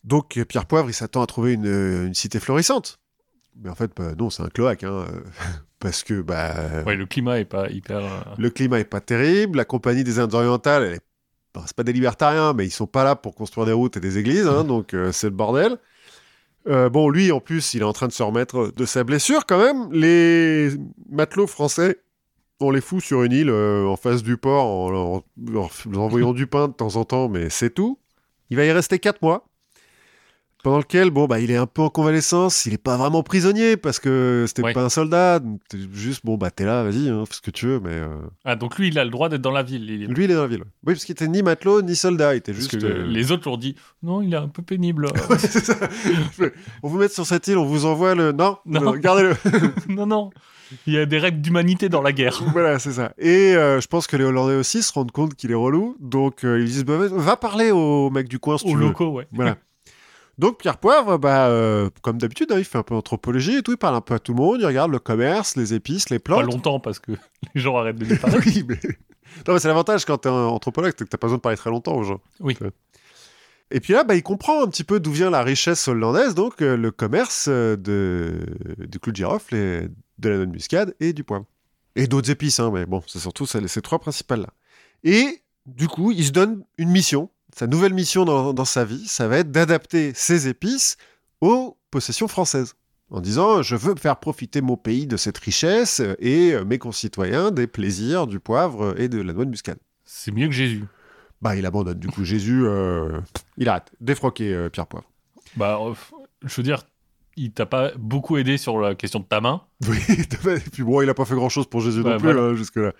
[0.03, 2.99] Donc, Pierre Poivre, il s'attend à trouver une, euh, une cité florissante.
[3.55, 5.05] Mais en fait, bah, non, c'est un cloaque, hein,
[5.79, 8.35] parce que bah, Ouais, le climat est pas hyper.
[8.37, 11.01] le climat est pas terrible, la compagnie des Indes orientales, elle est...
[11.53, 14.01] bah, c'est pas des libertariens, mais ils sont pas là pour construire des routes et
[14.01, 15.77] des églises, hein, donc euh, c'est le bordel.
[16.67, 19.45] Euh, bon, lui, en plus, il est en train de se remettre de sa blessure
[19.45, 19.91] quand même.
[19.91, 20.69] Les
[21.09, 21.99] matelots français,
[22.59, 26.01] on les fout sur une île euh, en face du port en leur, en leur
[26.01, 27.99] envoyant du pain de temps en temps, mais c'est tout.
[28.49, 29.47] Il va y rester 4 mois.
[30.65, 33.77] Pendant lequel, bon, bah, il est un peu en convalescence, il est pas vraiment prisonnier
[33.77, 34.73] parce que c'était Ouais.
[34.73, 35.39] pas un soldat,
[35.93, 38.07] juste, bon, bah, t'es là, vas-y, hein, fais ce que tu veux, mais euh,
[38.45, 39.87] Ah, donc lui, il a le droit d'être dans la ville.
[39.89, 40.63] il- lui, il est dans la ville.
[40.85, 42.81] Oui, parce qu'il était ni matelot ni soldat, il était Parce juste.
[42.81, 45.05] que euh, les autres leur dit non, il est un peu pénible.
[45.29, 45.75] Ouais, c'est ça.
[46.81, 48.31] on vous met sur cette île, on vous envoie le.
[48.31, 48.81] Non, Non.
[48.81, 49.35] non, gardez-le.
[49.93, 50.31] non, non.
[50.87, 52.41] Il y a des règles d'humanité dans la guerre.
[52.53, 53.13] voilà, c'est ça.
[53.19, 56.43] Et euh, je pense que les Hollandais aussi se rendent compte qu'il est relou, donc
[56.43, 58.81] euh, ils disent bah, va- parler au mec du coin si Aux tu veux.
[58.85, 59.27] locaux, ouais.
[59.31, 59.57] Voilà.
[60.37, 63.71] Donc Pierre Poivre, bah, euh, comme d'habitude, hein, il fait un peu d'anthropologie et tout,
[63.71, 66.19] il parle un peu à tout le monde, il regarde le commerce, les épices, les
[66.19, 66.51] Pas plantes.
[66.51, 67.13] longtemps parce que
[67.55, 68.37] les gens arrêtent de lui parler.
[68.45, 68.79] oui, mais...
[69.47, 71.57] Non, mais c'est l'avantage quand t'es un anthropologue, c'est que t'as pas besoin de parler
[71.57, 72.21] très longtemps aux gens.
[72.39, 72.57] Oui.
[73.71, 76.61] Et puis là, bah, il comprend un petit peu d'où vient la richesse hollandaise, donc
[76.61, 78.39] euh, le commerce euh, de...
[78.77, 79.87] du clou de girofle, et
[80.19, 81.45] de la noix de muscade et du poivre.
[81.95, 84.49] Et d'autres épices, hein, mais bon, c'est surtout ces trois principales-là.
[85.03, 87.29] Et du coup, il se donne une mission.
[87.57, 90.97] Sa nouvelle mission dans, dans sa vie, ça va être d'adapter ces épices
[91.39, 92.75] aux possessions françaises.
[93.09, 97.51] En disant, je veux faire profiter mon pays de cette richesse et euh, mes concitoyens
[97.51, 99.77] des plaisirs du poivre et de la noix de muscade.
[100.03, 100.83] C'est mieux que Jésus.
[101.41, 101.97] Bah, il abandonne.
[101.97, 103.21] Du coup, Jésus, euh,
[103.57, 103.89] il arrête.
[104.01, 105.09] Défroqué, euh, Pierre Poivre.
[105.55, 105.79] Bah,
[106.43, 106.81] je veux dire,
[107.37, 109.61] il t'a pas beaucoup aidé sur la question de ta main.
[109.87, 112.49] Oui, et puis bon, il a pas fait grand-chose pour Jésus Ouais, non plus, voilà.
[112.49, 112.91] hein, jusque-là.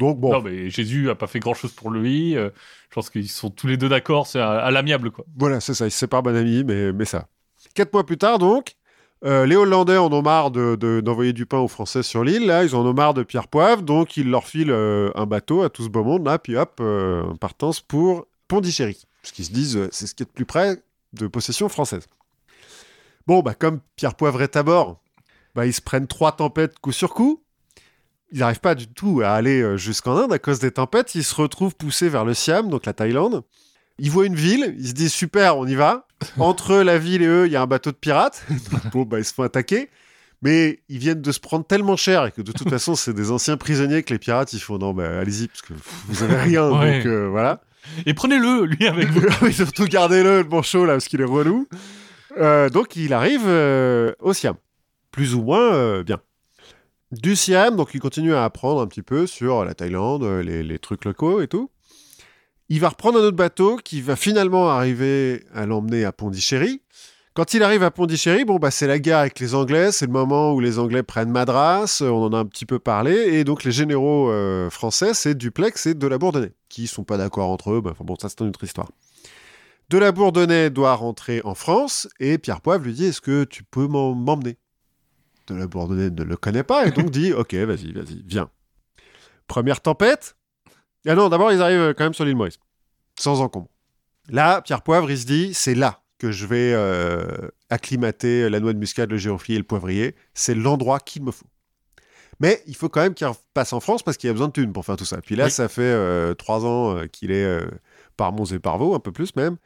[0.00, 2.36] Donc bon, Non, mais Jésus a pas fait grand chose pour lui.
[2.36, 2.50] euh,
[2.88, 5.24] je pense qu'ils sont tous les deux d'accord, c'est à, à l'amiable, quoi.
[5.36, 5.86] voilà, c'est ça.
[5.86, 7.28] Ils se séparent, bon ami, mais, mais ça.
[7.74, 8.74] Quatre mois plus tard, donc,
[9.24, 12.46] euh, les Hollandais en ont marre de- de- d'envoyer du pain aux Français sur l'île.
[12.46, 15.62] Là, ils en ont marre de Pierre Poivre, donc ils leur filent euh, un bateau
[15.62, 16.82] à tout ce beau monde, là, puis hop,
[17.38, 19.04] partance pour Pondichéry.
[19.22, 20.82] Parce qu'ils se disent, c'est ce qui est de plus près
[21.12, 22.06] de possession française.
[23.26, 25.00] Bon, bah, comme Pierre Poivre est à bord,
[25.54, 27.42] bah, ils se prennent trois tempêtes coup sur coup.
[28.32, 31.14] Ils n'arrivent pas du tout à aller euh, jusqu'en Inde à cause des tempêtes.
[31.14, 33.42] Ils se retrouvent poussés vers le Siam, donc la Thaïlande.
[33.98, 36.06] Ils voient une ville, ils se disent super, on y va.
[36.38, 38.44] Entre la ville et eux, il y a un bateau de pirates.
[38.92, 39.90] bon, bah, ils se font attaquer.
[40.42, 43.30] Mais ils viennent de se prendre tellement cher et que de toute façon, c'est des
[43.30, 45.74] anciens prisonniers que les pirates, ils font non, bah, allez-y, parce que
[46.08, 46.70] vous avez rien.
[46.70, 46.98] Ouais.
[46.98, 47.60] Donc euh, voilà.
[48.06, 49.26] Et prenez-le, lui, avec vous.
[49.42, 51.66] oui, surtout gardez-le, le manchot, là, parce qu'il est relou.
[52.38, 54.54] Euh, donc, il arrive euh, au Siam.
[55.10, 56.20] Plus ou moins bien.
[57.12, 60.78] Du Siam, donc il continue à apprendre un petit peu sur la Thaïlande, euh, les,
[60.78, 61.68] trucs locaux et tout.
[62.68, 66.82] Il va reprendre un autre bateau qui va finalement arriver à l'emmener à Pondichéry.
[67.34, 70.12] Quand il arrive à Pondichéry, bon, bah, c'est la guerre avec les Anglais, c'est le
[70.12, 73.42] moment où les Anglais prennent Madras, euh, on en a un petit peu parlé, et
[73.42, 77.50] donc les généraux euh, français, c'est Duplex et de la Bourdonnais, qui sont pas d'accord
[77.50, 78.88] entre eux, bah, bon, ça c'est une autre histoire.
[79.88, 83.64] De la Bourdonnais doit rentrer en France, et Pierre Poivre lui dit, est-ce que tu
[83.64, 84.56] peux m'en- m'emmener?
[85.50, 88.48] De la Bourdonnais ne le connaît pas, et donc dit, ok, vas-y, vas-y, viens.
[89.46, 90.36] Première tempête.
[91.06, 92.58] Ah non, d'abord ils arrivent quand même sur l'île Maurice,
[93.18, 93.68] sans encombre.
[94.28, 98.72] Là, Pierre Poivre, il se dit, c'est là que je vais euh, acclimater la noix
[98.74, 100.14] de muscade, le giroflier et le poivrier.
[100.34, 101.46] C'est l'endroit qu'il me faut.
[102.38, 104.72] Mais il faut quand même qu'il passe en France parce qu'il a besoin de thunes
[104.72, 105.20] pour faire tout ça.
[105.20, 105.50] Puis là, Oui.
[105.50, 107.66] ça fait euh, trois ans euh, qu'il est euh,
[108.16, 109.56] par Mons et par Vaux, un peu plus même.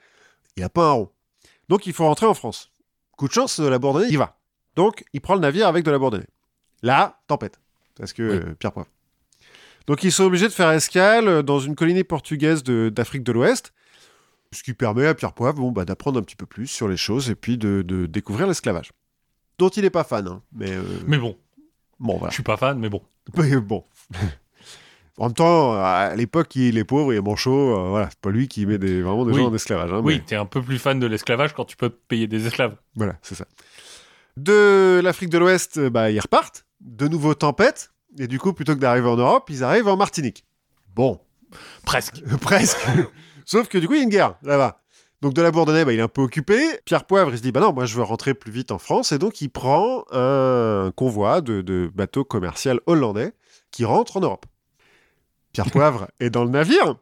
[0.56, 1.10] Il n'a pas un rond.
[1.68, 2.70] Donc il faut rentrer en France.
[3.16, 4.38] Coup de chance, de la Bourdonnais, il va.
[4.76, 6.26] Donc il prend le navire avec de la Bourdonnais.
[6.82, 7.60] Là, tempête.
[7.96, 8.36] Parce que Oui.
[8.44, 8.88] euh, Pierre Poivre.
[9.86, 13.72] Donc ils sont obligés de faire escale euh, dans une colonie portugaise d'Afrique de, l'Ouest.
[14.52, 16.96] Ce qui permet à Pierre Poivre bon, bah, d'apprendre un petit peu plus sur les
[16.96, 18.92] choses et puis de, de découvrir l'esclavage.
[19.58, 20.26] Dont il n'est pas fan.
[20.26, 20.42] hein.
[20.52, 21.36] Mais, euh, Mais bon,
[22.00, 22.32] bon, je voilà.
[22.32, 23.02] suis pas fan, mais bon.
[23.36, 23.84] Mais bon.
[25.18, 27.76] en même temps, à l'époque, il est pauvre, il est manchot.
[27.78, 29.38] euh, voilà, c'est pas lui qui met des, vraiment des Oui.
[29.40, 29.92] gens en esclavage.
[29.92, 32.46] hein, Oui, mais t'es un peu plus fan de l'esclavage quand tu peux payer des
[32.46, 32.76] esclaves.
[32.96, 33.46] Voilà, c'est ça.
[34.36, 36.66] De l'Afrique de l'Ouest, euh, bah, ils repartent.
[36.80, 37.90] De nouveau tempête.
[38.18, 40.44] Et du coup, plutôt que d'arriver en Europe, ils arrivent en Martinique.
[40.94, 41.20] Bon,
[41.84, 42.22] Presque.
[42.40, 42.78] presque.
[43.44, 44.80] Sauf que du coup, il y a une guerre là-bas.
[45.22, 46.60] Donc de la Bourdonnais, bah, il est un peu occupé.
[46.84, 49.12] Pierre Poivre, il se dit, bah non, moi je veux rentrer plus vite en France.
[49.12, 53.32] Et donc il prend un convoi de, de bateaux commerciaux hollandais
[53.70, 54.46] qui rentrent en Europe.
[55.52, 56.96] Pierre Poivre est dans le navire.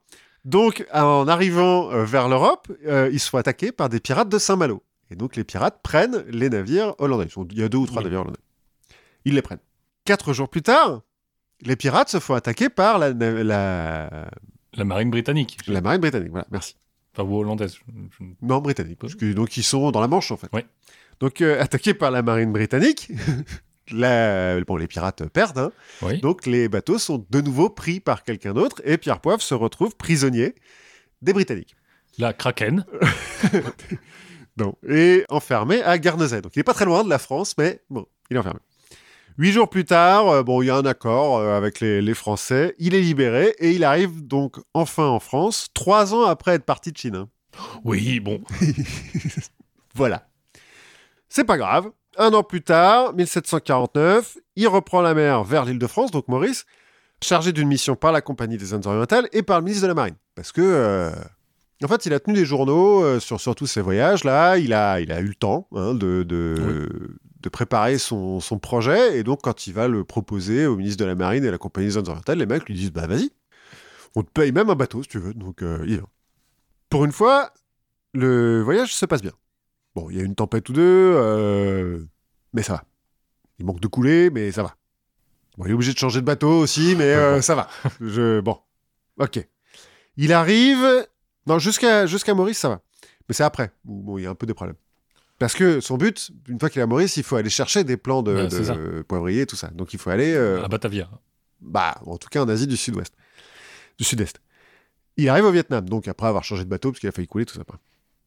[0.45, 4.83] Donc en arrivant euh, vers l'Europe, euh, ils sont attaqués par des pirates de Saint-Malo.
[5.13, 7.29] Et donc les pirates prennent les navires hollandais.
[7.51, 8.05] Il y a deux ou trois Oui.
[8.05, 8.41] navires hollandais.
[9.25, 9.61] Ils les prennent.
[10.05, 11.03] Quatre jours plus tard,
[11.61, 14.31] les pirates se font attaquer par la, la,
[14.75, 15.59] La marine britannique.
[15.69, 16.31] la marine britannique.
[16.31, 16.77] Voilà, merci.
[17.15, 17.75] Enfin, ou hollandaise.
[17.77, 18.99] je- Non, britannique.
[18.99, 20.49] Parce que, donc, ils sont dans la Manche, en fait.
[20.53, 20.65] Ouais.
[21.21, 23.13] Donc, euh, attaqués par la marine britannique,
[23.93, 25.59] la- bon, les pirates perdent.
[25.59, 25.73] hein.
[26.01, 26.21] Oui.
[26.21, 29.95] Donc, les bateaux sont de nouveau pris par quelqu'un d'autre et Pierre Poivre se retrouve
[29.95, 30.55] prisonnier
[31.21, 31.77] des Britanniques.
[32.19, 32.85] La Kraken.
[34.59, 34.75] Non.
[34.89, 36.41] Et enfermé à Guernesey.
[36.43, 38.61] Donc, il n'est pas très loin de la France, mais bon, il est enfermé.
[39.39, 42.15] Huit jours plus tard, euh, bon, il y a un accord euh, avec les, les
[42.15, 42.75] Français.
[42.79, 46.93] Il est libéré et il arrive donc enfin en France, trois ans après être parti
[46.93, 47.17] de Chine.
[47.17, 47.29] hein.
[47.85, 48.41] Oui, bon.
[49.95, 50.27] Voilà.
[51.29, 51.91] C'est pas grave.
[52.19, 56.67] Un an plus tard, 1749, il reprend la mer vers l'île de France, donc Maurice,
[57.23, 59.95] chargé d'une mission par la Compagnie des Indes orientales et par le ministre de la
[59.95, 60.17] Marine.
[60.35, 61.11] Parce que, euh,
[61.85, 64.25] en fait, il a tenu des journaux euh, sur, sur tous ses voyages.
[64.25, 68.59] Là, il a, il a eu le temps hein, de, de, de préparer son, son
[68.59, 69.19] projet.
[69.19, 71.59] Et donc, quand il va le proposer au ministre de la Marine et à la
[71.59, 73.31] Compagnie des Indes orientales, les mecs lui disent Bah, vas-y,
[74.15, 75.35] on te paye même un bateau si tu veux.
[75.35, 76.07] Donc, euh, il vient.
[76.89, 77.53] Pour une fois,
[78.13, 79.33] le voyage se passe bien.
[79.95, 80.83] Bon, il y a une tempête ou deux,
[81.17, 82.01] euh,
[82.53, 82.85] mais ça va.
[83.59, 84.77] Il manque de couler, mais ça va.
[85.59, 87.69] Bon, il est obligé de changer de bateau aussi, mais euh, ça va.
[88.01, 88.59] Je, bon,
[89.19, 89.47] ok.
[90.17, 91.07] Il arrive...
[91.47, 92.81] Non, jusqu'à jusqu'à Maurice, ça va.
[93.29, 94.77] Mais c'est après où bon, il y a un peu des problèmes.
[95.39, 97.97] Parce que son but, une fois qu'il est à Maurice, il faut aller chercher des
[97.97, 98.75] plans de, Ouais, c'est ça.
[98.77, 99.69] de poivrier, tout ça.
[99.69, 100.33] Donc il faut aller...
[100.35, 101.09] euh, À Batavia.
[101.61, 103.13] bah, en tout cas en Asie du Sud-Ouest.
[103.99, 104.41] Du Sud-Est.
[105.17, 107.45] Il arrive au Vietnam, donc après avoir changé de bateau, parce qu'il a failli couler,
[107.45, 107.61] tout ça.
[107.63, 107.77] après.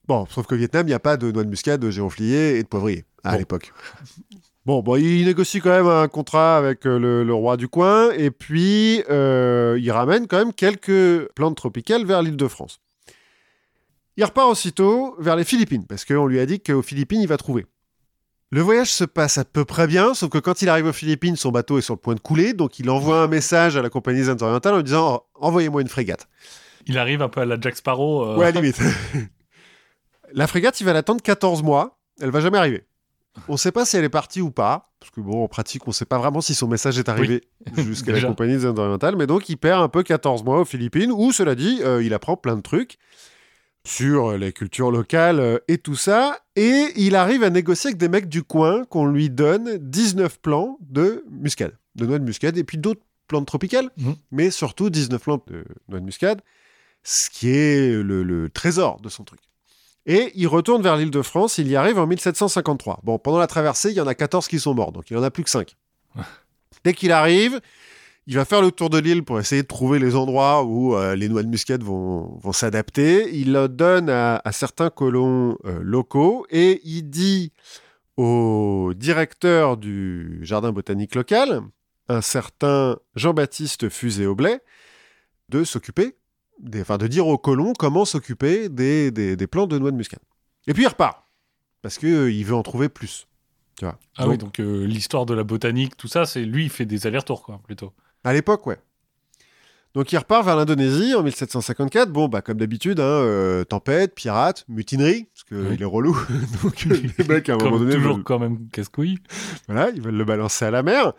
[0.08, 2.64] Bon, sauf qu'au Vietnam, il n'y a pas de noix de muscade, de giroflier et
[2.64, 3.38] de poivrier, à Bon.
[3.40, 3.74] l'époque.
[4.66, 8.12] Bon, bon, il négocie quand même un contrat avec euh, le, le roi du coin,
[8.12, 12.80] et puis euh, il ramène quand même quelques plantes tropicales vers l'île de France.
[14.18, 17.38] Il repart aussitôt vers les Philippines, parce qu'on lui a dit qu'aux Philippines, il va
[17.38, 17.66] trouver.
[18.52, 21.36] Le voyage se passe à peu près bien, sauf que quand il arrive aux Philippines,
[21.36, 23.90] son bateau est sur le point de couler, donc il envoie un message à la
[23.90, 26.28] compagnie des Indes orientales en lui disant oh, Envoyez-moi une frégate.
[26.86, 28.24] Il arrive un peu à la Jack Sparrow.
[28.24, 28.80] euh, Ouais, limite.
[30.34, 32.86] la frégate, il va l'attendre 14 mois, elle va jamais arriver.
[33.50, 35.86] On ne sait pas si elle est partie ou pas, parce que bon, en pratique,
[35.88, 37.42] on ne sait pas vraiment si son message est arrivé
[37.78, 40.66] jusqu'à la compagnie des Indes orientales, mais donc il perd un peu 14 mois aux
[40.66, 42.98] Philippines, où, cela dit, euh, il apprend plein de trucs
[43.86, 48.10] sur les cultures locales euh, et tout ça, et il arrive à négocier avec des
[48.10, 52.64] mecs du coin qu'on lui donne 19 plants de muscade, de noix de muscade, et
[52.64, 54.16] puis d'autres plantes tropicales, Mhm.
[54.32, 56.42] mais surtout 19 plants de noix de muscade,
[57.04, 59.40] ce qui est le, le trésor de son truc.
[60.08, 63.00] Et il retourne vers l'île de France, il y arrive en 1753.
[63.04, 65.20] Bon, pendant la traversée, il y en a 14 qui sont morts, donc il n'y
[65.20, 65.76] en a plus que 5.
[66.84, 67.60] Dès qu'il arrive,
[68.28, 71.16] il va faire le tour de l'île pour essayer de trouver les endroits où euh,
[71.16, 73.30] les noix de muscade vont, vont s'adapter.
[73.36, 77.52] Il le donne à, à certains colons euh, locaux et il dit
[78.18, 81.62] au directeur du jardin botanique local,
[82.08, 84.62] un certain Jean-Baptiste Fusé-Aublay,
[85.50, 86.16] de s'occuper,
[86.60, 89.98] des- enfin de dire aux colons comment s'occuper des, des, des plants de noix de
[89.98, 90.22] muscade.
[90.68, 91.24] Et puis il repart,
[91.82, 93.28] parce qu'il veut en trouver plus.
[93.78, 94.00] Tu vois.
[94.16, 96.86] Ah Donc, oui, donc euh, l'histoire de la botanique, tout ça, c'est lui, il fait
[96.86, 97.92] des allers-retours, quoi, plutôt.
[98.26, 98.78] À l'époque, ouais.
[99.94, 102.12] Donc il repart vers l'Indonésie en 1754.
[102.12, 105.78] Bon, bah comme d'habitude, hein, euh, tempête, pirate, mutinerie, parce qu'il Oui.
[105.80, 106.18] est relou.
[106.64, 106.84] Donc
[107.18, 109.20] les mecs, à un moment donné, toujours veulent, quand même casse-couille.
[109.68, 111.14] voilà, ils veulent le balancer à la mer.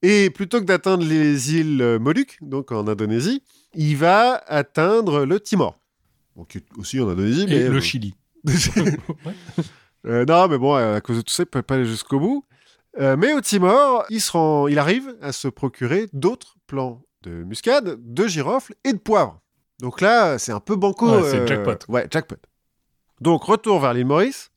[0.00, 3.42] Et plutôt que d'atteindre les îles euh, Moluques, donc en Indonésie,
[3.74, 5.78] il va atteindre le Timor.
[6.36, 7.56] Donc qui est aussi en Indonésie, mais...
[7.56, 8.14] Et le euh, Chili.
[10.06, 12.44] Euh, non, mais bon, à cause de tout ça, il peut pas aller jusqu'au bout.
[13.00, 17.30] Euh, mais au Timor, il, se rend, il arrive à se procurer d'autres plants de
[17.30, 19.40] muscade, de girofle et de poivre.
[19.80, 21.10] Donc là, c'est un peu banco.
[21.10, 21.78] Ouais, c'est jackpot.
[21.88, 22.36] Ouais, jackpot.
[23.20, 24.50] Donc retour vers l'île Maurice,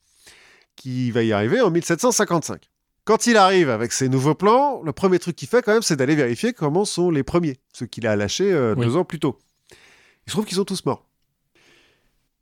[0.76, 2.70] qui va y arriver en 1755.
[3.06, 5.96] Quand il arrive avec ses nouveaux plans, le premier truc qu'il fait quand même, c'est
[5.96, 8.86] d'aller vérifier comment sont les premiers, ceux qu'il a lâchés euh, Oui.
[8.86, 9.40] deux ans plus tôt.
[10.26, 11.08] Il se trouve qu'ils sont tous morts.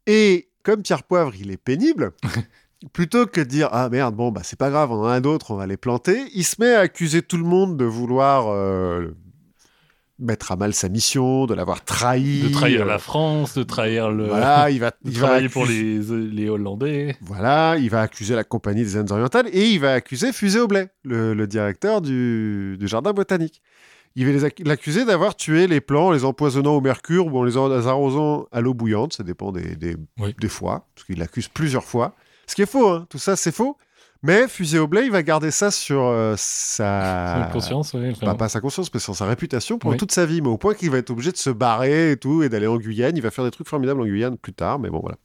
[0.07, 2.13] Et comme Pierre Poivre, il est pénible,
[2.93, 5.51] plutôt que de dire ah merde bon bah c'est pas grave on en a d'autres
[5.51, 9.15] on va les planter il se met à accuser tout le monde de vouloir euh,
[10.17, 14.09] mettre à mal sa mission de l'avoir trahi De trahir euh, la France, de trahir
[14.11, 14.27] le.
[14.27, 17.15] voilà il va il va travailler pour accuser- les, les Hollandais.
[17.21, 20.87] voilà il va accuser la compagnie des Indes orientales et il va accuser Fusé Aublay
[21.03, 23.61] le, le directeur du, du jardin botanique
[24.17, 27.57] il va l'accuser d'avoir tué les plants en les empoisonnant au mercure ou en les
[27.57, 30.33] arrosant à l'eau bouillante ça dépend des, des, Oui.
[30.39, 32.15] des fois parce qu'il l'accuse plusieurs fois
[32.47, 33.05] ce qui est faux hein.
[33.09, 33.77] tout ça c'est faux
[34.23, 38.91] mais Fusé Aublay il va garder ça sur euh, sa conscience, Bah, pas sa conscience,
[38.91, 39.97] mais sur sa réputation pour Oui.
[39.97, 42.41] toute sa vie, mais au point qu'il va être obligé de se barrer et tout,
[42.41, 43.15] et d'aller en Guyane.
[43.15, 45.17] Il va faire des trucs formidables en Guyane plus tard, mais bon, voilà.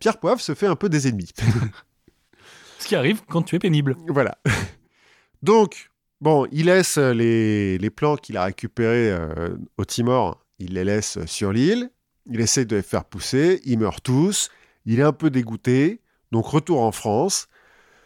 [0.00, 1.30] Pierre Poivre se fait un peu des ennemis.
[2.80, 3.96] Ce qui arrive quand tu es pénible.
[4.08, 4.38] voilà.
[5.44, 5.90] Donc,
[6.20, 11.24] bon, il laisse les, les plants qu'il a récupérés euh, au Timor, il les laisse
[11.26, 11.90] sur l'île.
[12.28, 14.48] Il essaie de les faire pousser, ils meurent tous.
[14.84, 16.00] Il est un peu dégoûté,
[16.36, 17.48] donc retour en France,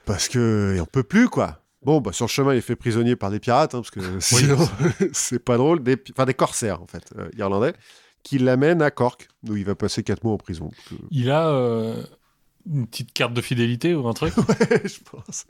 [0.07, 1.59] parce que il en peut plus, quoi.
[1.83, 4.21] Bon, bah, sur le chemin, il est fait prisonnier par des pirates, hein, parce que
[4.21, 4.59] sinon,
[5.13, 5.83] c'est pas drôle.
[5.83, 7.73] Des, enfin, des corsaires, en fait, euh, irlandais,
[8.23, 10.71] qui l'amènent à Cork, où il va passer 4 mois en prison.
[10.89, 12.03] que- Il a euh,
[12.71, 14.35] une petite carte de fidélité ou un truc?
[14.49, 15.47] Ouais, je pense.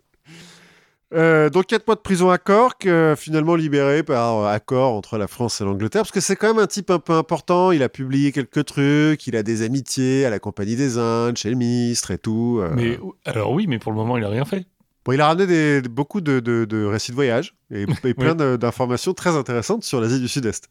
[1.12, 5.18] Euh, donc 4 mois de prison à Cork, euh, finalement libéré par euh, accord entre
[5.18, 7.82] la France et l'Angleterre, parce que c'est quand même un type un peu important, il
[7.82, 11.56] a publié quelques trucs, il a des amitiés à la Compagnie des Indes, chez le
[11.56, 12.62] ministre et tout.
[12.76, 14.66] Mais alors oui, mais pour le moment, il a rien fait.
[15.04, 18.34] Bon, il a ramené des, beaucoup de, de- de récits de voyage et, et plein
[18.36, 20.68] d'informations très intéressantes sur l'Asie du Sud-Est.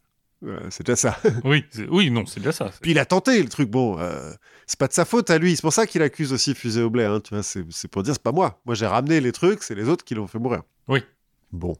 [0.70, 1.18] C'est déjà ça.
[1.44, 2.70] Oui, oui, non, c'est déjà ça.
[2.80, 3.98] Puis il a tenté le truc, bon,
[4.70, 6.90] c'est pas de sa faute à lui, c'est pour ça qu'il accuse aussi Fusée au
[6.90, 8.60] blé, hein, tu vois, c'est c'est pour dire c'est pas moi.
[8.64, 10.62] Moi j'ai ramené les trucs, c'est les autres qui l'ont fait mourir.
[10.86, 11.02] Oui.
[11.50, 11.76] Bon.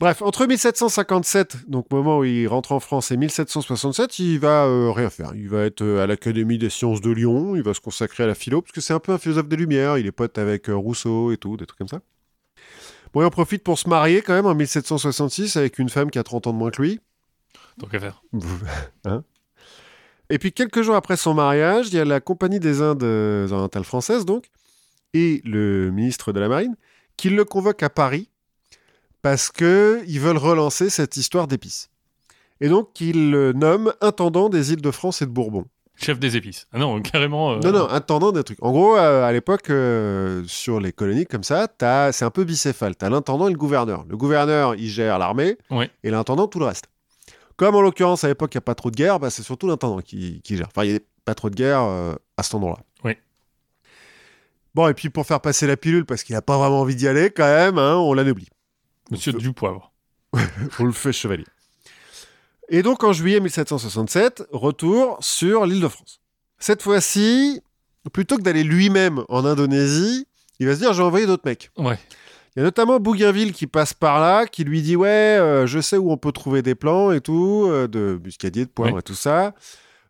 [0.00, 4.90] Bref, entre 1757, donc moment où il rentre en France, et 1767, il va euh,
[4.90, 5.30] rien faire.
[5.36, 8.26] Il va être euh, à l'Académie des sciences de Lyon, il va se consacrer à
[8.26, 10.68] la philo, parce que c'est un peu un philosophe des Lumières, il est pote avec
[10.68, 12.00] euh, Rousseau et tout, des trucs comme ça.
[13.12, 16.18] Bon, il en profite pour se marier quand même en 1766 avec une femme qui
[16.18, 16.98] a 30 ans de moins que lui.
[17.78, 18.24] Tant qu'à faire.
[19.04, 19.22] Hein?
[20.30, 23.48] Et puis quelques jours après son mariage, il y a la Compagnie des Indes euh,
[23.50, 24.46] orientales françaises, donc,
[25.12, 26.74] et le ministre de la Marine,
[27.16, 28.28] qui le convoque à Paris
[29.22, 31.88] parce qu'ils veulent relancer cette histoire d'épices.
[32.60, 35.64] Et donc, il le nomme intendant des îles de France et de Bourbon.
[35.96, 36.66] Chef des épices.
[36.72, 37.52] Ah non, carrément.
[37.52, 38.62] euh, Non, non, intendant des trucs.
[38.62, 41.68] En gros, euh, à l'époque, euh, sur les colonies comme ça,
[42.12, 42.96] c'est un peu bicéphale.
[42.96, 44.04] T'as l'intendant et le gouverneur.
[44.08, 45.90] Le gouverneur, il gère l'armée, Ouais.
[46.02, 46.86] et l'intendant, tout le reste.
[47.56, 49.66] Comme en l'occurrence, à l'époque, il n'y a pas trop de guerre, bah, c'est surtout
[49.66, 50.68] l'intendant qui, qui gère.
[50.68, 52.82] Enfin, il n'y a pas trop de guerre euh, à cet endroit-là.
[53.04, 53.16] Oui.
[54.74, 57.06] Bon, et puis pour faire passer la pilule, parce qu'il n'a pas vraiment envie d'y
[57.06, 58.48] aller, quand même, hein, on l'anoblit.
[59.10, 59.92] Monsieur Dupoivre.
[60.78, 61.44] On le fait chevalier.
[62.68, 66.20] Et donc en juillet 1767, retour sur l'île de France.
[66.58, 67.62] Cette fois-ci,
[68.12, 70.26] plutôt que d'aller lui-même en Indonésie,
[70.58, 71.70] il va se dire j'ai envoyé d'autres mecs.
[71.76, 71.98] Ouais.
[72.56, 75.80] Il y a notamment Bougainville qui passe par là, qui lui dit ouais, euh, je
[75.80, 79.02] sais où on peut trouver des plants et tout, euh, de muscadier, de poivre et
[79.02, 79.54] tout ça.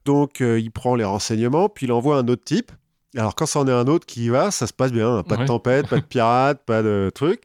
[0.05, 2.71] Donc euh, il prend les renseignements, puis il envoie un autre type.
[3.17, 5.23] Alors quand c'en est un autre qui y va, ça se passe bien, hein.
[5.23, 7.43] pas de tempête, pas de pirates, pas de trucs.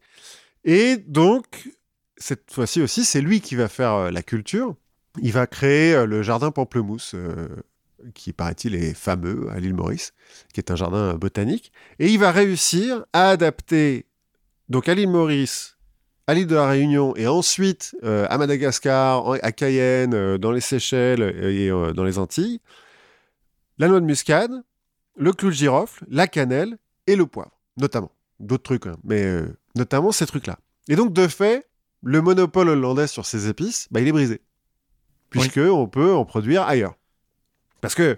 [0.65, 1.69] Et donc
[2.17, 4.75] cette fois-ci aussi, c'est lui qui va faire la culture.
[5.21, 7.15] Il va créer le jardin Pamplemousse,
[8.13, 10.13] qui paraît-il est fameux à l'île Maurice,
[10.53, 11.71] qui est un jardin botanique.
[11.99, 14.05] Et il va réussir à adapter,
[14.69, 15.77] donc à l'île Maurice,
[16.27, 20.51] à l'île de la Réunion, et ensuite euh, à Madagascar, en- à Cayenne, euh, dans
[20.51, 22.59] les Seychelles et euh, dans les Antilles,
[23.77, 24.51] la noix de muscade,
[25.17, 26.77] le clou de girofle, la cannelle
[27.07, 28.11] et le poivre, notamment.
[28.39, 29.41] D'autres trucs, hein, mais
[29.75, 30.57] notamment ces trucs-là.
[30.87, 31.67] Et donc, de fait,
[32.03, 34.41] le monopole hollandais sur ces épices, bah, il est brisé.
[35.29, 36.95] Puisque on peut en produire ailleurs.
[37.81, 38.17] Parce que,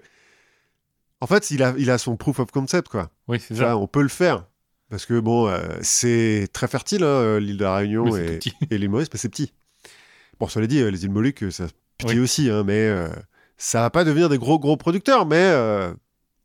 [1.22, 3.10] en fait, il a, il a son proof of concept, quoi.
[3.28, 3.78] Oui, c'est Ça, ça.
[3.78, 4.46] on peut le faire.
[4.92, 8.40] Parce que, bon, euh, c'est très fertile, hein, euh, l'île de la Réunion Oui, et,
[8.70, 9.52] et l'île Maurice, mais c'est petit.
[10.40, 11.66] Bon, cela dit, euh, les îles Moluques, ça
[11.98, 12.20] petit Oui.
[12.20, 13.08] aussi, hein, mais euh,
[13.58, 15.94] ça va pas devenir des gros, gros producteurs, mais euh,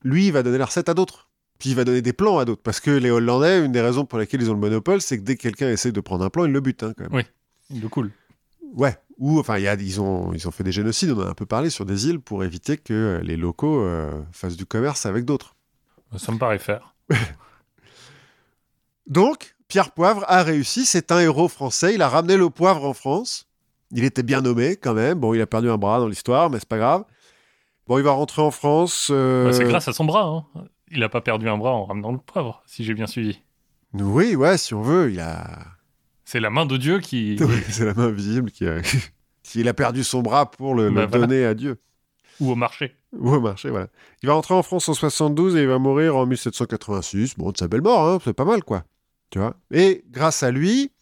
[0.05, 1.29] lui, il va donner la recette à d'autres.
[1.59, 2.63] Puis il va donner des plans à d'autres.
[2.63, 5.23] Parce que les Hollandais, une des raisons pour lesquelles ils ont le monopole, c'est que
[5.25, 7.25] dès que quelqu'un essaie de prendre un plan, ils le butent, hein, quand même.
[7.71, 8.13] De cool.
[8.75, 8.97] Ouais.
[9.19, 11.31] Ou, enfin, il y a, ils, ont, ils ont fait des génocides, on en a
[11.31, 15.07] un peu parlé, sur des îles pour éviter que les locaux euh, fassent du commerce
[15.07, 15.57] avec d'autres.
[16.19, 16.95] Ça me paraît faire.
[19.07, 22.93] Donc, Pierre Poivre a réussi, c'est un héros français, il a ramené le poivre en
[22.93, 23.47] France.
[23.93, 25.19] Il était bien nommé quand même.
[25.21, 27.05] Bon, il a perdu un bras dans l'histoire, mais c'est pas grave.
[27.87, 29.09] Bon, il va rentrer en France.
[29.13, 30.25] euh, Bah, c'est grâce à son bras.
[30.57, 30.65] hein.
[30.91, 33.41] Il n'a pas perdu un bras en ramenant le poivre, si j'ai bien suivi.
[33.95, 35.47] Oui, ouais, si on veut, il a.
[36.25, 37.37] C'est la main de Dieu qui.
[37.41, 38.79] Oui, c'est la main invisible qui a.
[39.55, 41.27] il a perdu son bras pour le, le Bah, voilà.
[41.29, 41.81] donner à Dieu.
[42.41, 42.95] Ou au marché.
[43.17, 43.87] Ou au marché, voilà.
[44.23, 47.37] Il va rentrer en France en 72 et il va mourir en 1786.
[47.39, 48.83] Bon, de sa belle mort, hein, c'est pas mal, quoi.
[49.31, 49.57] Tu vois?
[49.73, 50.93] Et grâce à lui,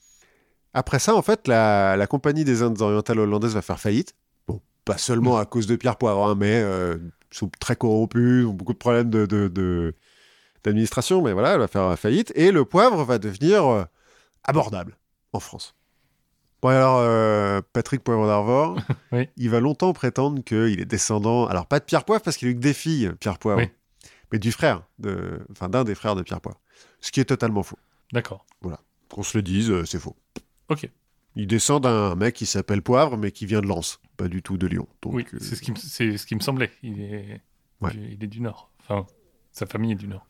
[0.73, 4.15] après ça, en fait, la, la Compagnie des Indes orientales hollandaises va faire faillite.
[4.49, 6.97] Bon, pas seulement à cause de Pierre Poivre, hein, mais euh,
[7.33, 9.95] ils sont très corrompus, ils ont beaucoup de problèmes de, de- de-
[10.65, 12.33] d'administration, mais voilà, elle va faire faillite.
[12.35, 13.85] Et le poivre va devenir euh,
[14.45, 14.97] abordable
[15.33, 15.75] en France.
[16.63, 18.79] Bon, alors, euh, Patrick Poivre d'Arvor,
[19.13, 19.29] Oui.
[19.37, 22.51] il va longtemps prétendre qu'il est descendant, alors pas de Pierre Poivre, parce qu'il a
[22.53, 23.69] eu que des filles, Pierre Poivre, Oui.
[24.33, 26.59] mais du frère, de, enfin d'un des frères de Pierre Poivre.
[27.03, 27.77] Ce qui est totalement faux.
[28.13, 28.47] D'accord.
[29.11, 30.17] Qu'on se le dise, euh, c'est faux.
[30.69, 30.89] Ok.
[31.37, 34.57] Il descend d'un mec qui s'appelle Poivre, mais qui vient de Lens, pas du tout
[34.57, 34.89] de Lyon.
[35.03, 36.71] Donc, oui, euh, c'est ce, qui me- c'est ce qui me semblait.
[36.83, 37.41] Il est...
[37.81, 37.93] Ouais.
[37.95, 38.71] il est du Nord.
[38.81, 39.07] Enfin,
[39.53, 40.27] sa famille est du Nord.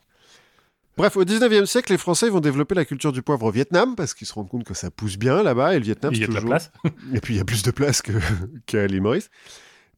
[0.97, 4.15] Bref, au 19e siècle, les Français vont développer la culture du poivre au Vietnam, parce
[4.15, 6.25] qu'ils se rendent compte que ça pousse bien là-bas, et le Vietnam, il y c'est
[6.25, 6.51] a de la toujours...
[6.51, 6.73] place.
[7.15, 8.13] Et puis il y a plus de place que-
[8.67, 9.29] qu'à l'île Maurice.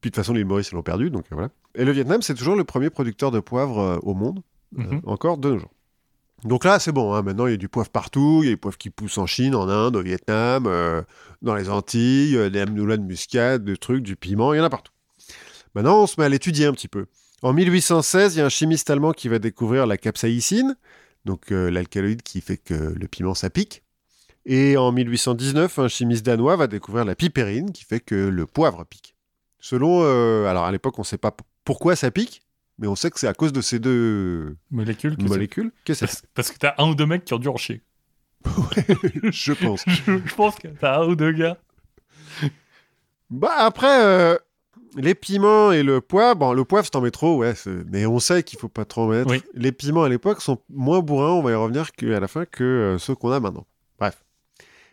[0.01, 1.49] Puis de toute façon, l'île Maurice, ils l'ont perdu, donc euh, voilà.
[1.75, 4.41] Et le Vietnam, c'est toujours le premier producteur de poivre au monde,
[4.77, 5.01] euh, Mhm.
[5.05, 5.71] encore de nos jours.
[6.43, 8.53] Donc là, c'est bon, hein, maintenant il y a du poivre partout, il y a
[8.53, 11.01] des poivres qui poussent en Chine, en Inde, au Vietnam, euh,
[11.41, 14.69] dans les Antilles, des amnoulas de muscade, des trucs, du piment, il y en a
[14.69, 14.93] partout.
[15.73, 17.07] Maintenant, on se met à l'étudier un petit peu.
[17.41, 20.75] En 1816, il y a un chimiste allemand qui va découvrir la capsaïcine,
[21.25, 23.83] donc euh, l'alcaloïde qui fait que le piment ça pique.
[24.45, 28.85] Et en 1819, un chimiste danois va découvrir la pipérine qui fait que le poivre
[28.85, 29.13] pique.
[29.59, 32.41] Selon, euh, alors à l'époque on ne sait pas pourquoi ça pique,
[32.79, 35.15] mais on sait que c'est à cause de ces deux Molécule.
[35.15, 37.39] que c'est- molécules que ça Parce, parce que t'as un ou deux mecs qui ont
[37.39, 37.81] dû en chier.
[38.45, 39.83] je pense.
[39.87, 41.57] je, je pense que t'as un ou deux gars.
[43.29, 44.37] Bah après, euh,
[44.95, 48.05] les piments et le poivre, bon, le poivre, si t'en mets trop, ouais, c'est- mais
[48.05, 49.29] on sait qu'il faut pas trop en mettre.
[49.29, 49.41] Oui.
[49.53, 52.45] Les piments à l'époque sont moins bourrins, on va y revenir que, à la fin,
[52.45, 53.65] que euh, ceux qu'on a maintenant.
[53.99, 54.23] Bref.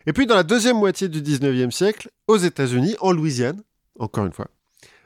[0.07, 3.63] Et puis, dans la deuxième moitié du 19e siècle, aux États-Unis, en Louisiane,
[3.99, 4.49] encore une fois,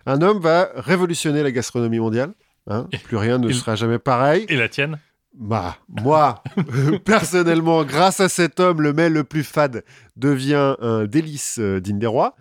[0.06, 2.32] un homme va révolutionner la gastronomie mondiale.
[2.69, 2.86] Hein.
[2.93, 4.47] Et- Plus rien ne et- sera jamais pareil.
[4.49, 4.99] Et la tienne?
[5.35, 6.43] Bah, moi,
[7.05, 9.85] personnellement, grâce à cet homme, le mets le plus fade
[10.16, 12.35] devient un délice euh, digne des rois.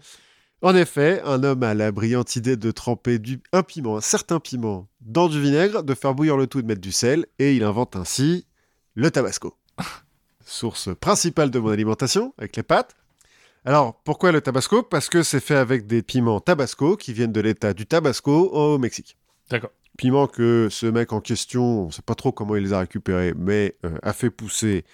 [0.64, 4.40] En effet, un homme a la brillante idée de tremper du, un piment, un certain
[4.40, 7.64] piment, dans du vinaigre, de faire bouillir le tout, de mettre du sel, et il
[7.64, 8.48] invente ainsi
[8.96, 9.56] le tabasco.
[10.46, 12.96] Source principale de mon alimentation, avec les pâtes.
[13.66, 14.82] Alors, pourquoi le tabasco?
[14.82, 18.78] Parce que c'est fait avec des piments tabasco qui viennent de l'état du Tabasco au
[18.80, 19.18] Mexique
[19.52, 19.72] D'accord.
[19.98, 22.80] Piments que ce mec en question, on ne sait pas trop comment il les a
[22.80, 24.86] récupérés, mais euh, a fait pousser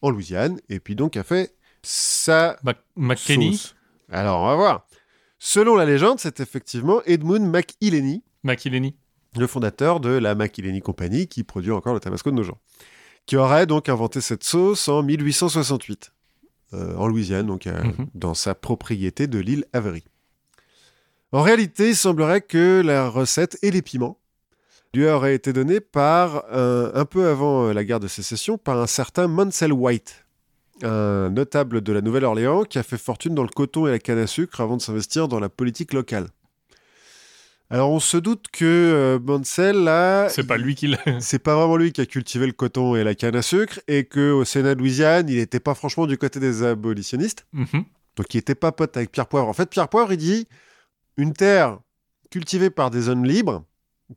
[0.00, 3.74] en Louisiane, et puis donc a fait sa Mac- sauce.
[4.10, 4.86] Alors, on va voir.
[5.38, 8.94] Selon la légende, c'est effectivement Edmund McIlhenny, McIlhenny.
[9.36, 12.58] le fondateur de la McIlhenny Company, qui produit encore le tabasco de nos jours,
[13.26, 16.12] qui aurait donc inventé cette sauce en 1868,
[16.74, 18.06] euh, en Louisiane, donc euh, Mhm.
[18.14, 20.04] dans sa propriété de l'île Avery.
[21.32, 24.18] En réalité, il semblerait que la recette et les piments
[24.94, 28.78] lui auraient été donnés par, un, un peu avant euh, la guerre de sécession, par
[28.78, 30.26] un certain Mansell White,
[30.82, 34.18] un notable de la Nouvelle-Orléans qui a fait fortune dans le coton et la canne
[34.18, 36.26] à sucre avant de s'investir dans la politique locale.
[37.70, 40.98] Alors on se doute que euh, Mansell, là, C'est pas lui qui l'a.
[41.20, 44.04] c'est pas vraiment lui qui a cultivé le coton et la canne à sucre, et
[44.04, 47.84] qu'au Sénat de Louisiane, il n'était pas franchement du côté des abolitionnistes, Mhm.
[48.16, 49.48] donc il n'était pas pote avec Pierre Poivre.
[49.48, 50.46] En fait, Pierre Poivre, il dit
[51.16, 51.78] une terre
[52.30, 53.64] cultivée par des hommes libres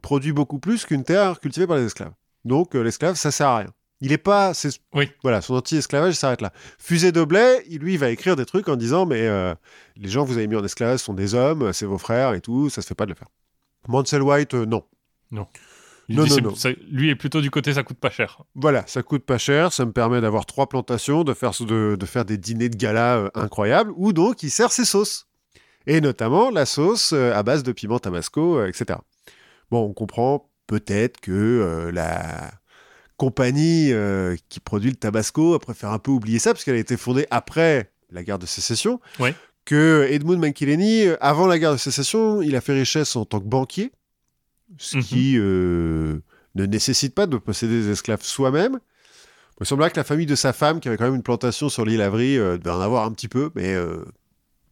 [0.01, 2.13] produit beaucoup plus qu'une terre cultivée par des esclaves.
[2.43, 3.69] Donc euh, l'esclave, ça sert à rien.
[4.01, 5.09] Il est pas, c'est Oui.
[5.23, 6.51] voilà, son anti-esclavage s'arrête là.
[6.77, 9.55] Fusée de blé, il, lui, il va écrire des trucs en disant mais euh,
[9.95, 12.41] les gens que vous avez mis en esclavage sont des hommes, c'est vos frères et
[12.41, 13.29] tout, ça se fait pas de le faire.
[13.87, 14.83] Mansell White, euh, non.
[15.31, 16.73] Il Non, dit non, non.
[16.91, 18.43] lui est plutôt du côté ça coûte pas cher.
[18.53, 22.05] Voilà, ça coûte pas cher, ça me permet d'avoir trois plantations, de faire, de, de
[22.05, 25.27] faire des dîners de gala euh, incroyables, où donc il sert ses sauces.
[25.87, 28.99] Et notamment la sauce à base de piment tabasco, etc.
[29.71, 32.51] Bon, on comprend peut-être que euh, la
[33.17, 36.79] compagnie euh, qui produit le tabasco a préféré un peu oublier ça, parce qu'elle a
[36.79, 38.99] été fondée après la guerre de sécession.
[39.19, 39.33] Ouais.
[39.63, 43.39] Que Edmund McIlhenny, euh, avant la guerre de sécession, il a fait richesse en tant
[43.39, 43.91] que banquier,
[44.77, 45.03] ce Mhm.
[45.03, 46.19] qui euh,
[46.55, 48.79] ne nécessite pas de posséder des esclaves soi-même.
[49.61, 51.85] Il semblerait que la famille de sa femme, qui avait quand même une plantation sur
[51.85, 53.73] l'île Avery, devait en avoir un petit peu, mais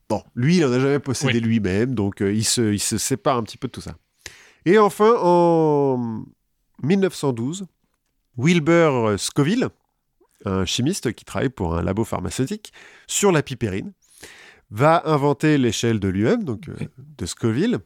[0.10, 1.40] bon, lui, il n'en a jamais possédé Oui.
[1.40, 3.96] lui-même, donc il, se, il se sépare un petit peu de tout ça.
[4.66, 6.24] Et enfin, en
[6.82, 7.66] 1912,
[8.38, 9.70] Wilbur Scoville,
[10.46, 12.74] un chimiste qui travaille pour un labo pharmaceutique,
[13.08, 13.94] sur la pipérine,
[14.72, 17.80] va inventer l'échelle de lui-même, donc euh, de Scoville,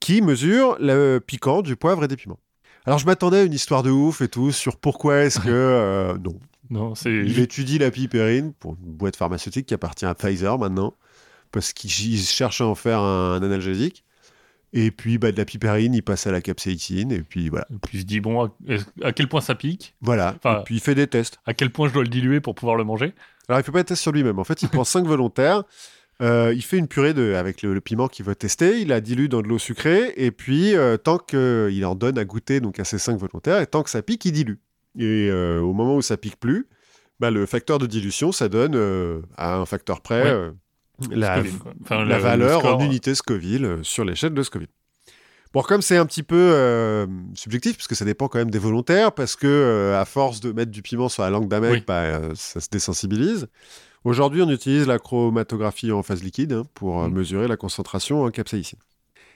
[0.00, 2.40] qui mesure le piquant du poivre et des piments.
[2.86, 5.48] Alors je m'attendais à une histoire de ouf et tout sur pourquoi est-ce que...
[5.48, 6.40] euh, non.
[6.70, 10.94] Non, c'est Il étudie la pipérine pour une boîte pharmaceutique qui appartient à Pfizer maintenant,
[11.50, 14.04] parce qu'il cherche à en faire un analgésique.
[14.72, 17.66] Et puis bah, de la pipérine, il passe à la capsaïcine, et puis voilà.
[17.72, 18.50] Et puis il se dit bon,
[19.02, 20.34] à, quel point ça pique Voilà.
[20.36, 21.38] Enfin- et puis il fait des tests.
[21.46, 23.12] À quel point je dois le diluer pour pouvoir le manger
[23.48, 24.38] Alors, il fait pas de test sur lui-même.
[24.38, 25.64] En fait, il prend cinq volontaires.
[26.22, 28.80] euh, il fait une purée de, avec le, le piment qu'il veut tester.
[28.80, 30.12] Il la dilue dans de l'eau sucrée.
[30.16, 33.66] Et puis, euh, tant qu'il en donne à goûter donc à ses cinq volontaires, et
[33.66, 34.58] tant que ça pique, il dilue.
[34.98, 36.68] Et euh, au moment où ça pique plus,
[37.18, 40.50] bah, le facteur de dilution, ça donne euh, à un facteur près Ouais.
[41.10, 41.72] La, Scoville, quoi.
[41.82, 44.68] Enfin, la le- valeur le score, en unité Scoville euh, sur l'échelle de Scoville.
[45.52, 48.58] Bon, comme c'est un petit peu euh, subjectif, parce que ça dépend quand même des
[48.60, 51.72] volontaires, parce que euh, à force de mettre du piment sur la langue d'un mec,
[51.72, 51.84] Oui.
[51.86, 53.48] bah, euh, ça se désensibilise.
[54.04, 57.12] Aujourd'hui, on utilise la chromatographie en phase liquide hein, pour Mm.
[57.12, 58.78] mesurer la concentration en capsaïcine.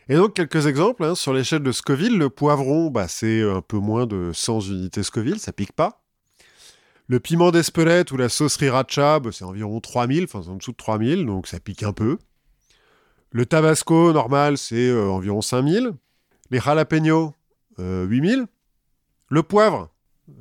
[0.09, 1.03] Et donc, quelques exemples.
[1.03, 5.03] hein, sur l'échelle de Scoville, le poivron, bah, c'est un peu moins de 100 unités
[5.03, 6.04] Scoville, ça pique pas.
[7.07, 10.77] Le piment d'Espelette ou la sauce sriracha, bah, c'est environ 3000, enfin en dessous de
[10.77, 12.19] 3000, donc ça pique un peu.
[13.31, 15.93] Le tabasco normal, c'est euh, environ 5000.
[16.51, 17.33] Les jalapenos,
[17.79, 18.47] euh, 8000.
[19.29, 19.91] Le poivre,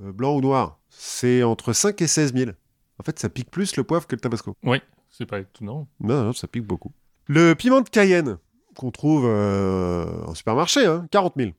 [0.04, 2.52] euh, blanc ou noir, c'est entre 5 et 16 000.
[3.00, 4.56] En fait, ça pique plus le poivre que le tabasco.
[4.64, 4.80] Oui,
[5.10, 5.88] c'est pas étonnant.
[6.00, 6.94] Non, non, ça pique beaucoup.
[7.28, 8.38] Le piment de Cayenne,
[8.76, 11.52] qu'on trouve euh, en supermarché, hein, 40 000.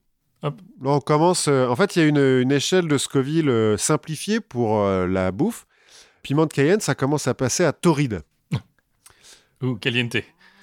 [0.44, 0.60] Hop.
[0.82, 1.48] Là, on commence.
[1.48, 5.06] euh, en fait, il y a une, une échelle de Scoville euh, simplifiée pour euh,
[5.06, 5.66] la bouffe.
[6.22, 8.22] Piment de Cayenne, ça commence à passer à torride.
[9.62, 10.16] Ou caliente.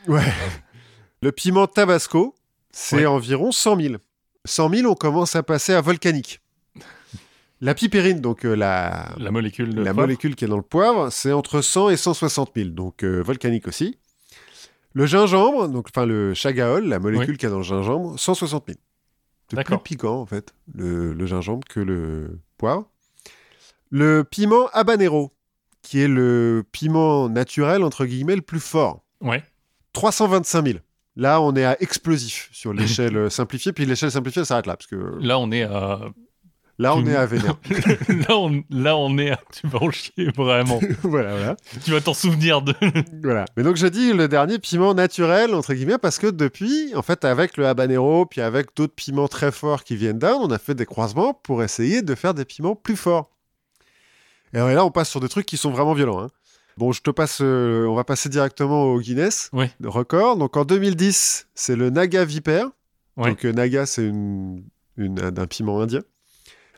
[0.08, 0.22] Ouais.
[1.24, 2.36] Le piment Tabasco,
[2.72, 3.06] c'est Ouais.
[3.08, 3.96] environ 100 000.
[4.46, 6.42] 100 000, on commence à passer à volcanique.
[7.60, 11.32] La pipérine, donc euh, la, La molécule la molécule qui est dans le poivre, c'est
[11.32, 13.98] entre 100 et 160 000, donc volcanique aussi.
[14.94, 18.80] Le gingembre, donc enfin le chagaol, la molécule qui est dans le gingembre, 160 000.
[19.56, 22.90] Plus piquant en fait, le, le gingembre que le poivre.
[23.90, 25.32] Le piment habanero,
[25.82, 29.44] qui est le piment naturel entre guillemets le plus fort, Ouais.
[29.94, 30.80] 325 000.
[31.18, 35.18] Là, on est à explosif sur l'échelle simplifiée, puis l'échelle simplifiée s'arrête là, parce que
[35.20, 36.00] Là, on est à.
[36.82, 37.56] Là, on Tu- est à vénère.
[38.30, 38.64] là, on...
[38.70, 39.40] là, on est à.
[39.52, 40.80] Tu vas en chier, vraiment.
[41.04, 41.56] voilà, voilà.
[41.84, 42.74] tu vas t'en souvenir de.
[43.24, 43.46] Voilà.
[43.58, 47.24] Mais donc je dis le dernier piment naturel entre guillemets parce que depuis, en fait,
[47.26, 50.76] avec le habanero, puis avec d'autres piments très forts qui viennent d'Inde, on a fait
[50.76, 53.30] des croisements pour essayer de faire des piments plus forts.
[54.54, 56.22] Et là, on passe sur des trucs qui sont vraiment violents.
[56.22, 56.30] hein.
[56.78, 59.68] Bon, je te passe, euh, on va passer directement au Guinness Oui.
[59.80, 60.38] de record.
[60.38, 62.66] Donc en 2010, c'est le Naga Viper.
[63.18, 63.30] Ouais.
[63.30, 64.64] Donc euh, Naga, c'est une,
[64.98, 66.02] une- un, un piment indien.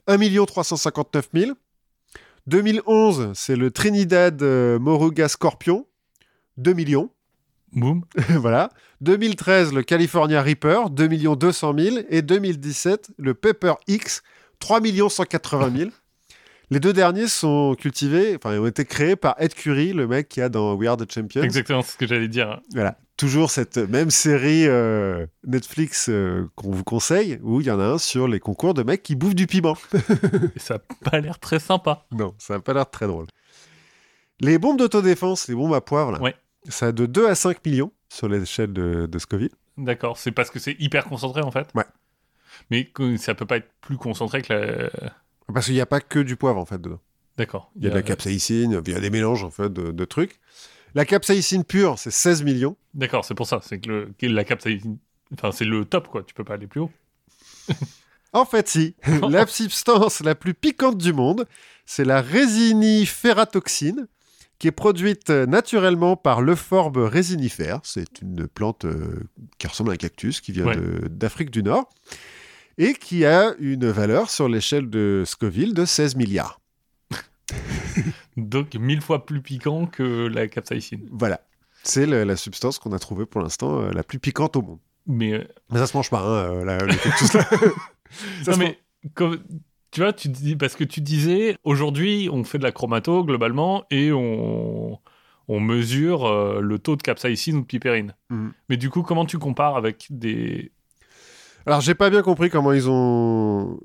[0.08, 1.52] 1 359 000.
[2.48, 5.86] 2011, c'est le Trinidad euh, Moruga Scorpion.
[6.58, 7.10] 2 millions.
[7.72, 8.04] Boum.
[8.30, 8.72] voilà.
[9.02, 11.98] 2013, le California Reaper, 2 200 000.
[12.10, 14.24] Et 2017, le Pepper X,
[14.60, 15.90] 3 180 000.
[16.70, 20.42] Les deux derniers sont cultivés, enfin, ont été créés par Ed Curry, le mec qui
[20.42, 21.44] a dans We Are the Champions.
[21.44, 22.62] Exactement ce que j'allais dire.
[22.74, 22.98] Voilà.
[23.16, 27.84] Toujours cette même série euh, Netflix euh, qu'on vous conseille, où il y en a
[27.86, 29.78] un sur les concours de mecs qui bouffent du piment.
[30.56, 32.06] Et ça n'a pas l'air très sympa.
[32.12, 33.28] Non, ça n'a pas l'air très drôle.
[34.40, 36.36] Les bombes d'autodéfense, les bombes à poivre, là, Ouais.
[36.70, 39.52] ça a de 2 à 5 millions sur l'échelle de, de Scoville.
[39.78, 40.18] D'accord.
[40.18, 41.68] C'est parce que c'est hyper concentré, en fait?
[41.76, 41.86] Ouais.
[42.72, 44.90] Mais ça peut pas être plus concentré que la.
[45.54, 47.00] Parce qu'il n'y a pas que du poivre, en fait, dedans.
[47.38, 47.72] D'accord.
[47.76, 50.06] Il y a de la capsaïcine, il y a des mélanges, en fait, de, de
[50.06, 50.40] trucs.
[50.96, 52.76] La capsaïcine pure, c'est 16 millions.
[52.94, 53.60] D'accord, c'est pour ça.
[53.64, 53.90] C'est que,
[54.22, 54.28] le...
[54.28, 54.98] la capsaïcine.
[55.34, 56.24] Enfin, c'est le top, quoi.
[56.24, 56.92] Tu peux pas aller plus haut.
[58.36, 58.96] En fait, si.
[59.30, 61.46] la substance la plus piquante du monde,
[61.86, 64.08] c'est la résinifératoxine,
[64.58, 67.80] qui est produite euh, naturellement par l'euphorbe résinifère.
[67.84, 69.20] C'est une plante euh,
[69.60, 70.78] qui ressemble à un cactus, qui vient Ouais.
[71.12, 71.88] d'Afrique du Nord,
[72.80, 76.60] et qui a une valeur sur l'échelle de Scoville de 16 milliards.
[78.38, 81.08] Donc, mille fois plus piquant que la capsaïcine.
[81.12, 81.42] Voilà.
[81.84, 84.80] C'est la substance qu'on a trouvée pour l'instant euh, la plus piquante au monde.
[85.06, 85.34] Mais.
[85.34, 86.80] euh, Mais ça se mange pas, hein, euh, la-.
[88.44, 88.80] Ça non, mais.
[89.16, 89.44] comme-
[89.92, 93.84] Tu vois, tu dis, parce que tu disais, aujourd'hui, on fait de la chromato globalement
[93.92, 94.98] et on,
[95.50, 98.16] on mesure euh, le taux de capsaïcine ou de piperine.
[98.30, 98.54] Mhm.
[98.70, 100.72] Mais du coup, comment tu compares avec des.
[101.66, 103.80] Alors, j'ai pas bien compris comment ils ont.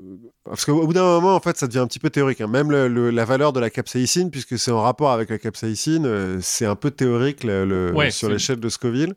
[0.44, 2.40] Parce qu'au bout d'un moment, en fait, ça devient un petit peu théorique.
[2.40, 2.46] hein.
[2.48, 6.06] Même le- le- la valeur de la capsaïcine, puisque c'est en rapport avec la capsaïcine,
[6.06, 9.14] euh, c'est un peu théorique le- Ouais, sur l'échelle de Scoville.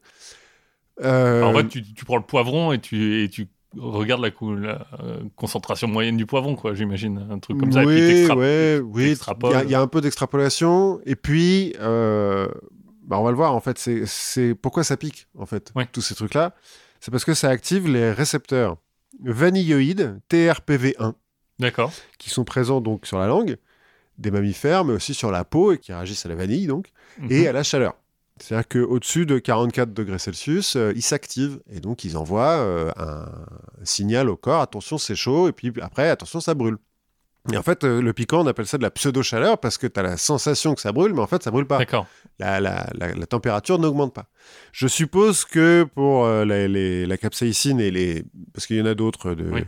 [1.03, 3.47] Euh, En fait, tu, tu prends le poivron et tu, et tu
[3.77, 4.29] regardes la,
[5.01, 7.25] euh, concentration moyenne du poivron, quoi, j'imagine.
[7.31, 7.81] Un truc comme ça.
[7.81, 9.15] et puis oui, t'extra- ouais, oui.
[9.43, 10.99] Il y, a- il y a un peu d'extrapolation.
[11.05, 12.47] Et puis, euh,
[13.05, 13.79] bah, on va le voir, en fait.
[13.79, 15.87] C'est- C'est pourquoi ça pique, en fait, Ouais.
[15.91, 16.53] tous ces trucs-là.
[17.01, 18.77] C'est parce que ça active les récepteurs
[19.23, 21.13] vanilloïdes TRPV1.
[21.59, 21.91] D'accord.
[22.17, 23.57] qui sont présents donc sur la langue
[24.17, 26.87] des mammifères, mais aussi sur la peau et qui réagissent à la vanille donc
[27.29, 27.47] et Mhm.
[27.47, 27.93] à la chaleur.
[28.39, 33.25] C'est-à-dire qu'au-dessus de 44 degrés Celsius, euh, ils s'activent et donc ils envoient euh, un
[33.83, 36.77] signal au corps attention c'est chaud et puis après attention ça brûle.
[37.51, 39.99] Et en fait, euh, le piquant, on appelle ça de la pseudo-chaleur parce que tu
[39.99, 41.79] as la sensation que ça brûle, mais en fait, ça brûle pas.
[41.79, 42.05] D'accord.
[42.37, 44.27] La, la- la- la température n'augmente pas.
[44.71, 48.23] Je suppose que pour euh, la, les- la capsaïcine et les.
[48.53, 49.63] Parce qu'il y en a d'autres, de, Oui.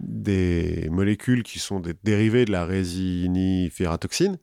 [0.00, 4.38] des molécules qui sont des dérivés de la résinifératoxine,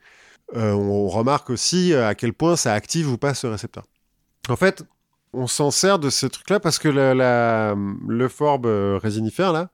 [0.56, 3.84] euh, on remarque aussi à quel point ça active ou pas ce récepteur.
[4.50, 4.84] En fait,
[5.34, 9.70] on s'en sert de ce truc-là parce que le forbe euh, résinifère, là,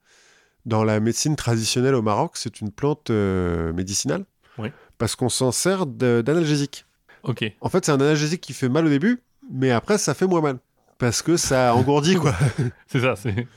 [0.65, 4.25] dans la médecine traditionnelle au Maroc, c'est une plante euh, médicinale.
[4.57, 4.69] Oui.
[4.97, 6.85] Parce qu'on s'en sert d'analgésique.
[7.23, 7.43] Ok.
[7.61, 9.21] En fait, c'est un analgésique qui fait mal au début,
[9.51, 10.59] mais après, ça fait moins mal.
[10.97, 12.33] Parce que ça engourdit, quoi.
[12.88, 13.47] C'est ça, c'est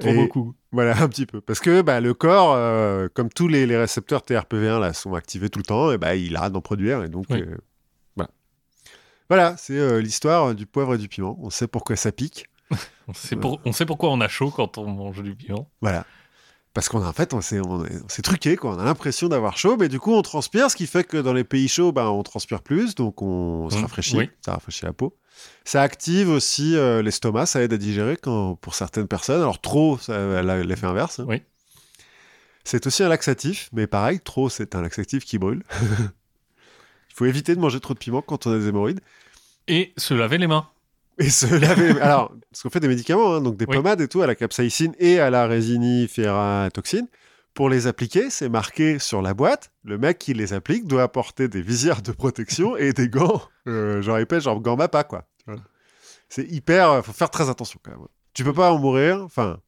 [0.00, 0.54] Et- beaucoup.
[0.72, 1.40] Voilà, un petit peu.
[1.40, 5.48] Parce que bah, le corps, euh, comme tous les, les récepteurs TRPV1 là, sont activés
[5.50, 7.02] tout le temps, et bah, il arrête d'en produire.
[7.02, 7.40] Et donc, Oui.
[7.42, 7.56] euh,
[8.14, 8.30] voilà.
[9.28, 11.36] Voilà, c'est euh, l'histoire du poivre et du piment.
[11.42, 12.46] On sait pourquoi ça pique.
[13.08, 15.68] On sait, pour- on sait pourquoi on a chaud quand on mange du piment.
[15.80, 16.06] Voilà.
[16.72, 18.74] Parce qu'on a en fait, on s'est, on est- on s'est truqué, quoi.
[18.76, 21.32] On a l'impression d'avoir chaud, mais du coup, on transpire, ce qui fait que dans
[21.32, 24.16] les pays chauds, ben, on transpire plus, donc on se Mmh, rafraîchit.
[24.16, 24.30] oui.
[24.44, 25.16] Ça rafraîchit la peau.
[25.64, 29.40] Ça active aussi euh, l'estomac, ça aide à digérer quand, pour certaines personnes.
[29.40, 31.18] Alors, trop, ça a l'effet inverse.
[31.20, 31.24] hein.
[31.28, 31.42] Oui.
[32.62, 35.64] C'est aussi un laxatif, mais pareil, trop, c'est un laxatif qui brûle.
[37.08, 39.00] Il faut éviter de manger trop de piment quand on a des hémorroïdes.
[39.66, 40.68] Et se laver les mains.
[41.20, 41.90] Et se laver.
[42.00, 43.76] Alors, parce qu'on fait des médicaments, hein, donc des Oui.
[43.76, 47.06] pommades et tout, à la capsaïcine et à la résinifératoxine.
[47.54, 49.70] Pour les appliquer, c'est marqué sur la boîte.
[49.84, 54.00] Le mec qui les applique doit apporter des visières de protection et des gants, euh,
[54.02, 55.24] genre épais, genre gants MAPA, quoi.
[56.28, 57.04] C'est hyper.
[57.04, 58.00] faut faire très attention quand même.
[58.34, 59.20] Tu peux pas en mourir.
[59.24, 59.58] Enfin,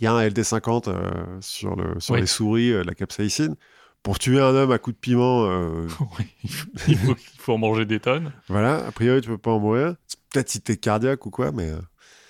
[0.00, 2.20] il y a un LD50 euh, sur, le, sur Oui.
[2.22, 3.54] les souris, euh, la capsaïcine.
[4.02, 5.86] Pour tuer un homme à coup de piment, euh,
[6.18, 8.32] Oui, il faut, il faut- il faut en manger des tonnes.
[8.48, 9.94] Voilà, a priori, tu peux pas en mourir.
[10.32, 11.80] Peut-être si t'es cardiaque ou quoi, mais, euh,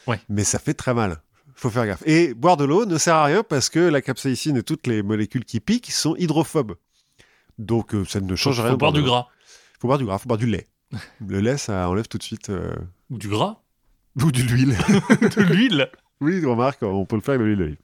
[0.07, 0.21] Ouais.
[0.29, 1.21] mais ça fait très mal.
[1.55, 2.03] Faut faire gaffe.
[2.07, 5.03] Et boire de l'eau ne sert à rien parce que la capsaïcine et toutes les
[5.03, 6.75] molécules qui piquent sont hydrophobes.
[7.59, 8.73] Donc euh, ça ne change faut rien.
[8.73, 9.27] de boire du gras.
[9.79, 10.67] Faut boire du gras, faut boire du lait.
[11.27, 12.49] Le lait, ça enlève tout de suite.
[12.51, 12.75] euh,
[13.11, 13.61] Ou du gras.
[14.23, 14.77] Ou de l'huile.
[15.37, 15.91] de l'huile.
[16.23, 17.77] oui, remarque, on peut le faire avec de l'huile d'olive.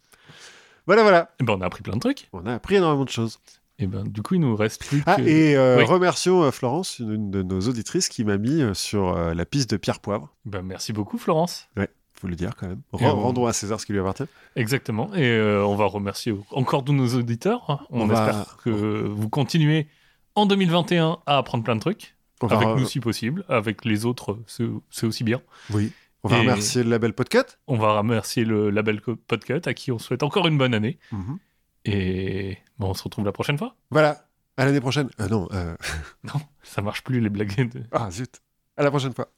[0.87, 1.35] Voilà, voilà.
[1.41, 2.29] Eh ben, on a appris plein de trucs.
[2.33, 3.39] On a appris énormément de choses.
[3.79, 5.23] Et ben, du coup, il nous reste plus Ah, que...
[5.23, 5.85] et euh, Oui.
[5.85, 9.71] remercions euh, Florence, une, de nos auditrices, qui m'a mis euh, sur euh, la piste
[9.71, 10.35] de Pierre Poivre.
[10.47, 11.69] Ben, merci beaucoup, Florence.
[12.19, 12.81] Faut le dire quand même.
[12.93, 14.25] On- Rendons à César ce qui lui appartient.
[14.57, 15.13] Exactement.
[15.15, 17.65] Et euh, on va remercier encore tous nos auditeurs.
[17.69, 17.81] hein.
[17.91, 19.87] On, On va- espère que vous continuez
[20.35, 22.15] en 2021 à apprendre plein de trucs.
[22.41, 23.45] On avec nous si possible.
[23.51, 25.43] Avec les autres, c'est aussi bien.
[25.75, 25.93] Oui.
[26.25, 27.45] On va Et- remercier le label Podcut.
[27.67, 30.99] On va remercier le label Podcut à qui on souhaite encore une bonne année.
[31.13, 31.39] Mhm.
[31.87, 33.77] Et bon, on se retrouve la prochaine fois.
[33.91, 34.29] Voilà.
[34.57, 35.09] À l'année prochaine.
[35.21, 35.49] Euh, non.
[35.53, 35.77] euh,
[36.25, 37.69] Non, ça marche plus les blagues.
[37.73, 38.41] de- Ah, zut.
[38.77, 39.29] À la prochaine fois.